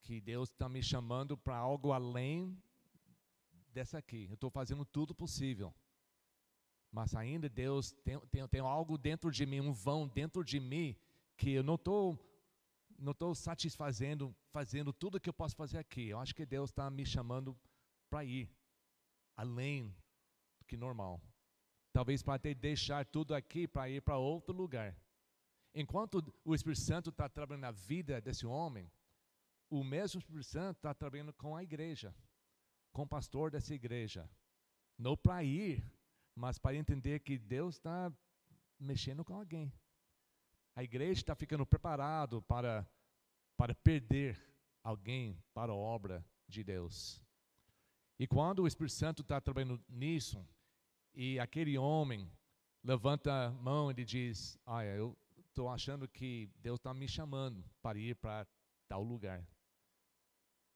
que 0.00 0.18
Deus 0.18 0.48
está 0.48 0.66
me 0.66 0.82
chamando 0.82 1.36
para 1.36 1.58
algo 1.58 1.92
além 1.92 2.56
dessa 3.70 3.98
aqui. 3.98 4.24
Eu 4.30 4.32
estou 4.32 4.48
fazendo 4.48 4.86
tudo 4.86 5.14
possível. 5.14 5.74
Mas 6.90 7.14
ainda 7.14 7.50
Deus 7.50 7.92
tem, 8.02 8.18
tem, 8.30 8.48
tem 8.48 8.60
algo 8.62 8.96
dentro 8.96 9.30
de 9.30 9.44
mim, 9.44 9.60
um 9.60 9.74
vão 9.74 10.08
dentro 10.08 10.42
de 10.42 10.58
mim, 10.58 10.96
que 11.36 11.50
eu 11.50 11.62
não 11.62 11.74
estou 11.74 12.18
não 12.98 13.12
estou 13.12 13.34
satisfazendo, 13.34 14.34
fazendo 14.50 14.90
tudo 14.90 15.20
que 15.20 15.28
eu 15.28 15.34
posso 15.34 15.54
fazer 15.54 15.76
aqui. 15.76 16.08
Eu 16.08 16.18
acho 16.18 16.34
que 16.34 16.46
Deus 16.46 16.70
está 16.70 16.90
me 16.90 17.04
chamando 17.04 17.54
para 18.08 18.24
ir 18.24 18.50
além 19.36 19.94
do 20.58 20.64
que 20.64 20.78
normal. 20.78 21.20
Talvez 21.98 22.22
para 22.22 22.40
deixar 22.54 23.04
tudo 23.04 23.34
aqui 23.34 23.66
para 23.66 23.90
ir 23.90 24.00
para 24.00 24.16
outro 24.16 24.54
lugar. 24.54 24.96
Enquanto 25.74 26.32
o 26.44 26.54
Espírito 26.54 26.82
Santo 26.82 27.10
está 27.10 27.28
trabalhando 27.28 27.62
na 27.62 27.72
vida 27.72 28.20
desse 28.20 28.46
homem, 28.46 28.88
o 29.68 29.82
mesmo 29.82 30.20
Espírito 30.20 30.44
Santo 30.44 30.76
está 30.76 30.94
trabalhando 30.94 31.32
com 31.32 31.56
a 31.56 31.62
igreja, 31.64 32.14
com 32.92 33.02
o 33.02 33.08
pastor 33.08 33.50
dessa 33.50 33.74
igreja. 33.74 34.30
Não 34.96 35.16
para 35.16 35.42
ir, 35.42 35.84
mas 36.36 36.56
para 36.56 36.76
entender 36.76 37.18
que 37.18 37.36
Deus 37.36 37.74
está 37.74 38.12
mexendo 38.78 39.24
com 39.24 39.34
alguém. 39.34 39.72
A 40.76 40.84
igreja 40.84 41.20
está 41.20 41.34
ficando 41.34 41.66
preparado 41.66 42.40
para, 42.42 42.88
para 43.56 43.74
perder 43.74 44.40
alguém 44.84 45.36
para 45.52 45.72
a 45.72 45.74
obra 45.74 46.24
de 46.46 46.62
Deus. 46.62 47.20
E 48.20 48.24
quando 48.24 48.62
o 48.62 48.68
Espírito 48.68 48.94
Santo 48.94 49.22
está 49.22 49.40
trabalhando 49.40 49.84
nisso, 49.88 50.46
e 51.14 51.38
aquele 51.38 51.76
homem 51.76 52.30
levanta 52.82 53.46
a 53.46 53.50
mão 53.50 53.90
e 53.90 54.04
diz: 54.04 54.58
Ah, 54.64 54.84
eu 54.84 55.16
estou 55.48 55.68
achando 55.68 56.08
que 56.08 56.50
Deus 56.56 56.78
está 56.78 56.94
me 56.94 57.08
chamando 57.08 57.64
para 57.82 57.98
ir 57.98 58.16
para 58.16 58.46
tal 58.88 59.02
lugar. 59.02 59.46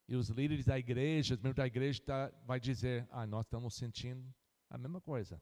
E 0.08 0.16
os 0.16 0.28
líderes 0.28 0.66
da 0.66 0.78
igreja, 0.78 1.34
os 1.34 1.40
membros 1.40 1.56
da 1.56 1.66
igreja, 1.66 2.02
tá, 2.02 2.32
vai 2.44 2.58
dizer: 2.58 3.06
Ah, 3.10 3.26
nós 3.26 3.46
estamos 3.46 3.74
sentindo 3.74 4.34
a 4.68 4.76
mesma 4.76 5.00
coisa. 5.00 5.40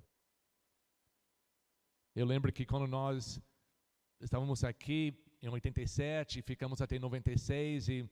Eu 2.15 2.27
lembro 2.27 2.53
que 2.53 2.67
quando 2.67 2.87
nós 2.87 3.41
estávamos 4.21 4.65
aqui 4.65 5.15
em 5.41 5.49
87, 5.49 6.43
ficamos 6.43 6.83
até 6.83 6.99
96 6.99 7.89
e 7.89 8.11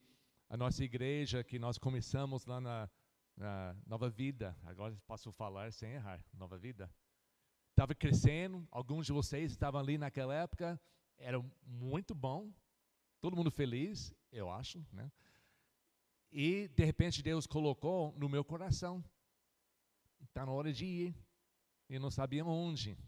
a 0.48 0.56
nossa 0.56 0.82
igreja 0.82 1.44
que 1.44 1.58
nós 1.58 1.76
começamos 1.76 2.46
lá 2.46 2.60
na, 2.60 2.88
na 3.38 3.76
Nova 3.86 4.10
Vida, 4.10 4.56
agora 4.64 4.96
posso 5.06 5.30
falar 5.30 5.72
sem 5.72 5.92
errar, 5.92 6.20
Nova 6.34 6.58
Vida, 6.58 6.90
estava 7.70 7.94
crescendo, 7.94 8.66
alguns 8.70 9.06
de 9.06 9.12
vocês 9.12 9.52
estavam 9.52 9.80
ali 9.80 9.96
naquela 9.96 10.34
época, 10.34 10.80
era 11.16 11.40
muito 11.64 12.14
bom, 12.14 12.52
todo 13.20 13.36
mundo 13.36 13.50
feliz, 13.50 14.12
eu 14.32 14.50
acho, 14.50 14.84
né? 14.92 15.10
E 16.30 16.68
de 16.68 16.84
repente 16.84 17.22
Deus 17.22 17.46
colocou 17.46 18.12
no 18.18 18.28
meu 18.28 18.44
coração, 18.44 19.02
está 20.20 20.44
na 20.44 20.52
hora 20.52 20.72
de 20.72 20.84
ir, 20.84 21.14
e 21.88 21.98
não 21.98 22.10
sabia 22.10 22.44
onde. 22.44 22.98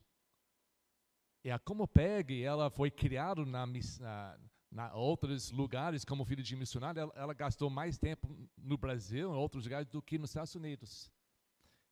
E 1.42 1.50
a 1.50 1.58
Como 1.58 1.88
Pegue, 1.88 2.42
ela 2.42 2.70
foi 2.70 2.90
criada 2.90 3.44
na, 3.44 3.66
na, 3.66 4.38
na 4.70 4.94
outros 4.94 5.50
lugares 5.50 6.04
como 6.04 6.24
filho 6.24 6.42
de 6.42 6.54
missionário. 6.54 7.00
Ela, 7.00 7.12
ela, 7.14 7.34
gastou 7.34 7.68
mais 7.68 7.98
tempo 7.98 8.28
no 8.56 8.78
Brasil, 8.78 9.30
em 9.30 9.36
outros 9.36 9.64
lugares, 9.64 9.88
do 9.88 10.00
que 10.00 10.18
nos 10.18 10.30
Estados 10.30 10.54
Unidos. 10.54 11.10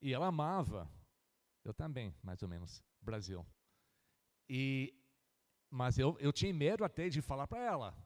E 0.00 0.14
ela 0.14 0.26
amava, 0.26 0.88
eu 1.64 1.74
também, 1.74 2.14
mais 2.22 2.42
ou 2.42 2.48
menos, 2.48 2.82
Brasil. 3.00 3.44
E, 4.48 4.94
mas 5.68 5.98
eu, 5.98 6.16
eu 6.20 6.32
tinha 6.32 6.54
medo 6.54 6.84
até 6.84 7.08
de 7.08 7.20
falar 7.20 7.46
para 7.48 7.60
ela. 7.60 7.96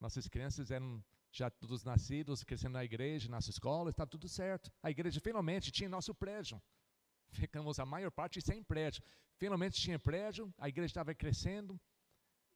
Nossas 0.00 0.26
crianças 0.26 0.70
eram 0.70 1.04
já 1.30 1.50
todos 1.50 1.84
nascidos, 1.84 2.42
crescendo 2.42 2.74
na 2.74 2.84
igreja, 2.84 3.28
nas 3.28 3.48
escolas, 3.48 3.92
está 3.92 4.06
tudo 4.06 4.28
certo. 4.28 4.72
A 4.82 4.90
igreja 4.90 5.20
finalmente 5.20 5.70
tinha 5.70 5.88
nosso 5.88 6.14
prédio. 6.14 6.60
Ficamos 7.30 7.78
a 7.78 7.86
maior 7.86 8.10
parte 8.10 8.40
sem 8.40 8.62
prédio. 8.62 9.02
Finalmente 9.36 9.80
tinha 9.80 9.98
prédio, 9.98 10.52
a 10.58 10.68
igreja 10.68 10.90
estava 10.90 11.14
crescendo, 11.14 11.80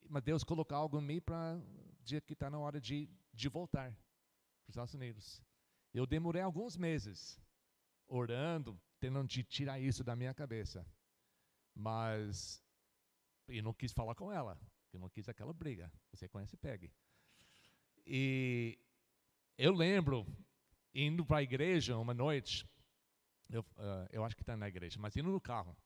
mas 0.09 0.23
Deus 0.23 0.45
colocou 0.45 0.77
algo 0.77 0.99
em 0.99 1.05
mim 1.05 1.21
para 1.21 1.61
dizer 2.03 2.23
que 2.23 2.33
está 2.33 2.49
na 2.51 2.59
hora 2.59 2.81
de, 2.81 3.09
de 3.33 3.49
voltar 3.49 3.91
para 3.91 4.69
os 4.69 4.71
Estados 4.71 4.95
Unidos. 4.95 5.43
Eu 5.93 6.07
demorei 6.07 6.43
alguns 6.43 6.77
meses 6.77 7.41
orando, 8.07 8.81
tentando 9.01 9.29
de 9.29 9.43
tirar 9.43 9.81
isso 9.81 10.05
da 10.05 10.15
minha 10.15 10.35
cabeça. 10.35 10.87
Mas 11.75 12.63
eu 13.49 13.63
não 13.63 13.75
quis 13.75 13.93
falar 13.93 14.15
com 14.15 14.33
ela, 14.33 14.59
eu 14.93 15.01
não 15.01 15.09
quis 15.09 15.29
aquela 15.29 15.53
briga. 15.53 15.91
Você 16.13 16.29
conhece 16.29 16.57
Peg. 16.57 16.91
E 18.07 18.79
eu 19.59 19.73
lembro 19.73 20.27
indo 20.95 21.25
para 21.25 21.39
a 21.39 21.43
igreja 21.43 21.97
uma 21.99 22.15
noite, 22.15 22.69
eu, 23.51 23.61
uh, 23.61 24.09
eu 24.11 24.25
acho 24.25 24.35
que 24.35 24.43
está 24.43 24.57
na 24.57 24.69
igreja, 24.69 24.99
mas 24.99 25.17
indo 25.17 25.31
no 25.31 25.41
carro. 25.41 25.77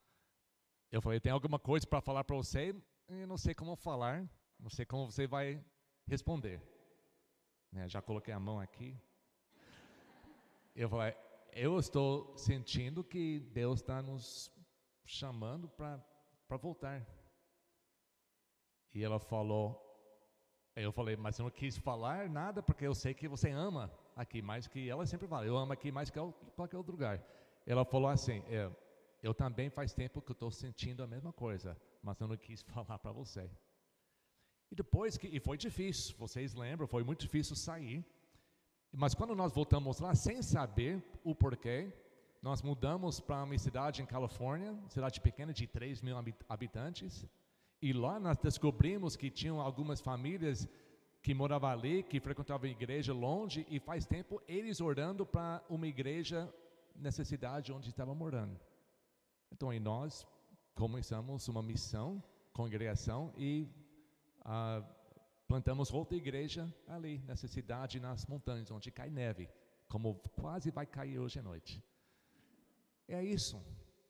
Eu 0.91 1.01
falei, 1.01 1.21
tem 1.21 1.33
alguma 1.33 1.59
coisa 1.59 1.87
para 1.87 2.01
falar 2.01 2.25
para 2.25 2.37
você? 2.37 2.75
Eu 3.13 3.27
não 3.27 3.37
sei 3.37 3.53
como 3.53 3.75
falar, 3.75 4.31
não 4.57 4.71
sei 4.71 4.87
como 4.87 5.11
você 5.11 5.27
vai 5.27 5.61
responder. 6.07 6.63
Né, 7.73 7.89
já 7.89 8.01
coloquei 8.01 8.33
a 8.33 8.39
mão 8.39 8.61
aqui. 8.61 8.97
Eu 10.77 10.89
falei, 10.89 11.17
eu 11.53 11.77
estou 11.77 12.37
sentindo 12.39 13.03
que 13.03 13.41
Deus 13.53 13.81
está 13.81 14.01
nos 14.01 14.49
chamando 15.05 15.69
para 15.69 16.57
voltar. 16.57 17.05
E 18.95 19.03
ela 19.03 19.19
falou, 19.19 19.77
eu 20.77 20.93
falei, 20.93 21.17
mas 21.17 21.37
eu 21.37 21.45
não 21.45 21.51
quis 21.51 21.77
falar 21.77 22.29
nada 22.29 22.63
porque 22.63 22.87
eu 22.87 22.95
sei 22.95 23.13
que 23.13 23.27
você 23.27 23.51
ama 23.51 23.93
aqui 24.15 24.41
mais 24.41 24.69
que 24.69 24.89
ela 24.89 25.05
sempre 25.05 25.27
fala, 25.27 25.45
eu 25.45 25.57
amo 25.57 25.73
aqui 25.73 25.91
mais 25.91 26.11
que 26.11 26.21
qualquer 26.55 26.77
outro 26.77 26.93
lugar. 26.93 27.21
Ela 27.67 27.85
falou 27.85 28.09
assim, 28.09 28.45
é, 28.47 28.71
Eu 29.23 29.35
também 29.35 29.69
faz 29.69 29.93
tempo 29.93 30.23
que 30.23 30.33
estou 30.33 30.51
sentindo 30.51 31.03
a 31.03 31.07
mesma 31.07 31.33
coisa, 31.33 31.77
mas 32.03 32.21
eu 32.21 32.29
não 32.29 32.37
quis 32.37 32.63
falar 32.75 32.99
para 32.99 33.13
você. 33.13 33.51
E 34.71 34.75
depois 34.75 35.17
que, 35.17 35.27
e 35.27 35.41
foi 35.41 35.57
difícil, 35.59 36.17
vocês 36.17 36.55
lembram, 36.55 36.87
foi 36.87 37.03
muito 37.03 37.21
difícil 37.21 37.57
sair. 37.57 38.05
Mas 38.93 39.15
quando 39.15 39.35
nós 39.35 39.53
voltamos 39.53 40.01
lá, 40.01 40.15
sem 40.15 40.43
saber 40.43 41.03
o 41.23 41.35
porquê, 41.35 41.93
nós 42.41 42.63
mudamos 42.63 43.21
para 43.21 43.43
uma 43.43 43.59
cidade 43.59 44.01
em 44.01 44.07
Califórnia, 44.07 44.77
cidade 44.89 45.21
pequena 45.21 45.53
de 45.53 45.67
3 45.67 46.01
mil 46.01 46.17
habitantes, 46.49 47.27
e 47.83 47.93
lá 47.93 48.19
nós 48.19 48.39
descobrimos 48.39 49.17
que 49.17 49.31
tinham 49.31 49.61
algumas 49.61 50.01
famílias 50.01 50.69
que 51.23 51.35
moravam 51.35 51.71
ali, 51.71 52.03
que 52.03 52.19
frequentavam 52.19 52.67
a 52.67 52.73
igreja 52.73 53.13
longe, 53.13 53.67
e 53.69 53.79
faz 53.79 54.07
tempo 54.07 54.41
eles 54.49 54.81
orando 54.81 55.27
para 55.27 55.63
uma 55.69 55.87
igreja 55.87 56.53
nessa 56.95 57.25
cidade 57.25 57.73
onde 57.73 57.89
estavam 57.89 58.15
morando. 58.15 58.59
Então 59.53 59.71
aí 59.71 59.81
nós 59.81 60.27
começamos 60.75 61.49
uma 61.49 61.63
missão, 61.63 62.23
congregação, 62.53 63.33
e 63.37 63.69
ah, 64.43 64.83
plantamos 65.47 65.93
outra 65.93 66.17
igreja 66.17 66.73
ali 66.87 67.19
nessa 67.27 67.49
cidade, 67.49 68.01
nas 68.01 68.27
montanhas, 68.27 68.71
onde 68.71 68.91
cai 68.91 69.11
neve, 69.11 69.49
como 69.89 70.15
quase 70.41 70.71
vai 70.71 70.87
cair 70.87 71.19
hoje 71.19 71.39
à 71.39 71.43
noite. 71.43 71.83
É 73.09 73.23
isso. 73.23 73.61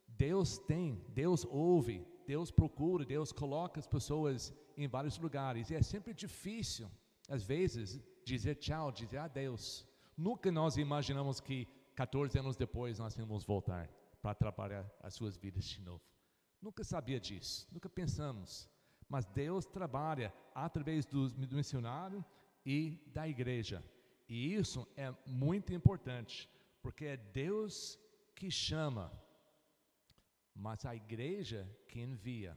Deus 0.06 0.58
tem, 0.58 1.02
Deus 1.08 1.46
ouve, 1.46 2.06
Deus 2.26 2.50
procura, 2.50 3.04
Deus 3.04 3.32
coloca 3.32 3.80
as 3.80 3.86
pessoas 3.86 4.54
em 4.76 4.86
vários 4.86 5.18
lugares. 5.18 5.70
E 5.70 5.74
é 5.74 5.82
sempre 5.82 6.12
difícil, 6.12 6.90
às 7.28 7.42
vezes, 7.42 7.98
dizer 8.24 8.56
tchau, 8.56 8.92
dizer 8.92 9.18
adeus. 9.18 9.86
Nunca 10.16 10.52
nós 10.52 10.76
imaginamos 10.76 11.40
que 11.40 11.66
14 11.96 12.38
anos 12.38 12.56
depois 12.56 12.98
nós 12.98 13.16
íamos 13.16 13.44
voltar 13.44 13.88
para 14.20 14.34
trabalhar 14.34 14.90
as 15.00 15.14
suas 15.14 15.36
vidas 15.36 15.64
de 15.64 15.80
novo. 15.80 16.02
Nunca 16.60 16.84
sabia 16.84 17.18
disso, 17.18 17.66
nunca 17.72 17.88
pensamos. 17.88 18.68
Mas 19.08 19.26
Deus 19.26 19.66
trabalha 19.66 20.32
através 20.54 21.06
do, 21.06 21.30
do 21.30 21.56
missionário 21.56 22.24
e 22.64 23.02
da 23.12 23.26
igreja. 23.26 23.82
E 24.28 24.54
isso 24.54 24.86
é 24.96 25.12
muito 25.26 25.72
importante, 25.72 26.48
porque 26.82 27.06
é 27.06 27.16
Deus 27.16 27.98
que 28.36 28.50
chama, 28.50 29.12
mas 30.54 30.84
a 30.84 30.94
igreja 30.94 31.68
que 31.88 32.00
envia. 32.00 32.56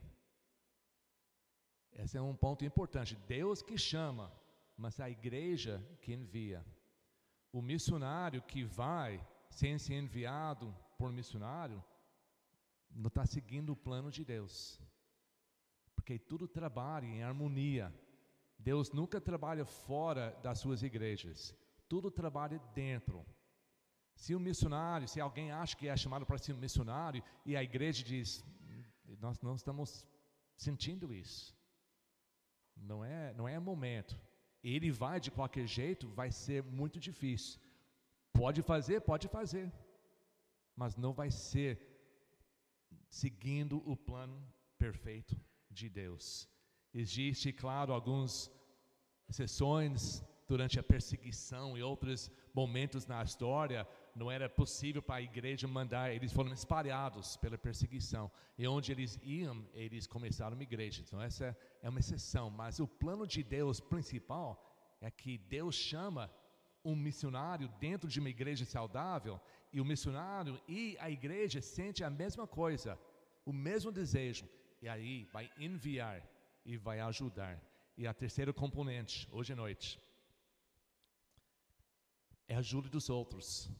Esse 1.92 2.16
é 2.16 2.22
um 2.22 2.36
ponto 2.36 2.64
importante. 2.64 3.16
Deus 3.26 3.62
que 3.62 3.78
chama, 3.78 4.32
mas 4.76 5.00
a 5.00 5.08
igreja 5.08 5.84
que 6.00 6.12
envia. 6.12 6.64
O 7.52 7.62
missionário 7.62 8.42
que 8.42 8.64
vai 8.64 9.24
sem 9.48 9.78
ser 9.78 9.94
enviado 9.94 10.74
por 10.98 11.12
missionário, 11.12 11.82
não 12.90 13.08
está 13.08 13.24
seguindo 13.26 13.70
o 13.72 13.76
plano 13.76 14.10
de 14.10 14.24
Deus. 14.24 14.80
Porque 15.94 16.18
tudo 16.18 16.46
trabalha 16.46 17.06
em 17.06 17.22
harmonia. 17.22 17.92
Deus 18.58 18.92
nunca 18.92 19.20
trabalha 19.20 19.64
fora 19.64 20.38
das 20.42 20.58
suas 20.58 20.82
igrejas. 20.82 21.54
Tudo 21.88 22.10
trabalha 22.10 22.58
dentro. 22.74 23.24
Se 24.14 24.34
um 24.34 24.38
missionário, 24.38 25.08
se 25.08 25.20
alguém 25.20 25.50
acha 25.50 25.76
que 25.76 25.88
é 25.88 25.96
chamado 25.96 26.24
para 26.24 26.38
ser 26.38 26.52
um 26.52 26.58
missionário 26.58 27.22
e 27.44 27.56
a 27.56 27.62
igreja 27.62 28.02
diz, 28.04 28.44
nós 29.20 29.40
não 29.40 29.54
estamos 29.54 30.06
sentindo 30.56 31.12
isso. 31.12 31.54
Não 32.76 33.04
é, 33.04 33.32
não 33.34 33.48
é 33.48 33.58
momento. 33.58 34.18
Ele 34.62 34.90
vai 34.90 35.20
de 35.20 35.30
qualquer 35.30 35.66
jeito, 35.66 36.08
vai 36.08 36.30
ser 36.30 36.62
muito 36.62 36.98
difícil. 36.98 37.60
Pode 38.32 38.62
fazer, 38.62 39.00
pode 39.00 39.28
fazer. 39.28 39.72
Mas 40.76 40.96
não 40.96 41.12
vai 41.12 41.30
ser 41.30 41.80
seguindo 43.08 43.82
o 43.88 43.96
plano 43.96 44.42
perfeito 44.78 45.38
de 45.70 45.88
Deus. 45.88 46.48
Existe, 46.92 47.52
claro, 47.52 47.92
algumas 47.92 48.50
exceções 49.28 50.22
durante 50.46 50.78
a 50.78 50.82
perseguição 50.82 51.76
e 51.76 51.82
outros 51.82 52.30
momentos 52.52 53.06
na 53.06 53.22
história, 53.22 53.86
não 54.14 54.30
era 54.30 54.48
possível 54.48 55.02
para 55.02 55.16
a 55.16 55.22
igreja 55.22 55.66
mandar, 55.66 56.14
eles 56.14 56.32
foram 56.32 56.52
espalhados 56.52 57.36
pela 57.38 57.58
perseguição. 57.58 58.30
E 58.56 58.66
onde 58.66 58.92
eles 58.92 59.18
iam, 59.22 59.66
eles 59.72 60.06
começaram 60.06 60.54
uma 60.54 60.62
igreja. 60.62 61.02
Então, 61.02 61.20
essa 61.20 61.56
é 61.82 61.88
uma 61.88 61.98
exceção. 61.98 62.50
Mas 62.50 62.78
o 62.78 62.86
plano 62.86 63.26
de 63.26 63.42
Deus 63.42 63.80
principal 63.80 64.96
é 65.00 65.10
que 65.10 65.38
Deus 65.38 65.74
chama 65.74 66.30
um 66.84 66.94
missionário 66.94 67.68
dentro 67.80 68.08
de 68.08 68.20
uma 68.20 68.28
igreja 68.28 68.64
saudável 68.64 69.40
e 69.72 69.80
o 69.80 69.84
missionário 69.84 70.60
e 70.68 70.96
a 71.00 71.10
igreja 71.10 71.60
sente 71.60 72.04
a 72.04 72.10
mesma 72.10 72.46
coisa, 72.46 72.98
o 73.44 73.52
mesmo 73.52 73.90
desejo, 73.90 74.48
e 74.82 74.88
aí 74.88 75.24
vai 75.32 75.50
enviar 75.58 76.22
e 76.64 76.76
vai 76.76 77.00
ajudar. 77.00 77.60
E 77.96 78.06
a 78.06 78.14
terceira 78.14 78.52
componente, 78.52 79.28
hoje 79.32 79.52
à 79.52 79.56
noite, 79.56 80.00
é 82.46 82.54
a 82.54 82.58
ajuda 82.58 82.88
dos 82.88 83.08
outros. 83.08 83.70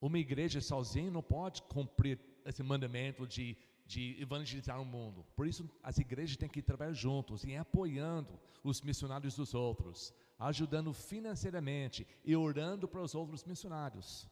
Uma 0.00 0.18
igreja 0.18 0.60
sozinha 0.60 1.10
não 1.10 1.22
pode 1.22 1.62
cumprir 1.62 2.18
esse 2.44 2.62
mandamento 2.62 3.26
de, 3.26 3.56
de 3.86 4.20
evangelizar 4.20 4.80
o 4.80 4.84
mundo. 4.84 5.24
Por 5.36 5.46
isso, 5.46 5.68
as 5.82 5.98
igrejas 5.98 6.36
têm 6.36 6.48
que 6.48 6.62
trabalhar 6.62 6.92
juntos 6.92 7.44
e 7.44 7.56
apoiando 7.56 8.38
os 8.62 8.80
missionários 8.80 9.36
dos 9.36 9.54
outros, 9.54 10.14
ajudando 10.38 10.92
financeiramente 10.92 12.06
e 12.24 12.36
orando 12.36 12.86
para 12.88 13.02
os 13.02 13.14
outros 13.14 13.44
missionários. 13.44 14.28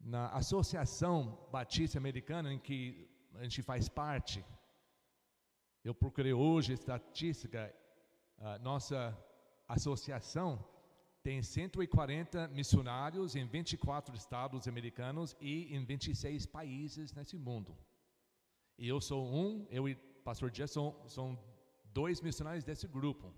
Na 0.00 0.28
Associação 0.28 1.48
Batista 1.50 1.98
Americana, 1.98 2.52
em 2.52 2.58
que 2.58 3.08
a 3.34 3.42
gente 3.42 3.62
faz 3.62 3.88
parte, 3.88 4.44
eu 5.82 5.94
procurei 5.94 6.32
hoje 6.32 6.72
estatística, 6.72 7.74
a 8.38 8.58
nossa 8.58 9.16
associação 9.68 10.64
tem 11.22 11.42
140 11.42 12.48
missionários 12.48 13.34
em 13.34 13.46
24 13.46 14.14
estados 14.14 14.68
americanos 14.68 15.34
e 15.40 15.74
em 15.74 15.84
26 15.84 16.46
países 16.46 17.12
nesse 17.14 17.36
mundo. 17.38 17.76
E 18.78 18.86
eu 18.88 19.00
sou 19.00 19.24
um, 19.26 19.66
eu 19.70 19.88
e 19.88 19.94
pastor 19.94 20.50
Dias 20.50 20.70
são, 20.70 20.94
são 21.08 21.38
dois 21.84 22.20
missionários 22.20 22.64
desse 22.64 22.86
grupo. 22.86 23.32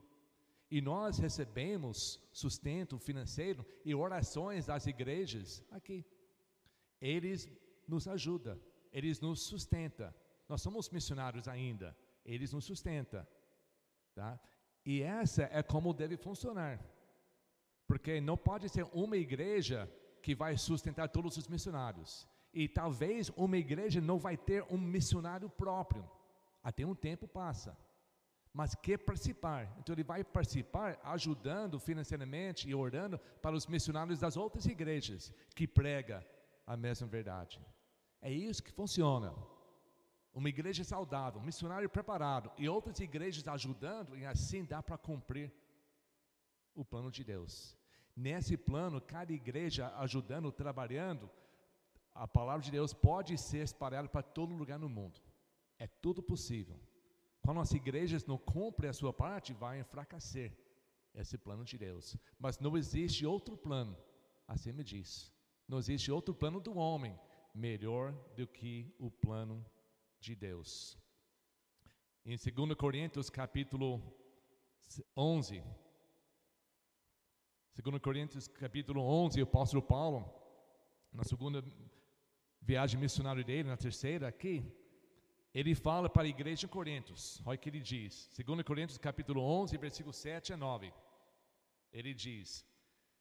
E 0.70 0.80
nós 0.80 1.18
recebemos 1.18 2.20
sustento 2.32 2.98
financeiro 2.98 3.64
e 3.84 3.94
orações 3.94 4.66
das 4.66 4.86
igrejas 4.86 5.62
aqui. 5.70 6.04
Eles 7.00 7.48
nos 7.86 8.08
ajudam, 8.08 8.60
eles 8.92 9.20
nos 9.20 9.42
sustentam. 9.42 10.12
Nós 10.48 10.62
somos 10.62 10.90
missionários 10.90 11.46
ainda, 11.46 11.96
eles 12.24 12.52
nos 12.52 12.64
sustentam. 12.64 13.26
Tá? 14.14 14.40
E 14.84 15.02
essa 15.02 15.44
é 15.52 15.62
como 15.62 15.94
deve 15.94 16.16
funcionar. 16.16 16.80
Porque 17.86 18.20
não 18.20 18.36
pode 18.36 18.68
ser 18.68 18.84
uma 18.92 19.16
igreja 19.16 19.90
que 20.20 20.34
vai 20.34 20.56
sustentar 20.56 21.08
todos 21.08 21.36
os 21.36 21.46
missionários. 21.46 22.26
E 22.52 22.68
talvez 22.68 23.30
uma 23.36 23.56
igreja 23.56 24.00
não 24.00 24.18
vai 24.18 24.36
ter 24.36 24.64
um 24.70 24.78
missionário 24.78 25.48
próprio. 25.48 26.08
Até 26.62 26.84
um 26.84 26.94
tempo 26.94 27.28
passa. 27.28 27.76
Mas 28.58 28.74
quer 28.74 28.96
participar. 28.96 29.60
Então 29.78 29.94
ele 29.94 30.02
vai 30.02 30.24
participar 30.24 30.98
ajudando 31.04 31.78
financeiramente 31.78 32.66
e 32.66 32.74
orando 32.74 33.18
para 33.42 33.54
os 33.54 33.66
missionários 33.66 34.18
das 34.18 34.34
outras 34.34 34.64
igrejas 34.64 35.30
que 35.54 35.66
prega 35.68 36.26
a 36.66 36.74
mesma 36.74 37.06
verdade. 37.06 37.60
É 38.22 38.32
isso 38.32 38.62
que 38.62 38.72
funciona. 38.72 39.34
Uma 40.32 40.48
igreja 40.48 40.82
saudável, 40.84 41.38
um 41.38 41.44
missionário 41.44 41.90
preparado 41.90 42.50
e 42.56 42.66
outras 42.66 42.98
igrejas 42.98 43.46
ajudando, 43.46 44.16
e 44.16 44.24
assim 44.24 44.64
dá 44.64 44.82
para 44.82 44.96
cumprir 44.96 45.52
o 46.74 46.82
plano 46.82 47.10
de 47.10 47.22
Deus. 47.22 47.76
Nesse 48.16 48.56
plano, 48.56 49.02
cada 49.02 49.34
igreja 49.34 49.92
ajudando, 49.98 50.50
trabalhando, 50.50 51.28
a 52.14 52.26
palavra 52.26 52.62
de 52.62 52.70
Deus 52.70 52.94
pode 52.94 53.36
ser 53.36 53.58
espalhada 53.58 54.08
para 54.08 54.22
todo 54.22 54.54
lugar 54.54 54.78
no 54.78 54.88
mundo. 54.88 55.20
É 55.78 55.86
tudo 55.86 56.22
possível. 56.22 56.80
Quando 57.46 57.60
as 57.60 57.70
igrejas 57.70 58.26
não 58.26 58.36
cumprem 58.36 58.90
a 58.90 58.92
sua 58.92 59.12
parte, 59.12 59.52
vai 59.52 59.78
enfraquecer 59.78 60.52
esse 61.14 61.38
plano 61.38 61.64
de 61.64 61.78
Deus. 61.78 62.16
Mas 62.40 62.58
não 62.58 62.76
existe 62.76 63.24
outro 63.24 63.56
plano, 63.56 63.96
assim 64.48 64.72
me 64.72 64.82
diz. 64.82 65.32
Não 65.68 65.78
existe 65.78 66.10
outro 66.10 66.34
plano 66.34 66.58
do 66.58 66.76
homem 66.76 67.16
melhor 67.54 68.12
do 68.34 68.48
que 68.48 68.92
o 68.98 69.12
plano 69.12 69.64
de 70.18 70.34
Deus. 70.34 70.98
Em 72.24 72.36
2 72.36 72.74
Coríntios 72.76 73.30
capítulo 73.30 74.02
11, 75.16 75.62
2 77.80 78.02
Coríntios 78.02 78.48
capítulo 78.48 79.02
11, 79.02 79.40
o 79.40 79.44
apóstolo 79.44 79.82
Paulo, 79.84 80.28
na 81.12 81.22
segunda 81.22 81.62
viagem 82.60 82.98
missionária 82.98 83.44
dele, 83.44 83.68
na 83.68 83.76
terceira 83.76 84.26
aqui, 84.26 84.64
ele 85.58 85.74
fala 85.74 86.06
para 86.10 86.24
a 86.24 86.28
igreja 86.28 86.60
de 86.60 86.68
Coríntios, 86.68 87.40
olha 87.46 87.56
o 87.56 87.58
que 87.58 87.70
ele 87.70 87.80
diz, 87.80 88.30
2 88.36 88.62
Coríntios 88.62 88.98
capítulo 88.98 89.40
11, 89.40 89.78
versículo 89.78 90.12
7 90.12 90.52
a 90.52 90.56
9, 90.56 90.92
ele 91.90 92.12
diz, 92.12 92.62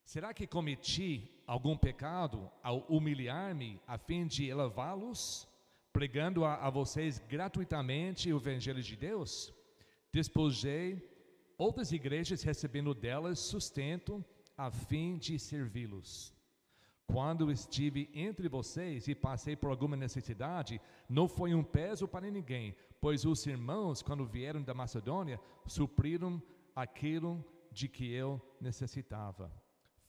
Será 0.03 0.33
que 0.33 0.45
cometi 0.45 1.31
algum 1.47 1.77
pecado 1.77 2.51
ao 2.61 2.79
humilhar-me 2.89 3.81
a 3.88 3.97
fim 3.97 4.27
de 4.27 4.49
elevá-los, 4.49 5.47
pregando 5.93 6.43
a, 6.43 6.55
a 6.55 6.69
vocês 6.69 7.19
gratuitamente 7.19 8.33
o 8.33 8.38
Evangelho 8.38 8.83
de 8.83 8.97
Deus? 8.97 9.53
Despojei 10.11 11.01
outras 11.57 11.93
igrejas 11.93 12.43
recebendo 12.43 12.93
delas 12.93 13.39
sustento 13.39 14.23
a 14.57 14.69
fim 14.69 15.17
de 15.17 15.39
servi-los. 15.39 16.34
Quando 17.08 17.51
estive 17.51 18.10
entre 18.14 18.49
vocês 18.49 19.08
e 19.08 19.14
passei 19.14 19.56
por 19.56 19.70
alguma 19.70 19.95
necessidade, 19.95 20.82
não 21.08 21.28
foi 21.28 21.53
um 21.53 21.64
peso 21.64 22.08
para 22.08 22.30
ninguém, 22.32 22.76
pois 22.99 23.26
os 23.26 23.45
irmãos, 23.45 24.01
quando 24.01 24.26
vieram 24.26 24.62
da 24.62 24.74
Macedônia, 24.74 25.39
supriram 25.68 26.41
aquilo 26.76 27.45
de 27.72 27.88
que 27.88 28.12
eu 28.12 28.41
necessitava. 28.60 29.51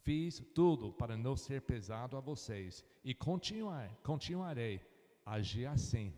Fiz 0.02 0.42
tudo 0.54 0.92
para 0.92 1.16
não 1.16 1.36
ser 1.36 1.62
pesado 1.62 2.16
a 2.16 2.20
vocês 2.20 2.84
e 3.04 3.14
continuar, 3.14 3.90
continuarei 4.02 4.80
a 5.24 5.34
agir 5.34 5.66
assim. 5.66 6.14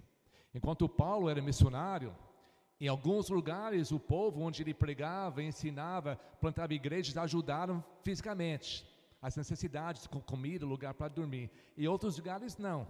Enquanto 0.54 0.88
Paulo 0.88 1.28
era 1.28 1.42
missionário, 1.42 2.14
em 2.80 2.86
alguns 2.86 3.28
lugares 3.28 3.90
o 3.90 3.98
povo 3.98 4.42
onde 4.42 4.62
ele 4.62 4.74
pregava, 4.74 5.42
ensinava, 5.42 6.16
plantava 6.40 6.72
igrejas, 6.72 7.16
ajudaram 7.16 7.84
fisicamente 8.02 8.86
as 9.20 9.36
necessidades 9.36 10.06
com 10.06 10.20
comida, 10.20 10.64
lugar 10.64 10.94
para 10.94 11.08
dormir. 11.08 11.50
E 11.76 11.86
outros 11.88 12.16
lugares 12.16 12.56
não. 12.56 12.86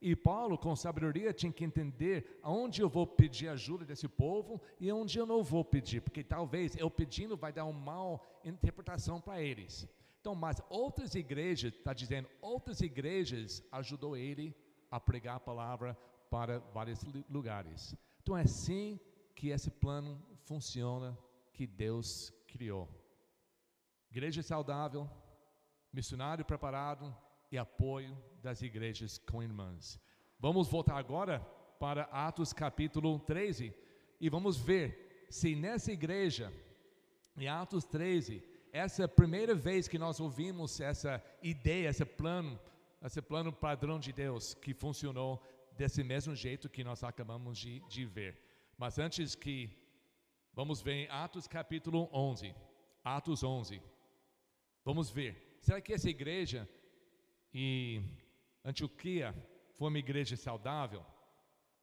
E 0.00 0.14
Paulo, 0.14 0.58
com 0.58 0.76
sabedoria, 0.76 1.32
tinha 1.32 1.50
que 1.50 1.64
entender 1.64 2.38
aonde 2.42 2.82
eu 2.82 2.88
vou 2.88 3.06
pedir 3.06 3.48
ajuda 3.48 3.84
desse 3.86 4.06
povo 4.06 4.60
e 4.78 4.92
onde 4.92 5.18
eu 5.18 5.24
não 5.24 5.42
vou 5.42 5.64
pedir, 5.64 6.02
porque 6.02 6.22
talvez 6.22 6.76
eu 6.76 6.90
pedindo 6.90 7.36
vai 7.36 7.52
dar 7.52 7.64
uma 7.64 7.80
mal 7.80 8.26
interpretação 8.44 9.20
para 9.20 9.40
eles. 9.40 9.88
Então, 10.20 10.34
mas 10.34 10.60
outras 10.68 11.14
igrejas, 11.14 11.72
está 11.72 11.94
dizendo, 11.94 12.28
outras 12.40 12.80
igrejas 12.80 13.62
ajudou 13.72 14.16
ele 14.16 14.54
a 14.90 15.00
pregar 15.00 15.36
a 15.36 15.40
palavra 15.40 15.96
para 16.30 16.58
vários 16.72 17.00
lugares. 17.30 17.96
Então 18.22 18.36
é 18.36 18.42
assim 18.42 18.98
que 19.34 19.48
esse 19.48 19.70
plano 19.70 20.20
funciona 20.44 21.16
que 21.52 21.66
Deus 21.66 22.32
criou. 22.46 22.88
Igreja 24.10 24.42
saudável, 24.42 25.08
missionário 25.94 26.44
preparado 26.44 27.16
e 27.52 27.56
apoio 27.56 28.18
das 28.42 28.62
igrejas 28.62 29.16
com 29.16 29.40
irmãs. 29.40 30.00
Vamos 30.40 30.66
voltar 30.66 30.98
agora 30.98 31.38
para 31.78 32.02
Atos 32.10 32.52
capítulo 32.52 33.20
13 33.20 33.72
e 34.20 34.28
vamos 34.28 34.58
ver 34.58 35.26
se 35.30 35.54
nessa 35.54 35.92
igreja, 35.92 36.52
em 37.36 37.46
Atos 37.46 37.84
13, 37.84 38.42
essa 38.72 39.04
é 39.04 39.06
primeira 39.06 39.54
vez 39.54 39.86
que 39.86 39.96
nós 39.96 40.18
ouvimos 40.18 40.80
essa 40.80 41.22
ideia, 41.40 41.88
esse 41.90 42.04
plano, 42.04 42.58
esse 43.00 43.22
plano 43.22 43.52
padrão 43.52 44.00
de 44.00 44.12
Deus 44.12 44.52
que 44.52 44.74
funcionou 44.74 45.40
desse 45.76 46.02
mesmo 46.02 46.34
jeito 46.34 46.68
que 46.68 46.82
nós 46.82 47.04
acabamos 47.04 47.56
de, 47.56 47.78
de 47.88 48.04
ver. 48.04 48.36
Mas 48.76 48.98
antes 48.98 49.36
que 49.36 49.70
vamos 50.52 50.82
ver 50.82 50.94
em 50.94 51.08
Atos 51.08 51.46
capítulo 51.46 52.08
11, 52.12 52.52
Atos 53.04 53.44
11. 53.44 53.80
Vamos 54.84 55.08
ver 55.08 55.53
Será 55.64 55.80
que 55.80 55.94
essa 55.94 56.10
igreja 56.10 56.68
em 57.54 58.04
Antioquia 58.62 59.34
foi 59.76 59.88
uma 59.88 59.98
igreja 59.98 60.36
saudável? 60.36 61.02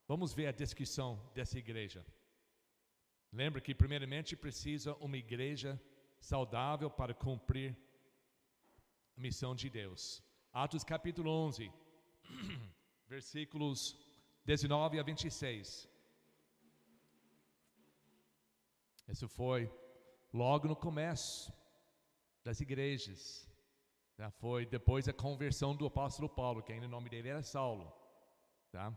Vamos 0.08 0.36
ver 0.36 0.46
a 0.46 0.52
descrição 0.52 1.10
dessa 1.34 1.58
igreja. 1.58 2.06
Lembra 3.34 3.60
que, 3.60 3.74
primeiramente, 3.74 4.36
precisa 4.36 4.94
uma 5.08 5.18
igreja 5.18 5.82
saudável 6.20 6.92
para 6.92 7.16
cumprir 7.16 7.76
a 9.18 9.20
missão 9.20 9.56
de 9.56 9.68
Deus. 9.68 10.24
Atos 10.54 10.84
capítulo 10.84 11.32
11, 11.32 11.72
versículos 13.10 13.98
19 14.46 15.00
a 15.00 15.04
26. 15.12 15.90
Isso 19.08 19.28
foi 19.28 19.68
logo 20.32 20.68
no 20.68 20.76
começo 20.76 21.52
das 22.44 22.62
igrejas. 22.62 23.51
Já 24.22 24.30
foi 24.30 24.68
depois 24.68 25.06
da 25.08 25.14
conversão 25.14 25.76
do 25.76 25.88
apóstolo 25.88 26.30
Paulo, 26.30 26.62
que 26.62 26.72
ainda 26.72 26.86
o 26.86 26.96
nome 26.96 27.10
dele 27.10 27.30
era 27.30 27.42
Saulo. 27.42 27.92
Tá? 28.72 28.96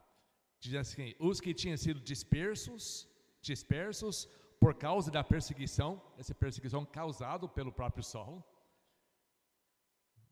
Diz 0.61 0.75
assim: 0.75 1.15
os 1.19 1.41
que 1.41 1.55
tinham 1.55 1.79
sido 1.79 1.99
dispersos, 1.99 3.09
dispersos 3.41 4.27
por 4.61 4.75
causa 4.75 5.11
da 5.11 5.25
perseguição, 5.25 5.91
essa 6.19 6.35
perseguição 6.35 6.85
causada 6.85 7.49
pelo 7.49 7.73
próprio 7.73 8.05
Saulo, 8.05 8.45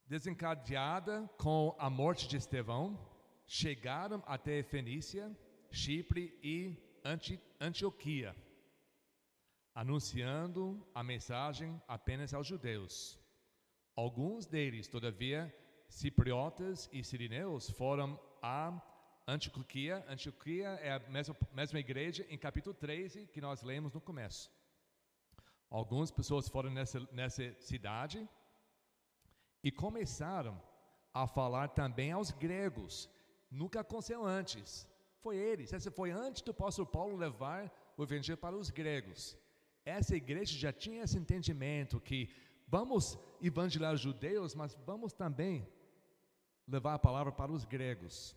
desencadeada 0.05 1.27
com 1.39 1.75
a 1.79 1.89
morte 1.89 2.29
de 2.29 2.37
Estevão, 2.37 2.87
chegaram 3.47 4.23
até 4.27 4.63
Fenícia, 4.63 5.35
Chipre 5.71 6.39
e 6.43 6.77
Antioquia, 7.59 8.37
anunciando 9.75 10.87
a 10.95 11.03
mensagem 11.03 11.81
apenas 11.89 12.35
aos 12.35 12.47
judeus. 12.47 13.22
Alguns 13.95 14.47
deles, 14.47 14.89
todavia, 14.89 15.55
cipriotas 15.87 16.89
e 16.93 17.05
sirineus, 17.05 17.69
foram 17.71 18.19
a 18.41 18.81
Antioquia. 19.29 20.05
Antioquia 20.09 20.69
é 20.81 20.93
a 20.93 20.99
mesma, 21.11 21.37
mesma 21.53 21.79
igreja 21.79 22.27
em 22.31 22.39
capítulo 22.39 22.75
13 22.75 23.27
que 23.27 23.41
nós 23.41 23.63
lemos 23.63 23.93
no 23.93 24.01
começo. 24.01 24.51
Algumas 25.69 26.11
pessoas 26.11 26.49
foram 26.49 26.71
nessa, 26.71 27.01
nessa 27.13 27.55
cidade 27.61 28.27
e 29.63 29.71
começaram 29.71 30.61
a 31.13 31.27
falar 31.27 31.69
também 31.69 32.13
aos 32.13 32.31
gregos. 32.31 33.11
Nunca 33.51 33.81
aconteceu 33.81 34.25
antes. 34.25 34.89
Foi 35.21 35.37
eles. 35.37 35.73
Essa 35.73 35.91
foi 35.91 36.11
antes 36.11 36.41
do 36.41 36.51
apóstolo 36.51 36.89
Paulo 36.89 37.17
levar 37.17 37.71
o 37.97 38.03
evangelho 38.03 38.39
para 38.39 38.57
os 38.57 38.71
gregos. 38.71 39.37
Essa 39.85 40.17
igreja 40.17 40.59
já 40.59 40.73
tinha 40.73 41.03
esse 41.03 41.19
entendimento 41.19 42.01
que 42.01 42.31
Vamos 42.73 43.19
evangelizar 43.43 43.95
os 43.95 44.01
judeus, 44.01 44.55
mas 44.55 44.77
vamos 44.87 45.13
também 45.13 45.67
levar 46.67 46.95
a 46.95 46.99
palavra 46.99 47.33
para 47.33 47.53
os 47.53 47.65
gregos, 47.65 48.37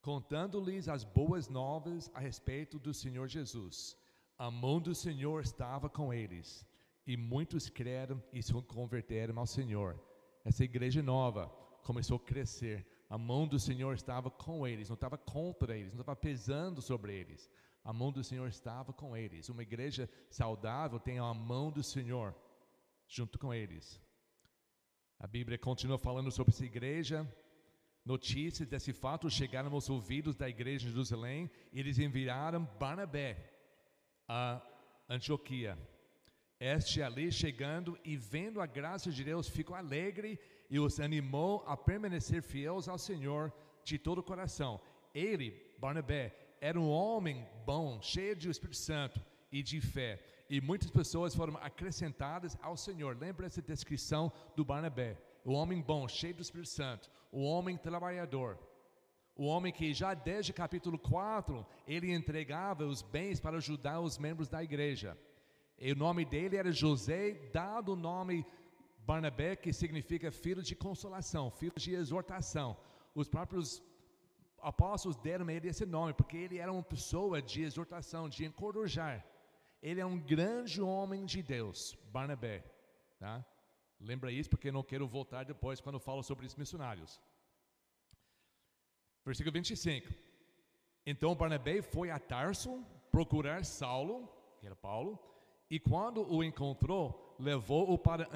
contando-lhes 0.00 0.88
as 0.88 1.04
boas 1.04 1.48
novas 1.48 2.10
a 2.14 2.20
respeito 2.20 2.78
do 2.78 2.94
Senhor 2.94 3.28
Jesus. 3.28 3.96
A 4.38 4.50
mão 4.50 4.80
do 4.80 4.94
Senhor 4.94 5.42
estava 5.42 5.88
com 5.88 6.12
eles, 6.12 6.66
e 7.06 7.16
muitos 7.16 7.68
creram 7.68 8.22
e 8.32 8.42
se 8.42 8.52
converteram 8.62 9.38
ao 9.38 9.46
Senhor. 9.46 10.00
Essa 10.44 10.64
igreja 10.64 11.02
nova 11.02 11.48
começou 11.82 12.16
a 12.16 12.20
crescer. 12.20 12.86
A 13.08 13.18
mão 13.18 13.46
do 13.46 13.58
Senhor 13.58 13.94
estava 13.94 14.30
com 14.30 14.66
eles, 14.66 14.88
não 14.88 14.94
estava 14.94 15.18
contra 15.18 15.76
eles, 15.76 15.92
não 15.92 16.00
estava 16.00 16.16
pesando 16.16 16.80
sobre 16.80 17.14
eles. 17.14 17.50
A 17.84 17.92
mão 17.92 18.10
do 18.12 18.24
Senhor 18.24 18.48
estava 18.48 18.92
com 18.92 19.16
eles. 19.16 19.48
Uma 19.48 19.62
igreja 19.62 20.08
saudável 20.30 20.98
tem 20.98 21.18
a 21.18 21.34
mão 21.34 21.70
do 21.70 21.82
Senhor 21.82 22.34
junto 23.06 23.38
com 23.38 23.52
eles. 23.52 24.00
A 25.22 25.26
Bíblia 25.28 25.56
continua 25.56 25.98
falando 25.98 26.32
sobre 26.32 26.52
essa 26.52 26.64
igreja. 26.64 27.24
Notícias 28.04 28.68
desse 28.68 28.92
fato 28.92 29.30
chegaram 29.30 29.72
aos 29.72 29.88
ouvidos 29.88 30.34
da 30.34 30.48
igreja 30.48 30.84
de 30.84 30.90
Jerusalém 30.90 31.48
e 31.72 31.78
eles 31.78 32.00
enviaram 32.00 32.68
Barnabé 32.76 33.36
a 34.26 34.60
Antioquia. 35.08 35.78
Este 36.58 37.00
ali 37.00 37.30
chegando 37.30 37.96
e 38.04 38.16
vendo 38.16 38.60
a 38.60 38.66
graça 38.66 39.12
de 39.12 39.22
Deus 39.22 39.48
ficou 39.48 39.76
alegre 39.76 40.40
e 40.68 40.80
os 40.80 40.98
animou 40.98 41.62
a 41.68 41.76
permanecer 41.76 42.42
fiéis 42.42 42.88
ao 42.88 42.98
Senhor 42.98 43.52
de 43.84 44.00
todo 44.00 44.18
o 44.18 44.24
coração. 44.24 44.80
Ele, 45.14 45.72
Barnabé, 45.78 46.34
era 46.60 46.80
um 46.80 46.90
homem 46.90 47.46
bom, 47.64 48.02
cheio 48.02 48.34
de 48.34 48.50
Espírito 48.50 48.76
Santo 48.76 49.24
e 49.52 49.62
de 49.62 49.80
fé 49.80 50.20
e 50.52 50.60
muitas 50.60 50.90
pessoas 50.90 51.34
foram 51.34 51.56
acrescentadas 51.62 52.58
ao 52.60 52.76
Senhor. 52.76 53.16
Lembra 53.18 53.46
essa 53.46 53.62
descrição 53.62 54.30
do 54.54 54.62
Barnabé? 54.62 55.16
O 55.46 55.54
homem 55.54 55.80
bom, 55.80 56.06
cheio 56.06 56.34
do 56.34 56.42
Espírito 56.42 56.68
Santo, 56.68 57.10
o 57.32 57.42
homem 57.42 57.74
trabalhador, 57.74 58.58
o 59.34 59.46
homem 59.46 59.72
que 59.72 59.94
já 59.94 60.12
desde 60.12 60.52
capítulo 60.52 60.98
4 60.98 61.66
ele 61.88 62.12
entregava 62.12 62.84
os 62.84 63.00
bens 63.00 63.40
para 63.40 63.56
ajudar 63.56 64.00
os 64.00 64.18
membros 64.18 64.46
da 64.46 64.62
igreja. 64.62 65.16
E 65.78 65.90
o 65.90 65.96
nome 65.96 66.22
dele 66.22 66.58
era 66.58 66.70
José, 66.70 67.32
dado 67.50 67.94
o 67.94 67.96
nome 67.96 68.44
Barnabé, 69.06 69.56
que 69.56 69.72
significa 69.72 70.30
filho 70.30 70.62
de 70.62 70.76
consolação, 70.76 71.50
filho 71.50 71.72
de 71.76 71.94
exortação. 71.94 72.76
Os 73.14 73.26
próprios 73.26 73.82
apóstolos 74.60 75.16
deram 75.16 75.48
a 75.48 75.52
ele 75.54 75.68
esse 75.68 75.86
nome, 75.86 76.12
porque 76.12 76.36
ele 76.36 76.58
era 76.58 76.70
uma 76.70 76.82
pessoa 76.82 77.40
de 77.40 77.62
exortação, 77.62 78.28
de 78.28 78.44
encorajar. 78.44 79.31
Ele 79.82 80.00
é 80.00 80.06
um 80.06 80.18
grande 80.18 80.80
homem 80.80 81.24
de 81.24 81.42
Deus, 81.42 81.96
Barnabé. 82.12 82.64
Tá? 83.18 83.44
Lembra 84.00 84.30
isso 84.30 84.48
porque 84.48 84.70
não 84.70 84.82
quero 84.82 85.06
voltar 85.06 85.44
depois 85.44 85.80
quando 85.80 85.98
falo 85.98 86.22
sobre 86.22 86.46
os 86.46 86.54
missionários. 86.54 87.20
Versículo 89.24 89.52
25. 89.52 90.08
Então 91.04 91.34
Barnabé 91.34 91.82
foi 91.82 92.10
a 92.10 92.18
Tarso 92.18 92.84
procurar 93.10 93.64
Saulo, 93.64 94.28
que 94.58 94.66
era 94.66 94.76
Paulo, 94.76 95.18
e 95.68 95.78
quando 95.78 96.22
o 96.32 96.42
encontrou, 96.42 97.36
levou-o 97.38 97.98
para 97.98 98.28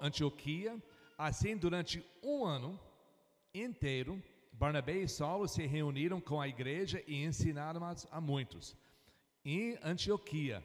Antioquia, 0.00 0.80
Assim, 1.18 1.56
durante 1.56 2.04
um 2.22 2.44
ano 2.44 2.78
inteiro, 3.52 4.22
Barnabé 4.52 4.98
e 4.98 5.08
Saulo 5.08 5.48
se 5.48 5.66
reuniram 5.66 6.20
com 6.20 6.40
a 6.40 6.46
igreja 6.46 7.02
e 7.08 7.24
ensinaram 7.24 7.80
a 8.08 8.20
muitos. 8.20 8.76
Em 9.44 9.76
Antioquia, 9.82 10.62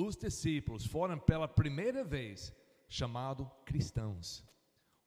os 0.00 0.16
discípulos 0.16 0.86
foram 0.86 1.18
pela 1.18 1.46
primeira 1.46 2.04
vez 2.04 2.52
chamados 2.88 3.46
cristãos, 3.64 4.44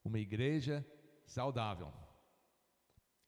uma 0.04 0.18
igreja 0.18 0.86
saudável. 1.26 1.92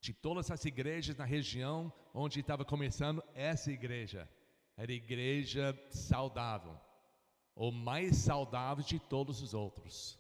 De 0.01 0.13
todas 0.13 0.51
as 0.51 0.65
igrejas 0.65 1.17
na 1.17 1.25
região 1.25 1.93
onde 2.15 2.41
estava 2.41 2.65
começando 2.65 3.23
essa 3.35 3.71
igreja, 3.71 4.29
era 4.77 4.93
igreja 4.93 5.79
saudável, 5.91 6.79
ou 7.55 7.73
mais 7.73 8.17
saudável 8.17 8.85
de 8.85 8.99
todos 8.99 9.41
os 9.43 9.55
outros. 9.55 10.19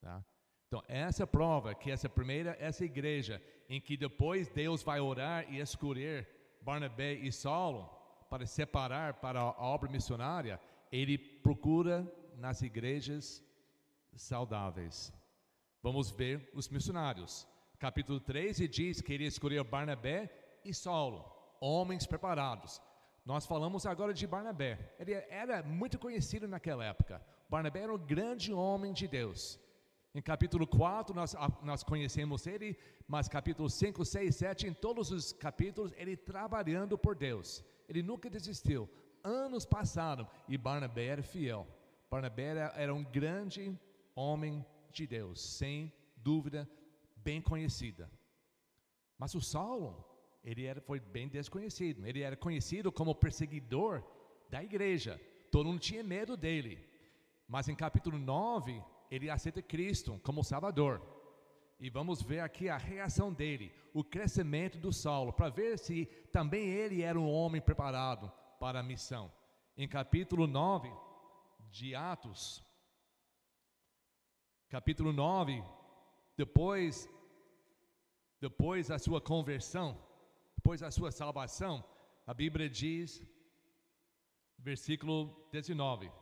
Tá? 0.00 0.24
Então, 0.66 0.82
essa 0.88 1.26
prova 1.26 1.74
que 1.74 1.90
essa 1.90 2.08
primeira, 2.08 2.56
essa 2.58 2.84
igreja, 2.84 3.42
em 3.68 3.80
que 3.80 3.96
depois 3.96 4.48
Deus 4.48 4.82
vai 4.82 5.00
orar 5.00 5.52
e 5.52 5.60
escolher 5.60 6.28
Barnabé 6.60 7.14
e 7.14 7.30
Saulo 7.30 8.01
para 8.32 8.46
separar 8.46 9.20
para 9.20 9.40
a 9.40 9.62
obra 9.62 9.90
missionária, 9.90 10.58
ele 10.90 11.18
procura 11.18 12.10
nas 12.38 12.62
igrejas 12.62 13.44
saudáveis. 14.16 15.12
Vamos 15.82 16.10
ver 16.10 16.50
os 16.54 16.66
missionários. 16.70 17.46
Capítulo 17.78 18.18
13 18.18 18.66
diz 18.66 19.02
que 19.02 19.12
ele 19.12 19.26
escolheu 19.26 19.62
Barnabé 19.62 20.32
e 20.64 20.72
Saulo, 20.72 21.30
homens 21.60 22.06
preparados. 22.06 22.80
Nós 23.22 23.44
falamos 23.44 23.84
agora 23.84 24.14
de 24.14 24.26
Barnabé. 24.26 24.94
Ele 24.98 25.12
era 25.12 25.62
muito 25.62 25.98
conhecido 25.98 26.48
naquela 26.48 26.86
época. 26.86 27.20
Barnabé 27.50 27.80
era 27.80 27.94
um 27.94 27.98
grande 27.98 28.50
homem 28.50 28.94
de 28.94 29.06
Deus. 29.06 29.60
Em 30.14 30.22
capítulo 30.22 30.66
4 30.66 31.14
nós, 31.14 31.34
nós 31.62 31.82
conhecemos 31.82 32.46
ele, 32.46 32.78
mas 33.06 33.28
capítulo 33.28 33.68
5, 33.68 34.06
6, 34.06 34.34
7, 34.34 34.66
em 34.68 34.72
todos 34.72 35.10
os 35.10 35.34
capítulos, 35.34 35.92
ele 35.98 36.16
trabalhando 36.16 36.96
por 36.96 37.14
Deus. 37.14 37.62
Ele 37.92 38.02
nunca 38.02 38.30
desistiu. 38.30 38.88
Anos 39.22 39.66
passaram 39.66 40.26
e 40.48 40.56
Barnabé 40.56 41.06
era 41.06 41.22
fiel. 41.22 41.66
Barnabé 42.10 42.70
era, 42.74 42.94
um 42.94 43.04
grande 43.04 43.78
homem 44.14 44.64
de 44.90 45.06
Deus, 45.06 45.40
sem 45.40 45.92
dúvida, 46.16 46.68
bem 47.16 47.40
conhecida. 47.40 48.10
Mas 49.18 49.34
o 49.34 49.40
Saulo, 49.40 50.04
ele 50.42 50.64
era, 50.64 50.80
foi 50.80 51.00
bem 51.00 51.28
desconhecido. 51.28 52.06
Ele 52.06 52.22
era 52.22 52.36
conhecido 52.36 52.90
como 52.90 53.14
perseguidor 53.14 54.02
da 54.48 54.62
igreja. 54.62 55.20
Todo 55.50 55.66
mundo 55.66 55.80
tinha 55.80 56.02
medo 56.02 56.36
dele. 56.36 56.78
Mas 57.46 57.68
em 57.68 57.74
capítulo 57.74 58.18
9, 58.18 58.82
ele 59.10 59.28
aceita 59.28 59.60
Cristo 59.60 60.18
como 60.24 60.42
Salvador. 60.42 61.00
E 61.82 61.90
vamos 61.90 62.22
ver 62.22 62.38
aqui 62.38 62.68
a 62.68 62.76
reação 62.76 63.32
dele, 63.32 63.74
o 63.92 64.04
crescimento 64.04 64.78
do 64.78 64.92
Saulo, 64.92 65.32
para 65.32 65.48
ver 65.48 65.76
se 65.76 66.06
também 66.30 66.68
ele 66.68 67.02
era 67.02 67.18
um 67.18 67.28
homem 67.28 67.60
preparado 67.60 68.30
para 68.60 68.78
a 68.78 68.84
missão. 68.84 69.32
Em 69.76 69.88
capítulo 69.88 70.46
9 70.46 70.88
de 71.72 71.92
Atos, 71.92 72.62
capítulo 74.68 75.12
9, 75.12 75.60
depois 76.36 77.08
depois 78.40 78.86
da 78.86 78.98
sua 79.00 79.20
conversão, 79.20 80.00
depois 80.54 80.82
da 80.82 80.90
sua 80.92 81.10
salvação, 81.10 81.84
a 82.24 82.32
Bíblia 82.32 82.70
diz, 82.70 83.20
versículo 84.56 85.48
19: 85.50 86.12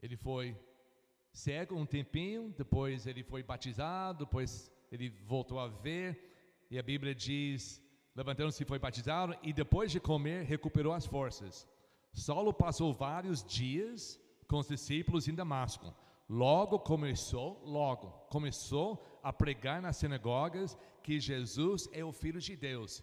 ele 0.00 0.16
foi 0.16 0.56
cego 1.32 1.74
um 1.76 1.86
tempinho, 1.86 2.54
depois 2.56 3.06
ele 3.06 3.22
foi 3.22 3.42
batizado, 3.42 4.24
depois 4.24 4.70
ele 4.90 5.08
voltou 5.24 5.58
a 5.58 5.68
ver, 5.68 6.66
e 6.70 6.78
a 6.78 6.82
Bíblia 6.82 7.14
diz: 7.14 7.82
levantando-se 8.14 8.64
foi 8.64 8.78
batizado, 8.78 9.36
e 9.42 9.52
depois 9.52 9.90
de 9.90 9.98
comer, 9.98 10.44
recuperou 10.44 10.92
as 10.92 11.06
forças. 11.06 11.66
Saulo 12.12 12.52
passou 12.52 12.92
vários 12.92 13.42
dias 13.42 14.20
com 14.46 14.58
os 14.58 14.68
discípulos 14.68 15.26
em 15.28 15.34
Damasco. 15.34 15.94
Logo 16.28 16.78
começou, 16.78 17.62
logo 17.64 18.08
começou 18.28 19.02
a 19.22 19.32
pregar 19.32 19.80
nas 19.80 19.96
sinagogas 19.96 20.76
que 21.02 21.18
Jesus 21.18 21.88
é 21.92 22.04
o 22.04 22.12
Filho 22.12 22.40
de 22.40 22.54
Deus. 22.54 23.02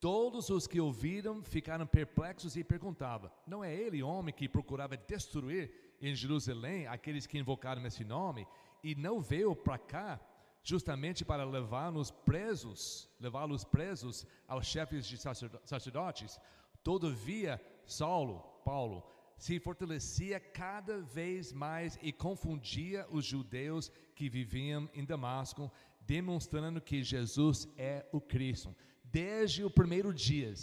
Todos 0.00 0.50
os 0.50 0.66
que 0.66 0.80
ouviram 0.80 1.42
ficaram 1.42 1.86
perplexos 1.86 2.56
e 2.56 2.64
perguntavam: 2.64 3.30
Não 3.46 3.64
é 3.64 3.74
ele 3.74 4.02
homem 4.02 4.34
que 4.34 4.48
procurava 4.48 4.96
destruir 4.96 5.72
em 6.00 6.14
Jerusalém 6.14 6.86
aqueles 6.86 7.26
que 7.26 7.38
invocaram 7.38 7.84
esse 7.86 8.04
nome 8.04 8.46
e 8.82 8.94
não 8.94 9.20
veio 9.20 9.54
para 9.54 9.78
cá 9.78 10.20
justamente 10.62 11.24
para 11.24 11.44
levar-nos 11.44 12.10
presos, 12.10 13.10
levá-los 13.20 13.64
presos 13.64 14.26
aos 14.48 14.66
chefes 14.66 15.06
de 15.06 15.18
sacerdotes. 15.18 16.40
Todavia, 16.82 17.60
Saulo, 17.86 18.40
Paulo, 18.64 19.04
se 19.36 19.60
fortalecia 19.60 20.40
cada 20.40 21.02
vez 21.02 21.52
mais 21.52 21.98
e 22.00 22.12
confundia 22.12 23.06
os 23.10 23.26
judeus 23.26 23.92
que 24.14 24.28
viviam 24.28 24.88
em 24.94 25.04
Damasco, 25.04 25.70
demonstrando 26.00 26.80
que 26.80 27.02
Jesus 27.02 27.68
é 27.76 28.06
o 28.10 28.20
Cristo. 28.20 28.74
Desde 29.02 29.64
o 29.64 29.70
primeiro 29.70 30.14
dia, 30.14 30.54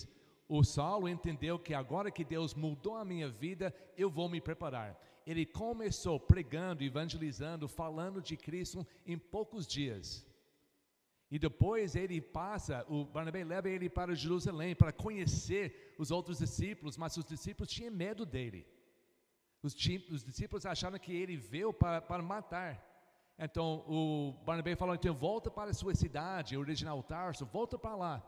o 0.48 0.64
Saulo 0.64 1.08
entendeu 1.08 1.60
que 1.60 1.74
agora 1.74 2.12
que 2.12 2.24
Deus 2.24 2.56
mudou 2.56 2.96
a 2.98 3.06
minha 3.06 3.30
vida, 3.30 3.74
eu 3.96 4.10
vou 4.10 4.28
me 4.28 4.42
preparar 4.42 5.00
ele 5.26 5.46
começou 5.46 6.20
pregando, 6.20 6.84
evangelizando, 6.84 7.68
falando 7.68 8.22
de 8.22 8.36
Cristo 8.36 8.86
em 9.06 9.18
poucos 9.18 9.68
dias. 9.68 10.26
E 11.30 11.40
depois 11.40 11.96
ele 11.96 12.20
passa, 12.20 12.86
o 12.90 13.06
Barnabé 13.06 13.44
leva 13.44 13.70
ele 13.70 13.90
para 13.90 14.14
Jerusalém 14.14 14.76
para 14.76 14.92
conhecer 14.92 15.96
os 15.98 16.12
outros 16.12 16.40
discípulos, 16.40 16.98
mas 16.98 17.16
os 17.16 17.24
discípulos 17.24 17.72
tinham 17.72 17.94
medo 17.94 18.26
dele. 18.26 18.68
Os, 19.64 19.74
os 20.10 20.24
discípulos 20.24 20.66
acharam 20.66 21.00
que 21.00 21.14
ele 21.14 21.38
veio 21.38 21.72
para, 21.72 22.02
para 22.02 22.22
matar. 22.22 22.86
Então 23.40 23.86
o 23.88 24.34
Barnabé 24.44 24.76
falou: 24.76 24.94
então 24.94 25.14
volta 25.16 25.50
para 25.50 25.72
a 25.72 25.74
sua 25.74 25.96
cidade, 25.96 26.58
original 26.58 27.02
Tarso, 27.02 27.46
volta 27.46 27.78
para 27.80 27.96
lá, 27.96 28.24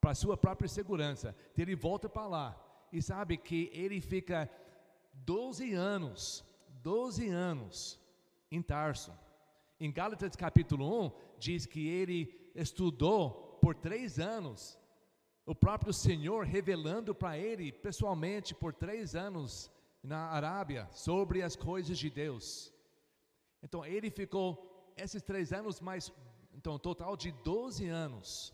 para 0.00 0.10
a 0.10 0.14
sua 0.14 0.36
própria 0.36 0.68
segurança. 0.68 1.36
Então 1.52 1.62
ele 1.62 1.76
volta 1.76 2.08
para 2.08 2.26
lá. 2.26 2.64
E 2.90 3.00
sabe 3.02 3.36
que 3.36 3.70
ele 3.72 4.00
fica 4.00 4.50
12 5.24 5.72
anos, 5.72 6.44
12 6.82 7.28
anos 7.28 8.00
em 8.50 8.62
Tarso. 8.62 9.12
Em 9.80 9.92
Gálatas 9.92 10.34
capítulo 10.34 11.06
1, 11.06 11.12
diz 11.38 11.66
que 11.66 11.86
ele 11.86 12.50
estudou 12.54 13.58
por 13.62 13.74
três 13.74 14.18
anos, 14.18 14.78
o 15.46 15.54
próprio 15.54 15.92
Senhor 15.92 16.44
revelando 16.44 17.14
para 17.14 17.38
ele 17.38 17.72
pessoalmente 17.72 18.54
por 18.54 18.74
três 18.74 19.14
anos 19.14 19.70
na 20.02 20.28
Arábia 20.28 20.88
sobre 20.92 21.42
as 21.42 21.56
coisas 21.56 21.98
de 21.98 22.10
Deus. 22.10 22.72
Então 23.62 23.84
ele 23.84 24.10
ficou 24.10 24.92
esses 24.96 25.22
três 25.22 25.52
anos 25.52 25.80
mais, 25.80 26.12
então 26.54 26.74
um 26.74 26.78
total 26.78 27.16
de 27.16 27.32
12 27.32 27.86
anos, 27.88 28.52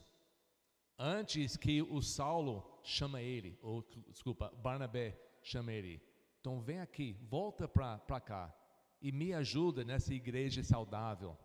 antes 0.98 1.56
que 1.56 1.82
o 1.82 2.00
Saulo 2.00 2.64
chama 2.82 3.20
ele, 3.20 3.58
ou 3.62 3.84
desculpa, 4.08 4.52
Barnabé 4.62 5.18
chama 5.42 5.72
ele. 5.72 6.02
Então 6.44 6.60
vem 6.60 6.78
aqui, 6.78 7.16
volta 7.22 7.66
para 7.66 8.20
cá 8.20 8.54
e 9.00 9.10
me 9.10 9.32
ajuda 9.32 9.82
nessa 9.82 10.12
igreja 10.12 10.62
saudável 10.62 11.38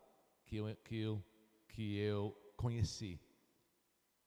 que 0.46 0.58
eu, 0.58 0.76
que 0.84 1.00
eu, 1.00 1.24
que 1.70 1.98
eu 1.98 2.36
conheci. 2.58 3.18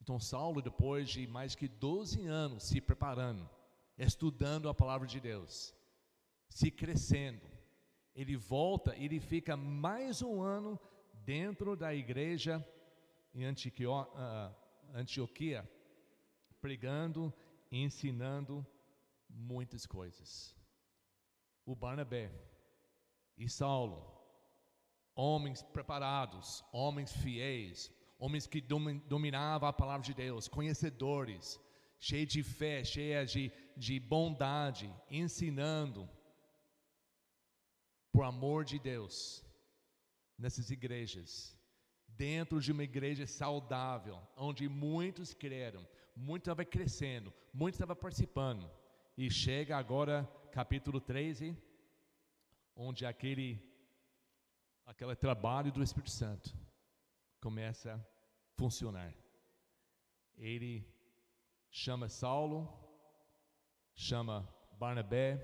Então 0.01 0.19
Saulo, 0.19 0.63
depois 0.63 1.11
de 1.11 1.27
mais 1.27 1.53
que 1.53 1.67
12 1.67 2.25
anos 2.25 2.63
se 2.63 2.81
preparando, 2.81 3.47
estudando 3.99 4.67
a 4.67 4.73
palavra 4.73 5.07
de 5.07 5.19
Deus, 5.19 5.75
se 6.49 6.71
crescendo, 6.71 7.45
ele 8.15 8.35
volta, 8.35 8.95
ele 8.97 9.19
fica 9.19 9.55
mais 9.55 10.23
um 10.23 10.41
ano 10.41 10.79
dentro 11.13 11.75
da 11.75 11.93
igreja 11.93 12.67
em 13.35 13.45
ah, 13.45 14.51
Antioquia, 14.91 15.69
pregando 16.59 17.31
e 17.69 17.77
ensinando 17.77 18.65
muitas 19.29 19.85
coisas 19.85 20.62
o 21.65 21.75
Barnabé 21.75 22.31
e 23.37 23.49
Saulo, 23.49 24.11
homens 25.15 25.61
preparados, 25.61 26.63
homens 26.71 27.11
fiéis, 27.11 27.91
homens 28.19 28.47
que 28.47 28.61
dominavam 28.61 29.67
a 29.67 29.73
palavra 29.73 30.05
de 30.05 30.13
Deus, 30.13 30.47
conhecedores, 30.47 31.59
cheios 31.99 32.31
de 32.31 32.43
fé, 32.43 32.83
cheios 32.83 33.31
de, 33.31 33.51
de 33.77 33.99
bondade, 33.99 34.93
ensinando 35.09 36.09
por 38.11 38.23
amor 38.23 38.63
de 38.63 38.77
Deus 38.77 39.43
nessas 40.37 40.69
igrejas, 40.69 41.57
dentro 42.07 42.59
de 42.59 42.71
uma 42.71 42.83
igreja 42.83 43.25
saudável, 43.25 44.19
onde 44.35 44.67
muitos 44.67 45.33
creram, 45.33 45.87
muitos 46.15 46.47
estavam 46.47 46.65
crescendo, 46.65 47.33
muitos 47.53 47.77
estavam 47.77 47.95
participando, 47.95 48.69
e 49.17 49.29
chega 49.31 49.77
agora 49.77 50.29
capítulo 50.53 51.01
13, 51.01 51.57
onde 52.75 53.07
aquele 53.07 53.59
aquele 54.85 55.15
trabalho 55.15 55.71
do 55.71 55.81
Espírito 55.81 56.11
Santo 56.11 56.55
começa 57.41 57.95
a 57.95 57.99
funcionar. 58.55 59.11
Ele 60.37 60.87
chama 61.71 62.07
Saulo, 62.07 62.71
chama 63.95 64.47
Barnabé 64.73 65.41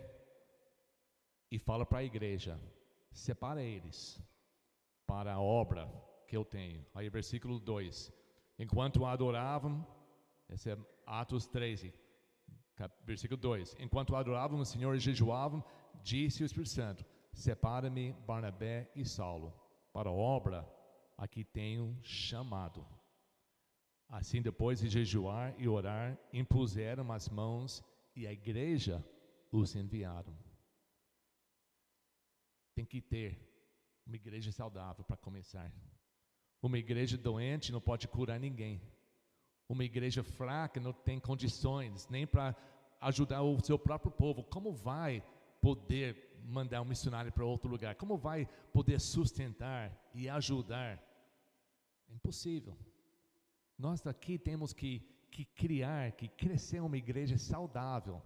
e 1.50 1.58
fala 1.58 1.88
para 1.88 2.00
a 2.00 2.04
igreja: 2.04 2.62
separa 3.12 3.64
eles 3.64 4.22
para 5.08 5.34
a 5.34 5.42
obra 5.42 5.92
que 6.28 6.38
eu 6.38 6.46
tenho. 6.46 6.86
Aí, 6.94 7.10
versículo 7.10 7.60
2: 7.60 8.14
Enquanto 8.60 9.06
adoravam, 9.06 9.84
esse 10.48 10.70
é 10.70 10.78
Atos 11.08 11.48
13, 11.48 11.92
versículo 13.04 13.40
2: 13.40 13.76
Enquanto 13.80 14.16
adoravam 14.16 14.60
o 14.60 14.66
Senhor 14.66 14.96
e 14.96 15.00
jejuavam, 15.00 15.64
disse 16.04 16.44
o 16.44 16.46
Espírito 16.46 16.70
Santo: 16.70 17.06
Separa-me 17.34 18.14
Barnabé 18.26 18.92
e 18.96 19.06
Saulo 19.06 19.54
para 19.92 20.10
a 20.10 20.14
obra 20.14 20.68
a 21.18 21.28
que 21.28 21.44
tenho 21.44 21.98
chamado. 22.04 22.86
Assim, 24.08 24.42
depois 24.42 24.80
de 24.80 24.90
jejuar 24.90 25.54
e 25.58 25.68
orar, 25.68 26.18
impuseram 26.34 27.12
as 27.12 27.30
mãos 27.30 27.84
e 28.16 28.26
a 28.26 28.32
igreja 28.32 29.06
os 29.52 29.76
enviaram. 29.76 30.36
Tem 32.74 32.86
que 32.86 33.02
ter 33.02 33.50
uma 34.06 34.16
igreja 34.16 34.52
saudável 34.52 35.04
para 35.04 35.18
começar. 35.18 35.72
Uma 36.62 36.78
igreja 36.78 37.18
doente 37.18 37.72
não 37.72 37.80
pode 37.80 38.08
curar 38.08 38.40
ninguém. 38.40 38.82
Uma 39.70 39.84
igreja 39.84 40.24
fraca 40.24 40.80
não 40.80 40.92
tem 40.92 41.20
condições 41.20 42.08
nem 42.10 42.26
para 42.26 42.56
ajudar 43.00 43.44
o 43.44 43.64
seu 43.64 43.78
próprio 43.78 44.12
povo. 44.12 44.44
Como 44.44 44.74
vai 44.74 45.24
poder 45.62 46.42
mandar 46.44 46.82
um 46.82 46.86
missionário 46.86 47.32
para 47.32 47.46
outro 47.46 47.70
lugar? 47.70 47.94
Como 47.94 48.18
vai 48.18 48.50
poder 48.74 49.00
sustentar 49.00 49.96
e 50.14 50.28
ajudar? 50.28 51.00
É 52.10 52.14
impossível. 52.16 52.76
Nós 53.78 54.06
aqui 54.08 54.40
temos 54.40 54.74
que, 54.74 55.08
que 55.30 55.46
criar, 55.46 56.14
que 56.14 56.28
crescer 56.28 56.82
uma 56.82 56.98
igreja 56.98 57.38
saudável. 57.38 58.22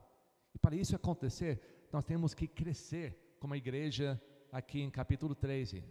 E 0.56 0.58
para 0.58 0.76
isso 0.78 0.96
acontecer, 0.96 1.88
nós 1.92 2.06
temos 2.06 2.34
que 2.34 2.48
crescer 2.48 3.36
como 3.38 3.54
a 3.54 3.58
igreja 3.58 4.20
aqui 4.50 4.82
em 4.82 4.90
capítulo 4.90 5.36
13. 5.36 5.84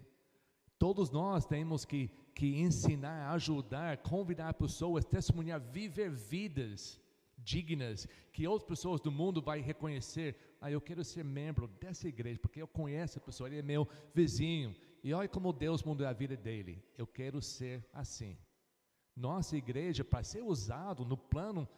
Todos 0.83 1.13
nós 1.13 1.47
temos 1.47 1.85
que, 1.85 2.11
que 2.35 2.61
ensinar, 2.61 3.33
ajudar, 3.35 3.99
convidar 3.99 4.53
pessoas, 4.55 5.05
testemunhar, 5.05 5.61
viver 5.61 6.11
vidas 6.11 7.01
dignas, 7.39 8.09
que 8.33 8.49
outras 8.49 8.69
pessoas 8.69 9.01
do 9.01 9.13
mundo 9.13 9.41
vão 9.41 9.63
reconhecer. 9.63 10.37
Ah, 10.61 10.73
eu 10.73 10.81
quero 10.81 11.05
ser 11.05 11.25
membro 11.25 11.69
dessa 11.69 12.09
igreja, 12.09 12.41
porque 12.41 12.61
eu 12.61 12.67
conheço 12.67 13.19
a 13.19 13.21
pessoa, 13.21 13.49
ele 13.49 13.61
é 13.61 13.63
meu 13.63 13.87
vizinho. 14.13 14.75
E 15.05 15.15
olha 15.15 15.29
como 15.29 15.53
Deus 15.53 15.85
mudou 15.85 16.05
a 16.05 16.13
vida 16.13 16.37
dele. 16.37 16.83
Eu 16.99 17.07
quero 17.07 17.41
ser 17.41 17.89
assim. 17.93 18.37
Nossa 19.15 19.57
igreja, 19.57 20.03
para 20.03 20.25
ser 20.25 20.43
usado 20.43 21.05
no 21.05 21.17
plano 21.17 21.69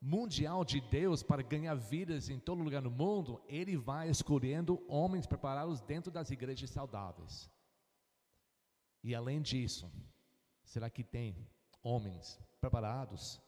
mundial 0.00 0.64
de 0.64 0.80
Deus 0.80 1.22
para 1.22 1.42
ganhar 1.42 1.74
vidas 1.74 2.30
em 2.30 2.38
todo 2.38 2.62
lugar 2.62 2.80
no 2.80 2.90
mundo, 2.90 3.38
Ele 3.48 3.76
vai 3.76 4.08
escolhendo 4.08 4.82
homens 4.88 5.26
preparados 5.26 5.82
dentro 5.82 6.10
das 6.10 6.30
igrejas 6.30 6.70
saudáveis. 6.70 7.54
E 9.02 9.14
além 9.14 9.40
disso, 9.40 9.90
será 10.64 10.90
que 10.90 11.04
tem 11.04 11.48
homens 11.82 12.40
preparados? 12.60 13.40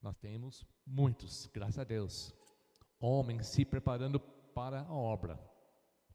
Nós 0.00 0.16
temos 0.16 0.66
muitos, 0.84 1.46
graças 1.46 1.78
a 1.78 1.84
Deus. 1.84 2.34
Homens 2.98 3.46
se 3.46 3.64
preparando 3.64 4.18
para 4.20 4.82
a 4.82 4.92
obra. 4.92 5.38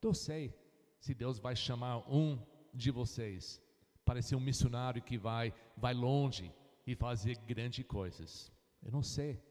Eu 0.00 0.14
sei 0.14 0.54
se 1.00 1.14
Deus 1.14 1.38
vai 1.38 1.56
chamar 1.56 1.98
um 2.10 2.38
de 2.74 2.90
vocês 2.90 3.60
para 4.04 4.22
ser 4.22 4.36
um 4.36 4.40
missionário 4.40 5.02
que 5.02 5.18
vai, 5.18 5.52
vai 5.76 5.94
longe 5.94 6.54
e 6.86 6.94
fazer 6.94 7.36
grandes 7.38 7.84
coisas. 7.86 8.52
Eu 8.82 8.92
não 8.92 9.02
sei, 9.02 9.42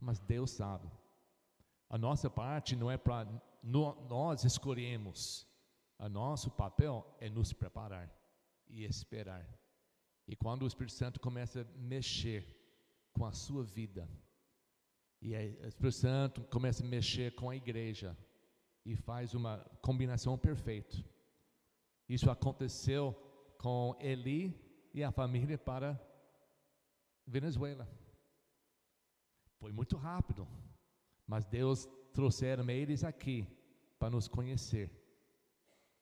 mas 0.00 0.20
Deus 0.20 0.50
sabe. 0.50 0.90
A 1.88 1.98
nossa 1.98 2.30
parte 2.30 2.74
não 2.74 2.90
é 2.90 2.96
para 2.96 3.28
nós 3.62 4.44
escolhemos. 4.44 5.46
O 5.98 6.08
nosso 6.08 6.50
papel 6.50 7.06
é 7.20 7.28
nos 7.28 7.52
preparar 7.52 8.12
e 8.74 8.84
esperar. 8.84 9.48
E 10.26 10.34
quando 10.34 10.62
o 10.62 10.66
Espírito 10.66 10.94
Santo 10.94 11.20
começa 11.20 11.60
a 11.62 11.78
mexer 11.78 12.44
com 13.12 13.24
a 13.24 13.32
sua 13.32 13.62
vida, 13.62 14.08
e 15.22 15.34
o 15.34 15.66
Espírito 15.66 15.92
Santo 15.92 16.42
começa 16.44 16.84
a 16.84 16.86
mexer 16.86 17.34
com 17.34 17.48
a 17.48 17.56
igreja, 17.56 18.16
e 18.84 18.96
faz 18.96 19.32
uma 19.32 19.58
combinação 19.80 20.36
perfeita. 20.36 20.96
Isso 22.08 22.30
aconteceu 22.30 23.14
com 23.58 23.96
Eli 24.00 24.60
e 24.92 25.02
a 25.02 25.10
família 25.10 25.56
para 25.56 25.98
Venezuela. 27.26 27.88
Foi 29.58 29.72
muito 29.72 29.96
rápido, 29.96 30.46
mas 31.26 31.46
Deus 31.46 31.86
trouxeram 32.12 32.68
eles 32.68 33.04
aqui 33.04 33.46
para 33.98 34.10
nos 34.10 34.28
conhecer. 34.28 35.03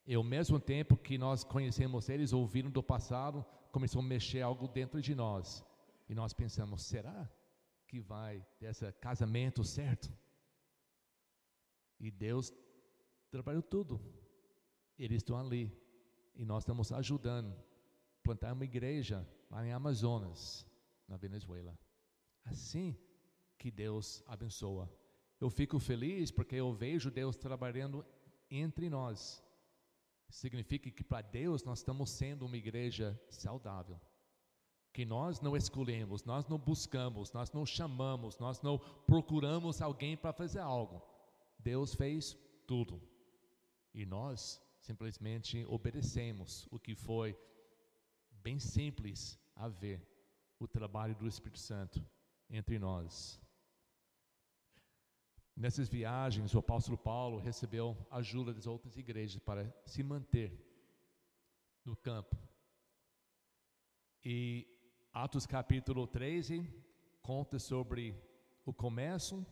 E 0.07 0.15
ao 0.15 0.25
mesmo 0.25 0.59
tempo 0.59 0.97
que 0.97 1.17
nós 1.17 1.45
conhecemos 1.45 2.09
eles, 2.09 2.33
ouviram 2.33 2.71
do 2.71 2.83
passado, 2.83 3.45
começou 3.71 4.01
a 4.01 4.05
mexer 4.05 4.41
algo 4.41 4.67
dentro 4.67 5.01
de 5.01 5.15
nós. 5.15 5.65
E 6.09 6.15
nós 6.15 6.33
pensamos, 6.33 6.83
será 6.83 7.31
que 7.87 8.01
vai 8.01 8.45
ter 8.59 8.67
esse 8.67 8.91
casamento 8.93 9.63
certo? 9.63 10.13
E 12.01 12.11
Deus 12.11 12.53
trabalhou 13.31 13.63
tudo. 13.63 14.01
Eles 14.99 15.19
estão 15.19 15.39
ali, 15.39 15.73
e 16.35 16.45
nós 16.45 16.63
estamos 16.63 16.93
ajudando 16.93 17.57
plantar 18.23 18.53
uma 18.53 18.65
igreja 18.65 19.27
lá 19.51 19.67
em 19.67 19.73
Amazonas, 19.73 20.67
na 21.07 21.17
Venezuela. 21.17 21.79
Assim 22.45 22.97
que 23.59 23.71
Deus 23.71 24.23
abençoa. 24.27 24.93
Eu 25.41 25.51
fico 25.51 25.79
feliz 25.79 26.31
porque 26.31 26.57
eu 26.57 26.73
vejo 26.73 27.11
Deus 27.11 27.37
trabalhando 27.37 28.05
entre 28.51 28.89
nós. 28.89 29.43
Significa 30.33 30.91
que 30.91 31.05
para 31.05 31.21
Deus 31.21 31.63
nós 31.63 31.81
estamos 31.81 32.09
sendo 32.11 32.47
uma 32.47 32.57
igreja 32.57 33.21
saudável. 33.29 34.01
Que 34.91 35.05
nós 35.05 35.43
não 35.43 35.55
escolhemos, 35.55 36.25
nós 36.25 36.47
não 36.47 36.59
buscamos, 36.59 37.31
nós 37.33 37.53
não 37.53 37.67
chamamos, 37.67 38.39
nós 38.39 38.63
não 38.63 38.79
procuramos 39.07 39.83
alguém 39.83 40.17
para 40.17 40.33
fazer 40.33 40.61
algo. 40.61 41.03
Deus 41.59 41.95
fez 41.95 42.35
tudo. 42.67 43.01
E 43.93 44.07
nós 44.07 44.59
simplesmente 44.81 45.67
obedecemos 45.69 46.67
o 46.71 46.79
que 46.79 46.95
foi 46.95 47.39
bem 48.43 48.59
simples 48.59 49.39
a 49.55 49.69
ver 49.69 50.03
o 50.59 50.67
trabalho 50.67 51.15
do 51.15 51.29
Espírito 51.29 51.61
Santo 51.61 52.05
entre 52.49 52.79
nós. 52.79 53.39
Nessas 55.57 55.89
viagens, 55.89 56.55
o 56.55 56.59
apóstolo 56.59 56.97
Paulo 56.97 57.39
recebeu 57.39 57.97
ajuda 58.11 58.55
das 58.55 58.67
outras 58.67 58.97
igrejas 58.97 59.41
para 59.41 59.73
se 59.85 60.03
manter 60.03 60.53
no 61.85 61.95
campo. 61.97 62.37
E 64.25 64.67
Atos 65.13 65.47
capítulo 65.47 66.07
13 66.07 66.67
conta 67.21 67.59
sobre 67.59 68.15
o 68.65 68.73
começo, 68.73 69.45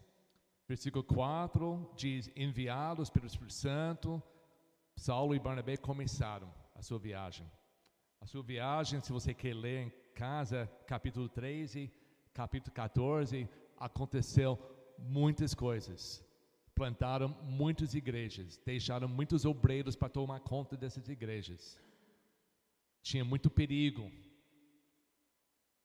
versículo 0.67 1.05
4 1.05 1.93
diz: 1.95 2.31
enviados 2.35 3.11
pelo 3.11 3.27
Espírito 3.27 3.53
Santo 3.53 4.23
Saulo 5.01 5.35
e 5.35 5.39
Barnabé 5.39 5.79
começaram 5.79 6.53
a 6.75 6.83
sua 6.83 6.99
viagem. 6.99 7.51
A 8.21 8.27
sua 8.27 8.43
viagem, 8.43 9.01
se 9.01 9.11
você 9.11 9.33
quer 9.33 9.55
ler 9.55 9.87
em 9.87 9.91
casa, 10.15 10.71
capítulo 10.87 11.27
13, 11.27 11.91
capítulo 12.35 12.75
14, 12.75 13.49
aconteceu 13.79 14.59
muitas 15.01 15.55
coisas. 15.55 16.25
Plantaram 16.75 17.29
muitas 17.43 17.95
igrejas, 17.95 18.59
deixaram 18.65 19.09
muitos 19.09 19.45
obreiros 19.45 19.97
para 19.97 20.09
tomar 20.09 20.41
conta 20.41 20.77
dessas 20.77 21.09
igrejas. 21.09 21.79
Tinha 23.03 23.25
muito 23.25 23.51
perigo, 23.51 24.11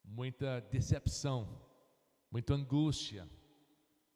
muita 0.03 0.61
decepção, 0.61 1.61
muita 2.31 2.53
angústia. 2.53 3.27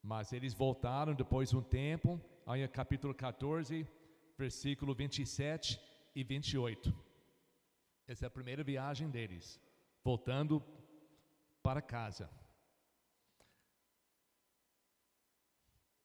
Mas 0.02 0.32
eles 0.32 0.54
voltaram 0.54 1.14
depois 1.14 1.50
de 1.50 1.58
um 1.58 1.62
tempo, 1.62 2.22
aí 2.45 2.66
capítulo 2.68 3.14
14, 3.14 3.86
versículo 4.38 4.95
27 4.95 5.80
e 6.16 6.24
28. 6.24 6.95
Essa 8.08 8.26
é 8.26 8.28
a 8.28 8.32
primeira 8.32 8.64
viagem 8.64 9.10
deles, 9.10 9.60
voltando 10.04 10.64
para 11.62 11.82
casa. 11.82 12.30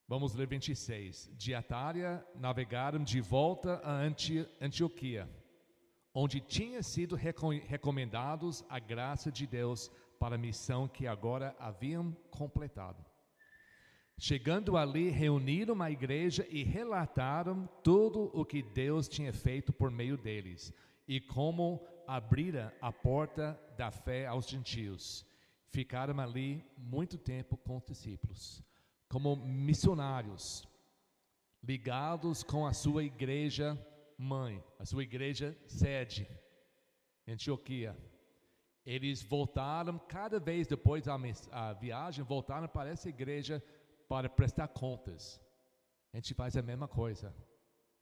Vamos 0.07 0.35
ler 0.35 0.47
26. 0.47 1.31
De 1.35 1.55
Atária 1.55 2.23
navegaram 2.35 3.03
de 3.03 3.23
volta 3.23 3.81
a 3.83 3.91
Anti 3.91 4.47
Antioquia, 4.61 5.29
onde 6.13 6.41
tinha 6.41 6.83
sido 6.83 7.17
recomendados 7.17 8.63
a 8.69 8.79
graça 8.79 9.33
de 9.33 9.47
Deus 9.47 9.91
para 10.19 10.35
a 10.35 10.39
missão 10.39 10.87
que 10.87 11.07
agora 11.07 11.57
haviam 11.59 12.13
completado. 12.31 13.03
Chegando 14.19 14.77
ali, 14.77 15.09
reuniram 15.09 15.83
a 15.83 15.91
igreja 15.91 16.47
e 16.51 16.63
relataram 16.63 17.67
tudo 17.83 18.31
o 18.33 18.45
que 18.45 18.63
Deus 18.63 19.09
tinha 19.09 19.33
feito 19.33 19.73
por 19.73 19.91
meio 19.91 20.17
deles 20.17 20.73
e 21.09 21.19
como 21.19 21.85
abrira 22.07 22.77
a 22.81 22.93
porta 22.93 23.59
da 23.77 23.91
fé 23.91 24.27
aos 24.27 24.49
gentios. 24.49 25.27
Ficaram 25.71 26.21
ali 26.21 26.65
muito 26.77 27.19
tempo 27.19 27.57
com 27.57 27.79
os 27.79 27.85
discípulos, 27.85 28.63
como 29.15 29.37
missionários, 29.37 30.67
ligados 31.63 32.43
com 32.43 32.67
a 32.67 32.73
sua 32.73 33.05
igreja 33.05 33.79
mãe, 34.19 34.61
a 34.77 34.85
sua 34.85 35.05
igreja 35.05 35.57
sede, 35.69 36.27
Antioquia. 37.29 37.97
Eles 38.85 39.23
voltaram, 39.23 40.01
cada 40.01 40.41
vez 40.41 40.67
depois 40.67 41.05
da 41.05 41.17
viagem, 41.75 42.25
voltaram 42.25 42.67
para 42.67 42.91
essa 42.91 43.09
igreja 43.09 43.63
para 44.09 44.29
prestar 44.29 44.67
contas. 44.67 45.41
A 46.13 46.17
gente 46.17 46.35
faz 46.35 46.57
a 46.57 46.63
mesma 46.63 46.89
coisa. 46.89 47.33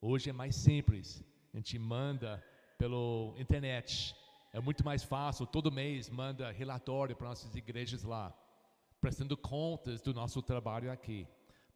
Hoje 0.01 0.31
é 0.31 0.33
mais 0.33 0.57
simples. 0.57 1.23
A 1.53 1.59
gente 1.59 1.79
manda 1.79 2.43
pelo 2.79 3.35
internet. 3.37 4.17
É 4.51 4.61
muito 4.61 4.83
mais 4.83 5.05
fácil. 5.05 5.47
Todo 5.47 5.71
mês 5.71 6.09
manda 6.09 6.51
relatório 6.51 7.15
para 7.15 7.29
nossas 7.29 7.55
igrejas 7.55 8.03
lá, 8.03 8.35
prestando 9.03 9.37
contas 9.37 10.01
do 10.01 10.15
nosso 10.15 10.41
trabalho 10.41 10.91
aqui. 10.91 11.27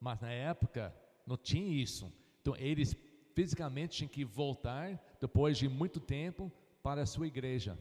Mas 0.01 0.21
na 0.21 0.31
época 0.31 0.95
não 1.27 1.37
tinha 1.37 1.83
isso. 1.83 2.11
Então 2.41 2.55
eles 2.57 2.97
fisicamente 3.35 3.97
tinham 3.97 4.09
que 4.09 4.25
voltar 4.25 4.99
depois 5.21 5.59
de 5.59 5.69
muito 5.69 5.99
tempo 5.99 6.51
para 6.85 7.03
a 7.03 7.07
sua 7.07 7.27
igreja 7.27 7.77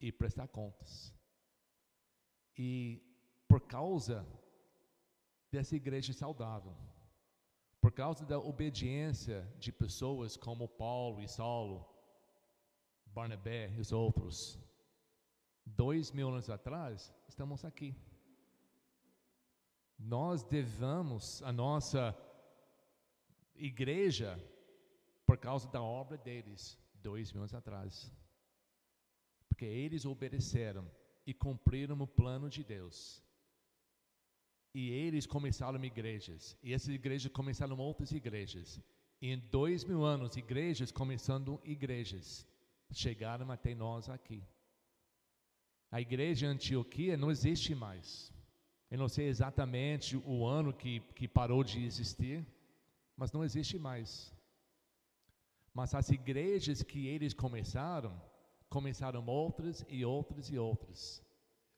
e 0.00 0.12
prestar 0.12 0.46
contas. 0.46 1.12
E 2.56 3.02
por 3.48 3.60
causa 3.60 4.24
dessa 5.50 5.74
igreja 5.74 6.12
saudável. 6.12 6.74
Por 7.80 7.90
causa 7.92 8.24
da 8.24 8.38
obediência 8.38 9.46
de 9.58 9.72
pessoas 9.72 10.36
como 10.36 10.68
Paulo 10.68 11.20
e 11.20 11.28
Saulo, 11.28 11.84
Barnabé 13.06 13.72
e 13.76 13.80
os 13.80 13.90
outros, 13.92 14.58
dois 15.64 16.12
mil 16.12 16.28
anos 16.28 16.48
atrás, 16.48 17.12
estamos 17.28 17.64
aqui. 17.64 17.94
Nós 19.98 20.44
devemos 20.44 21.42
a 21.42 21.52
nossa 21.52 22.16
igreja 23.56 24.38
por 25.26 25.36
causa 25.36 25.68
da 25.68 25.82
obra 25.82 26.16
deles, 26.16 26.78
dois 26.94 27.32
mil 27.32 27.42
anos 27.42 27.54
atrás. 27.54 28.10
Porque 29.48 29.64
eles 29.64 30.04
obedeceram 30.04 30.88
e 31.26 31.34
cumpriram 31.34 32.00
o 32.00 32.06
plano 32.06 32.48
de 32.48 32.62
Deus. 32.62 33.22
E 34.72 34.90
eles 34.90 35.26
começaram 35.26 35.84
igrejas. 35.84 36.56
E 36.62 36.72
essas 36.72 36.90
igrejas 36.90 37.32
começaram 37.32 37.76
outras 37.78 38.12
igrejas. 38.12 38.80
E 39.20 39.32
em 39.32 39.38
dois 39.38 39.82
mil 39.84 40.04
anos, 40.04 40.36
igrejas 40.36 40.92
começando 40.92 41.60
igrejas. 41.64 42.46
Chegaram 42.92 43.50
até 43.50 43.74
nós 43.74 44.08
aqui. 44.08 44.42
A 45.90 46.00
igreja 46.00 46.46
Antioquia 46.46 47.16
não 47.16 47.30
existe 47.30 47.74
mais. 47.74 48.32
Eu 48.90 48.98
não 48.98 49.08
sei 49.08 49.28
exatamente 49.28 50.16
o 50.16 50.46
ano 50.46 50.72
que, 50.72 51.00
que 51.14 51.28
parou 51.28 51.62
de 51.62 51.84
existir, 51.84 52.46
mas 53.16 53.32
não 53.32 53.44
existe 53.44 53.78
mais. 53.78 54.34
Mas 55.74 55.94
as 55.94 56.08
igrejas 56.10 56.82
que 56.82 57.06
eles 57.06 57.34
começaram, 57.34 58.20
começaram 58.68 59.24
outras 59.26 59.84
e 59.88 60.04
outras 60.04 60.48
e 60.50 60.58
outras. 60.58 61.22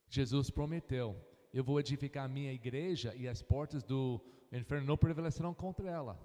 Jesus 0.09 0.51
prometeu 0.51 1.17
eu 1.53 1.65
vou 1.65 1.81
edificar 1.81 2.25
a 2.25 2.29
minha 2.29 2.53
igreja 2.53 3.15
e 3.17 3.27
as 3.27 3.43
portas 3.43 3.83
do 3.83 4.21
inferno 4.53 4.87
não 4.87 4.97
prevalecerão 4.97 5.53
contra 5.53 5.91
ela. 5.91 6.19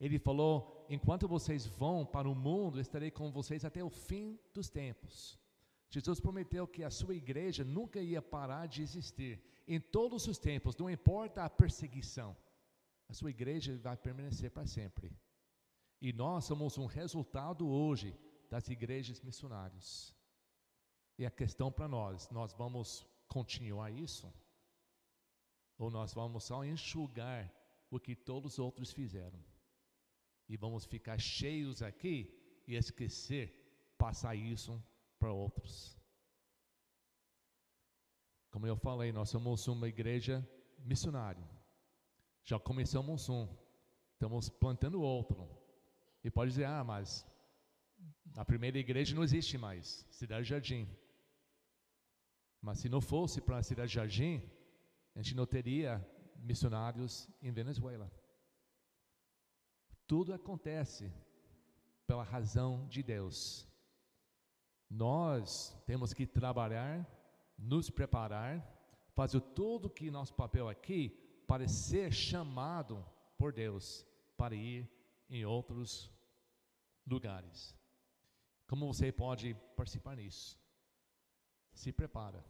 Ele 0.00 0.18
falou: 0.18 0.86
enquanto 0.88 1.28
vocês 1.28 1.66
vão 1.66 2.04
para 2.04 2.28
o 2.28 2.34
mundo, 2.34 2.80
estarei 2.80 3.10
com 3.10 3.30
vocês 3.30 3.64
até 3.64 3.82
o 3.82 3.90
fim 3.90 4.38
dos 4.52 4.68
tempos. 4.68 5.38
Jesus 5.90 6.20
prometeu 6.20 6.68
que 6.68 6.84
a 6.84 6.90
sua 6.90 7.14
igreja 7.16 7.64
nunca 7.64 8.00
ia 8.00 8.22
parar 8.22 8.66
de 8.66 8.80
existir. 8.80 9.42
Em 9.66 9.80
todos 9.80 10.26
os 10.28 10.38
tempos, 10.38 10.76
não 10.76 10.88
importa 10.88 11.44
a 11.44 11.50
perseguição, 11.50 12.36
a 13.08 13.12
sua 13.12 13.30
igreja 13.30 13.76
vai 13.78 13.96
permanecer 13.96 14.52
para 14.52 14.66
sempre. 14.66 15.12
E 16.00 16.12
nós 16.12 16.44
somos 16.44 16.78
um 16.78 16.86
resultado 16.86 17.68
hoje 17.68 18.16
das 18.48 18.68
igrejas 18.68 19.20
missionárias. 19.20 20.14
E 21.18 21.26
a 21.26 21.30
questão 21.30 21.72
para 21.72 21.88
nós, 21.88 22.30
nós 22.30 22.52
vamos 22.52 23.04
continuar 23.26 23.90
isso? 23.90 24.32
Ou 25.76 25.90
nós 25.90 26.14
vamos 26.14 26.44
só 26.44 26.64
enxugar 26.64 27.52
o 27.90 27.98
que 27.98 28.14
todos 28.14 28.54
os 28.54 28.58
outros 28.60 28.92
fizeram? 28.92 29.42
E 30.48 30.56
vamos 30.56 30.84
ficar 30.84 31.18
cheios 31.18 31.82
aqui 31.82 32.62
e 32.66 32.76
esquecer 32.76 33.56
passar 33.98 34.34
isso 34.36 34.82
para 35.20 35.32
outros. 35.32 36.00
Como 38.50 38.66
eu 38.66 38.76
falei, 38.76 39.12
nós 39.12 39.28
somos 39.28 39.68
uma 39.68 39.86
igreja 39.86 40.44
missionária. 40.78 41.48
Já 42.42 42.58
começamos 42.58 43.28
um, 43.28 43.46
estamos 44.14 44.48
plantando 44.48 45.00
outro. 45.00 45.48
E 46.24 46.30
pode 46.30 46.50
dizer, 46.50 46.64
ah, 46.64 46.82
mas 46.82 47.24
a 48.34 48.44
primeira 48.44 48.78
igreja 48.78 49.14
não 49.14 49.22
existe 49.22 49.56
mais, 49.56 50.06
Cidade 50.10 50.48
Jardim. 50.48 50.88
Mas 52.60 52.78
se 52.80 52.88
não 52.88 53.00
fosse 53.00 53.40
para 53.40 53.58
a 53.58 53.62
cidade 53.62 53.90
de 53.90 53.94
Jardim, 53.94 54.42
a 55.14 55.22
gente 55.22 55.36
não 55.36 55.46
teria 55.46 56.04
missionários 56.36 57.28
em 57.40 57.52
Venezuela. 57.52 58.10
Tudo 60.06 60.34
acontece 60.34 61.12
pela 62.06 62.24
razão 62.24 62.88
de 62.88 63.02
Deus. 63.02 63.69
Nós 64.90 65.74
temos 65.86 66.12
que 66.12 66.26
trabalhar, 66.26 67.06
nos 67.56 67.88
preparar, 67.88 68.60
fazer 69.14 69.40
tudo 69.40 69.88
que 69.88 70.10
nosso 70.10 70.34
papel 70.34 70.68
aqui 70.68 71.10
para 71.46 71.66
ser 71.68 72.12
chamado 72.12 73.04
por 73.38 73.52
Deus 73.52 74.04
para 74.36 74.54
ir 74.54 74.90
em 75.28 75.44
outros 75.44 76.10
lugares. 77.06 77.76
Como 78.66 78.92
você 78.92 79.12
pode 79.12 79.54
participar 79.76 80.16
nisso? 80.16 80.60
se 81.80 81.92
prepara. 81.92 82.44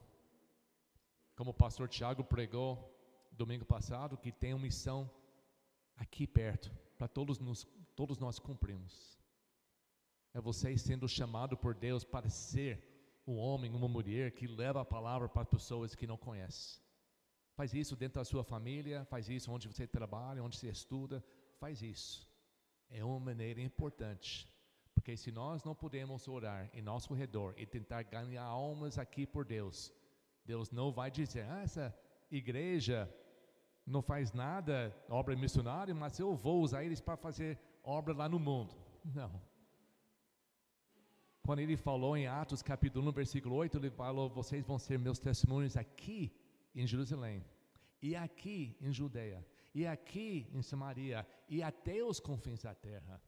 Como 1.37 1.51
o 1.51 1.55
pastor 1.55 1.89
Tiago 1.89 2.25
pregou 2.25 2.97
domingo 3.31 3.65
passado, 3.65 4.17
que 4.17 4.33
tem 4.33 4.53
uma 4.53 4.63
missão 4.63 5.11
aqui 5.97 6.27
perto, 6.27 6.71
para 6.99 7.09
todos, 7.09 7.39
todos 7.95 8.19
nós 8.19 8.39
cumprimos. 8.39 9.19
É 10.33 10.41
você 10.41 10.77
sendo 10.79 11.09
chamado 11.09 11.57
por 11.57 11.75
Deus 11.75 12.05
para 12.05 12.29
ser 12.29 12.83
um 13.27 13.37
homem, 13.37 13.73
uma 13.73 13.89
mulher 13.89 14.33
que 14.33 14.47
leva 14.47 14.81
a 14.81 14.85
palavra 14.85 15.29
para 15.29 15.45
pessoas 15.45 15.95
que 15.95 16.07
não 16.07 16.17
conhecem. 16.17 16.83
Faz 17.55 17.75
isso 17.75 17.97
dentro 17.97 18.21
da 18.21 18.25
sua 18.25 18.45
família, 18.45 19.05
faz 19.07 19.29
isso 19.29 19.53
onde 19.53 19.69
você 19.69 19.87
trabalha, 19.87 20.43
onde 20.43 20.57
você 20.57 20.69
estuda, 20.69 21.23
faz 21.59 21.83
isso. 21.83 22.29
É 22.89 23.05
uma 23.05 23.21
maneira 23.21 23.61
importante 23.61 24.49
porque 25.01 25.17
se 25.17 25.33
nós 25.33 25.65
não 25.65 25.75
podemos 25.75 26.29
orar 26.29 26.69
em 26.75 26.83
nosso 26.83 27.15
redor 27.15 27.55
e 27.57 27.65
tentar 27.65 28.03
ganhar 28.03 28.45
almas 28.45 28.99
aqui 28.99 29.27
por 29.27 29.47
Deus, 29.47 29.91
Deus 30.45 30.71
não 30.71 30.93
vai 30.93 31.11
dizer, 31.11 31.47
ah, 31.49 31.63
essa 31.63 31.99
igreja 32.31 33.11
não 33.87 34.03
faz 34.03 34.35
nada, 34.35 34.95
obra 35.09 35.35
missionária, 35.35 35.95
mas 35.95 36.19
eu 36.19 36.37
vou 36.37 36.61
usar 36.61 36.85
eles 36.85 37.01
para 37.01 37.17
fazer 37.17 37.59
obra 37.83 38.13
lá 38.13 38.29
no 38.29 38.39
mundo. 38.39 38.77
Não. 39.03 39.41
Quando 41.43 41.61
ele 41.61 41.77
falou 41.77 42.17
em 42.17 42.27
Atos 42.27 42.63
capítulo 42.63 43.09
1, 43.11 43.13
versículo 43.13 43.57
8, 43.57 43.79
ele 43.79 43.91
falou: 43.91 44.29
Vocês 44.29 44.65
vão 44.65 44.79
ser 44.79 44.99
meus 44.99 45.19
testemunhos 45.19 45.77
aqui 45.77 46.33
em 46.75 46.87
Jerusalém, 46.87 47.45
e 48.01 48.15
aqui 48.15 48.77
em 48.81 48.93
Judeia, 48.93 49.45
e 49.75 49.87
aqui 49.87 50.49
em 50.53 50.63
Samaria, 50.63 51.27
e 51.49 51.63
até 51.63 52.03
os 52.05 52.21
confins 52.21 52.63
da 52.63 52.75
terra. 52.75 53.21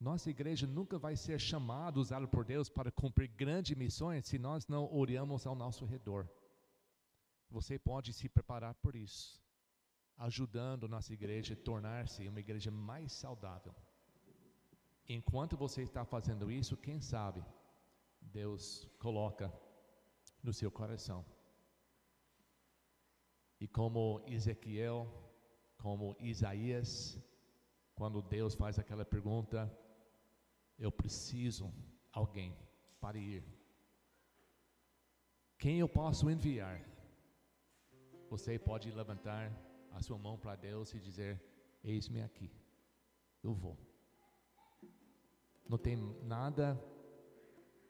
Nossa 0.00 0.30
igreja 0.30 0.66
nunca 0.66 0.98
vai 0.98 1.14
ser 1.14 1.38
chamada, 1.38 2.00
usada 2.00 2.26
por 2.26 2.42
Deus 2.42 2.70
para 2.70 2.90
cumprir 2.90 3.28
grandes 3.28 3.76
missões 3.76 4.26
se 4.26 4.38
nós 4.38 4.66
não 4.66 4.90
oramos 4.90 5.46
ao 5.46 5.54
nosso 5.54 5.84
redor. 5.84 6.26
Você 7.50 7.78
pode 7.78 8.14
se 8.14 8.26
preparar 8.26 8.74
por 8.76 8.96
isso, 8.96 9.42
ajudando 10.16 10.88
nossa 10.88 11.12
igreja 11.12 11.52
a 11.52 11.56
tornar-se 11.56 12.26
uma 12.26 12.40
igreja 12.40 12.70
mais 12.70 13.12
saudável. 13.12 13.74
Enquanto 15.16 15.56
você 15.64 15.80
está 15.82 16.02
fazendo 16.14 16.50
isso, 16.60 16.82
quem 16.86 16.98
sabe, 17.00 17.40
Deus 18.20 18.62
coloca 19.04 19.46
no 20.42 20.52
seu 20.52 20.70
coração. 20.70 21.20
E 23.62 23.66
como 23.78 24.22
Ezequiel, 24.36 24.98
como 25.84 26.16
Isaías, 26.20 27.18
quando 27.94 28.22
Deus 28.36 28.54
faz 28.54 28.78
aquela 28.78 29.04
pergunta, 29.04 29.58
eu 30.78 30.92
preciso 31.00 31.66
alguém 32.12 32.56
para 33.00 33.18
ir. 33.18 33.42
Quem 35.58 35.78
eu 35.80 35.88
posso 35.88 36.30
enviar? 36.30 36.78
você 38.30 38.56
pode 38.60 38.88
levantar 38.92 39.44
a 39.90 40.00
sua 40.00 40.16
mão 40.16 40.38
para 40.38 40.54
Deus 40.54 40.94
e 40.94 41.00
dizer: 41.00 41.42
Eis-me 41.82 42.22
aqui, 42.22 42.48
eu 43.42 43.52
vou. 43.52 43.76
Não 45.70 45.78
tem 45.78 45.96
nada 46.24 46.76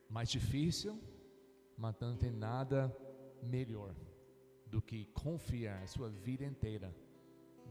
mais 0.06 0.28
difícil, 0.28 1.00
mas 1.78 1.98
não 1.98 2.14
tem 2.14 2.30
nada 2.30 2.94
melhor 3.42 3.94
do 4.66 4.82
que 4.82 5.06
confiar 5.14 5.82
a 5.82 5.86
sua 5.86 6.10
vida 6.10 6.44
inteira 6.44 6.94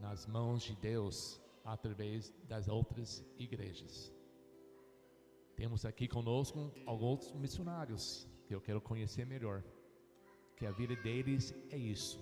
nas 0.01 0.25
mãos 0.25 0.63
de 0.63 0.75
Deus 0.77 1.39
através 1.63 2.33
das 2.47 2.67
outras 2.67 3.23
igrejas. 3.37 4.11
Temos 5.55 5.85
aqui 5.85 6.07
conosco 6.07 6.73
alguns 6.87 7.31
missionários 7.33 8.27
que 8.47 8.55
eu 8.55 8.61
quero 8.61 8.81
conhecer 8.81 9.27
melhor, 9.27 9.63
que 10.57 10.65
a 10.65 10.71
vida 10.71 10.95
deles 10.95 11.53
é 11.69 11.77
isso. 11.77 12.19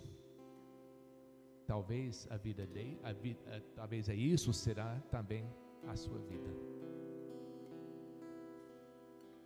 Talvez 1.66 2.28
a 2.30 2.36
vida 2.36 2.68
dele, 2.68 3.00
a 3.02 3.14
vida, 3.14 3.64
talvez 3.74 4.10
é 4.10 4.16
isso 4.16 4.52
será 4.52 5.00
também 5.10 5.50
a 5.88 5.96
sua 5.96 6.20
vida. 6.20 6.77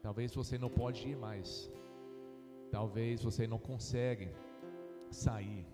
Talvez 0.01 0.33
você 0.33 0.57
não 0.57 0.69
pode 0.69 1.07
ir 1.07 1.15
mais. 1.15 1.71
Talvez 2.71 3.23
você 3.23 3.45
não 3.47 3.59
consegue 3.59 4.33
sair. 5.09 5.67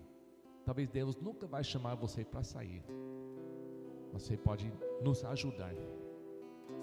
Talvez 0.64 0.88
Deus 0.88 1.16
nunca 1.16 1.46
vai 1.46 1.64
chamar 1.64 1.94
você 1.94 2.24
para 2.24 2.42
sair. 2.42 2.82
Você 4.12 4.36
pode 4.36 4.72
nos 5.02 5.24
ajudar 5.24 5.74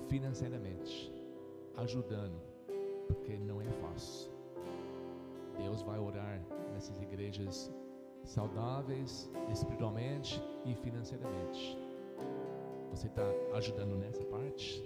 financeiramente, 0.08 1.14
ajudando, 1.78 2.40
porque 3.08 3.38
não 3.38 3.62
é 3.62 3.70
fácil. 3.72 4.32
Deus 5.58 5.82
vai 5.82 6.00
orar 6.00 6.42
nessas 6.74 7.02
igrejas 7.02 7.72
saudáveis, 8.24 9.30
espiritualmente 9.52 10.42
e 10.66 10.74
financeiramente. 10.76 11.78
Você 12.90 13.08
está 13.08 13.24
ajudando 13.54 13.96
nessa 13.98 14.24
parte? 14.26 14.84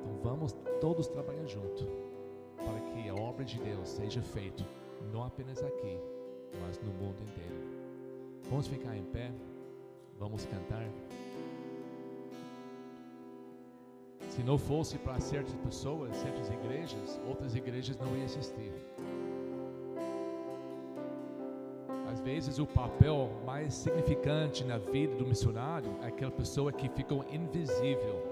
Então 0.00 0.18
vamos 0.22 0.52
todos 0.80 1.06
trabalhar 1.06 1.46
junto 1.46 1.86
para 2.56 2.80
que 2.80 3.08
a 3.08 3.14
obra 3.14 3.44
de 3.44 3.58
Deus 3.58 3.88
seja 3.88 4.22
feita 4.22 4.64
não 5.12 5.24
apenas 5.24 5.62
aqui, 5.62 5.98
mas 6.60 6.80
no 6.80 6.92
mundo 6.92 7.16
inteiro. 7.22 7.58
Vamos 8.50 8.66
ficar 8.66 8.96
em 8.96 9.04
pé, 9.04 9.30
vamos 10.18 10.44
cantar. 10.46 10.86
Se 14.28 14.42
não 14.42 14.58
fosse 14.58 14.98
para 14.98 15.18
certas 15.20 15.54
pessoas, 15.56 16.16
certas 16.16 16.48
igrejas, 16.50 17.20
outras 17.26 17.54
igrejas 17.54 17.96
não 17.98 18.16
iam 18.16 18.24
existir. 18.24 18.72
Às 22.10 22.20
vezes 22.20 22.58
o 22.58 22.66
papel 22.66 23.30
mais 23.44 23.74
significante 23.74 24.64
na 24.64 24.78
vida 24.78 25.14
do 25.16 25.26
missionário 25.26 25.90
é 26.02 26.06
aquela 26.06 26.30
pessoa 26.30 26.72
que 26.72 26.88
ficou 26.88 27.24
invisível, 27.30 28.22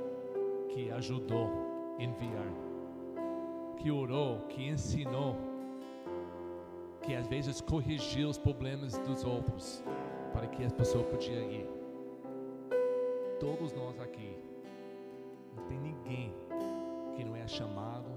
que 0.68 0.90
ajudou 0.92 1.65
enviar, 1.98 2.52
que 3.76 3.90
orou, 3.90 4.40
que 4.48 4.68
ensinou, 4.68 5.36
que 7.02 7.14
às 7.14 7.26
vezes 7.26 7.60
corrigiu 7.60 8.28
os 8.28 8.38
problemas 8.38 8.98
dos 8.98 9.24
outros 9.24 9.82
para 10.32 10.46
que 10.46 10.64
as 10.64 10.72
pessoas 10.72 11.06
podiam 11.06 11.50
ir. 11.50 11.68
Todos 13.38 13.72
nós 13.72 13.98
aqui, 14.00 14.36
não 15.56 15.64
tem 15.64 15.78
ninguém 15.78 16.34
que 17.14 17.24
não 17.24 17.36
é 17.36 17.46
chamado 17.46 18.10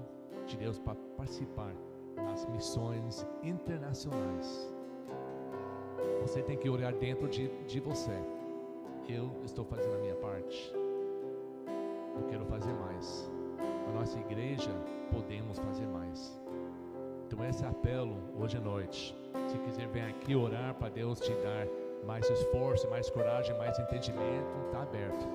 de 0.46 0.56
Deus 0.56 0.78
para 0.78 0.96
participar 1.16 1.74
nas 2.16 2.44
missões 2.46 3.26
internacionais. 3.42 4.74
Você 6.22 6.42
tem 6.42 6.56
que 6.56 6.68
olhar 6.68 6.92
dentro 6.92 7.28
de, 7.28 7.48
de 7.64 7.80
você. 7.80 8.12
Eu 9.08 9.30
estou 9.44 9.64
fazendo 9.64 9.94
a 9.94 9.98
minha 9.98 10.16
parte. 10.16 10.72
Eu 12.16 12.26
quero 12.28 12.44
fazer 12.46 12.72
mais. 12.74 13.29
A 13.90 13.92
nossa 13.92 14.20
igreja 14.20 14.70
podemos 15.10 15.58
fazer 15.58 15.86
mais. 15.88 16.40
Então 17.26 17.44
esse 17.44 17.64
apelo 17.64 18.16
hoje 18.38 18.56
à 18.56 18.60
noite. 18.60 19.16
Se 19.48 19.58
quiser 19.58 19.88
vir 19.88 20.02
aqui 20.02 20.36
orar 20.36 20.74
para 20.74 20.90
Deus 20.90 21.18
te 21.18 21.32
dar 21.32 21.66
mais 22.06 22.30
esforço, 22.30 22.88
mais 22.88 23.10
coragem, 23.10 23.56
mais 23.58 23.76
entendimento, 23.80 24.46
está 24.66 24.82
aberto. 24.82 25.26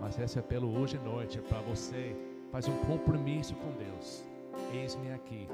Mas 0.00 0.18
esse 0.18 0.38
apelo 0.38 0.74
hoje 0.80 0.96
à 0.96 1.00
noite 1.00 1.38
é 1.38 1.42
para 1.42 1.60
você 1.60 2.16
faz 2.50 2.66
um 2.66 2.76
compromisso 2.86 3.54
com 3.56 3.70
Deus. 3.72 4.24
Eis-me 4.72 5.12
aqui. 5.12 5.46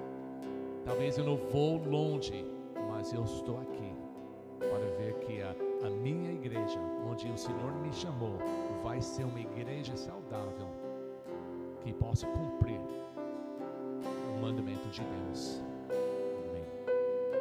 Talvez 0.85 1.19
eu 1.19 1.25
não 1.25 1.37
vou 1.37 1.79
longe, 1.85 2.47
mas 2.89 3.13
eu 3.13 3.25
estou 3.25 3.59
aqui 3.63 3.93
para 4.61 4.97
ver 4.97 5.15
que 5.19 5.43
a, 5.43 5.57
a 5.85 5.91
minha 5.91 6.33
igreja, 6.33 6.79
onde 7.11 7.29
o 7.29 7.37
Senhor 7.37 7.73
me 7.83 7.93
chamou, 7.93 8.39
vai 8.85 9.03
ser 9.03 9.25
uma 9.25 9.41
igreja 9.41 9.97
saudável 9.97 10.86
que 11.87 11.93
possa 11.93 12.27
cumprir 12.27 12.81
mandamento 14.41 14.89
de 14.89 15.03
Deus. 15.03 15.63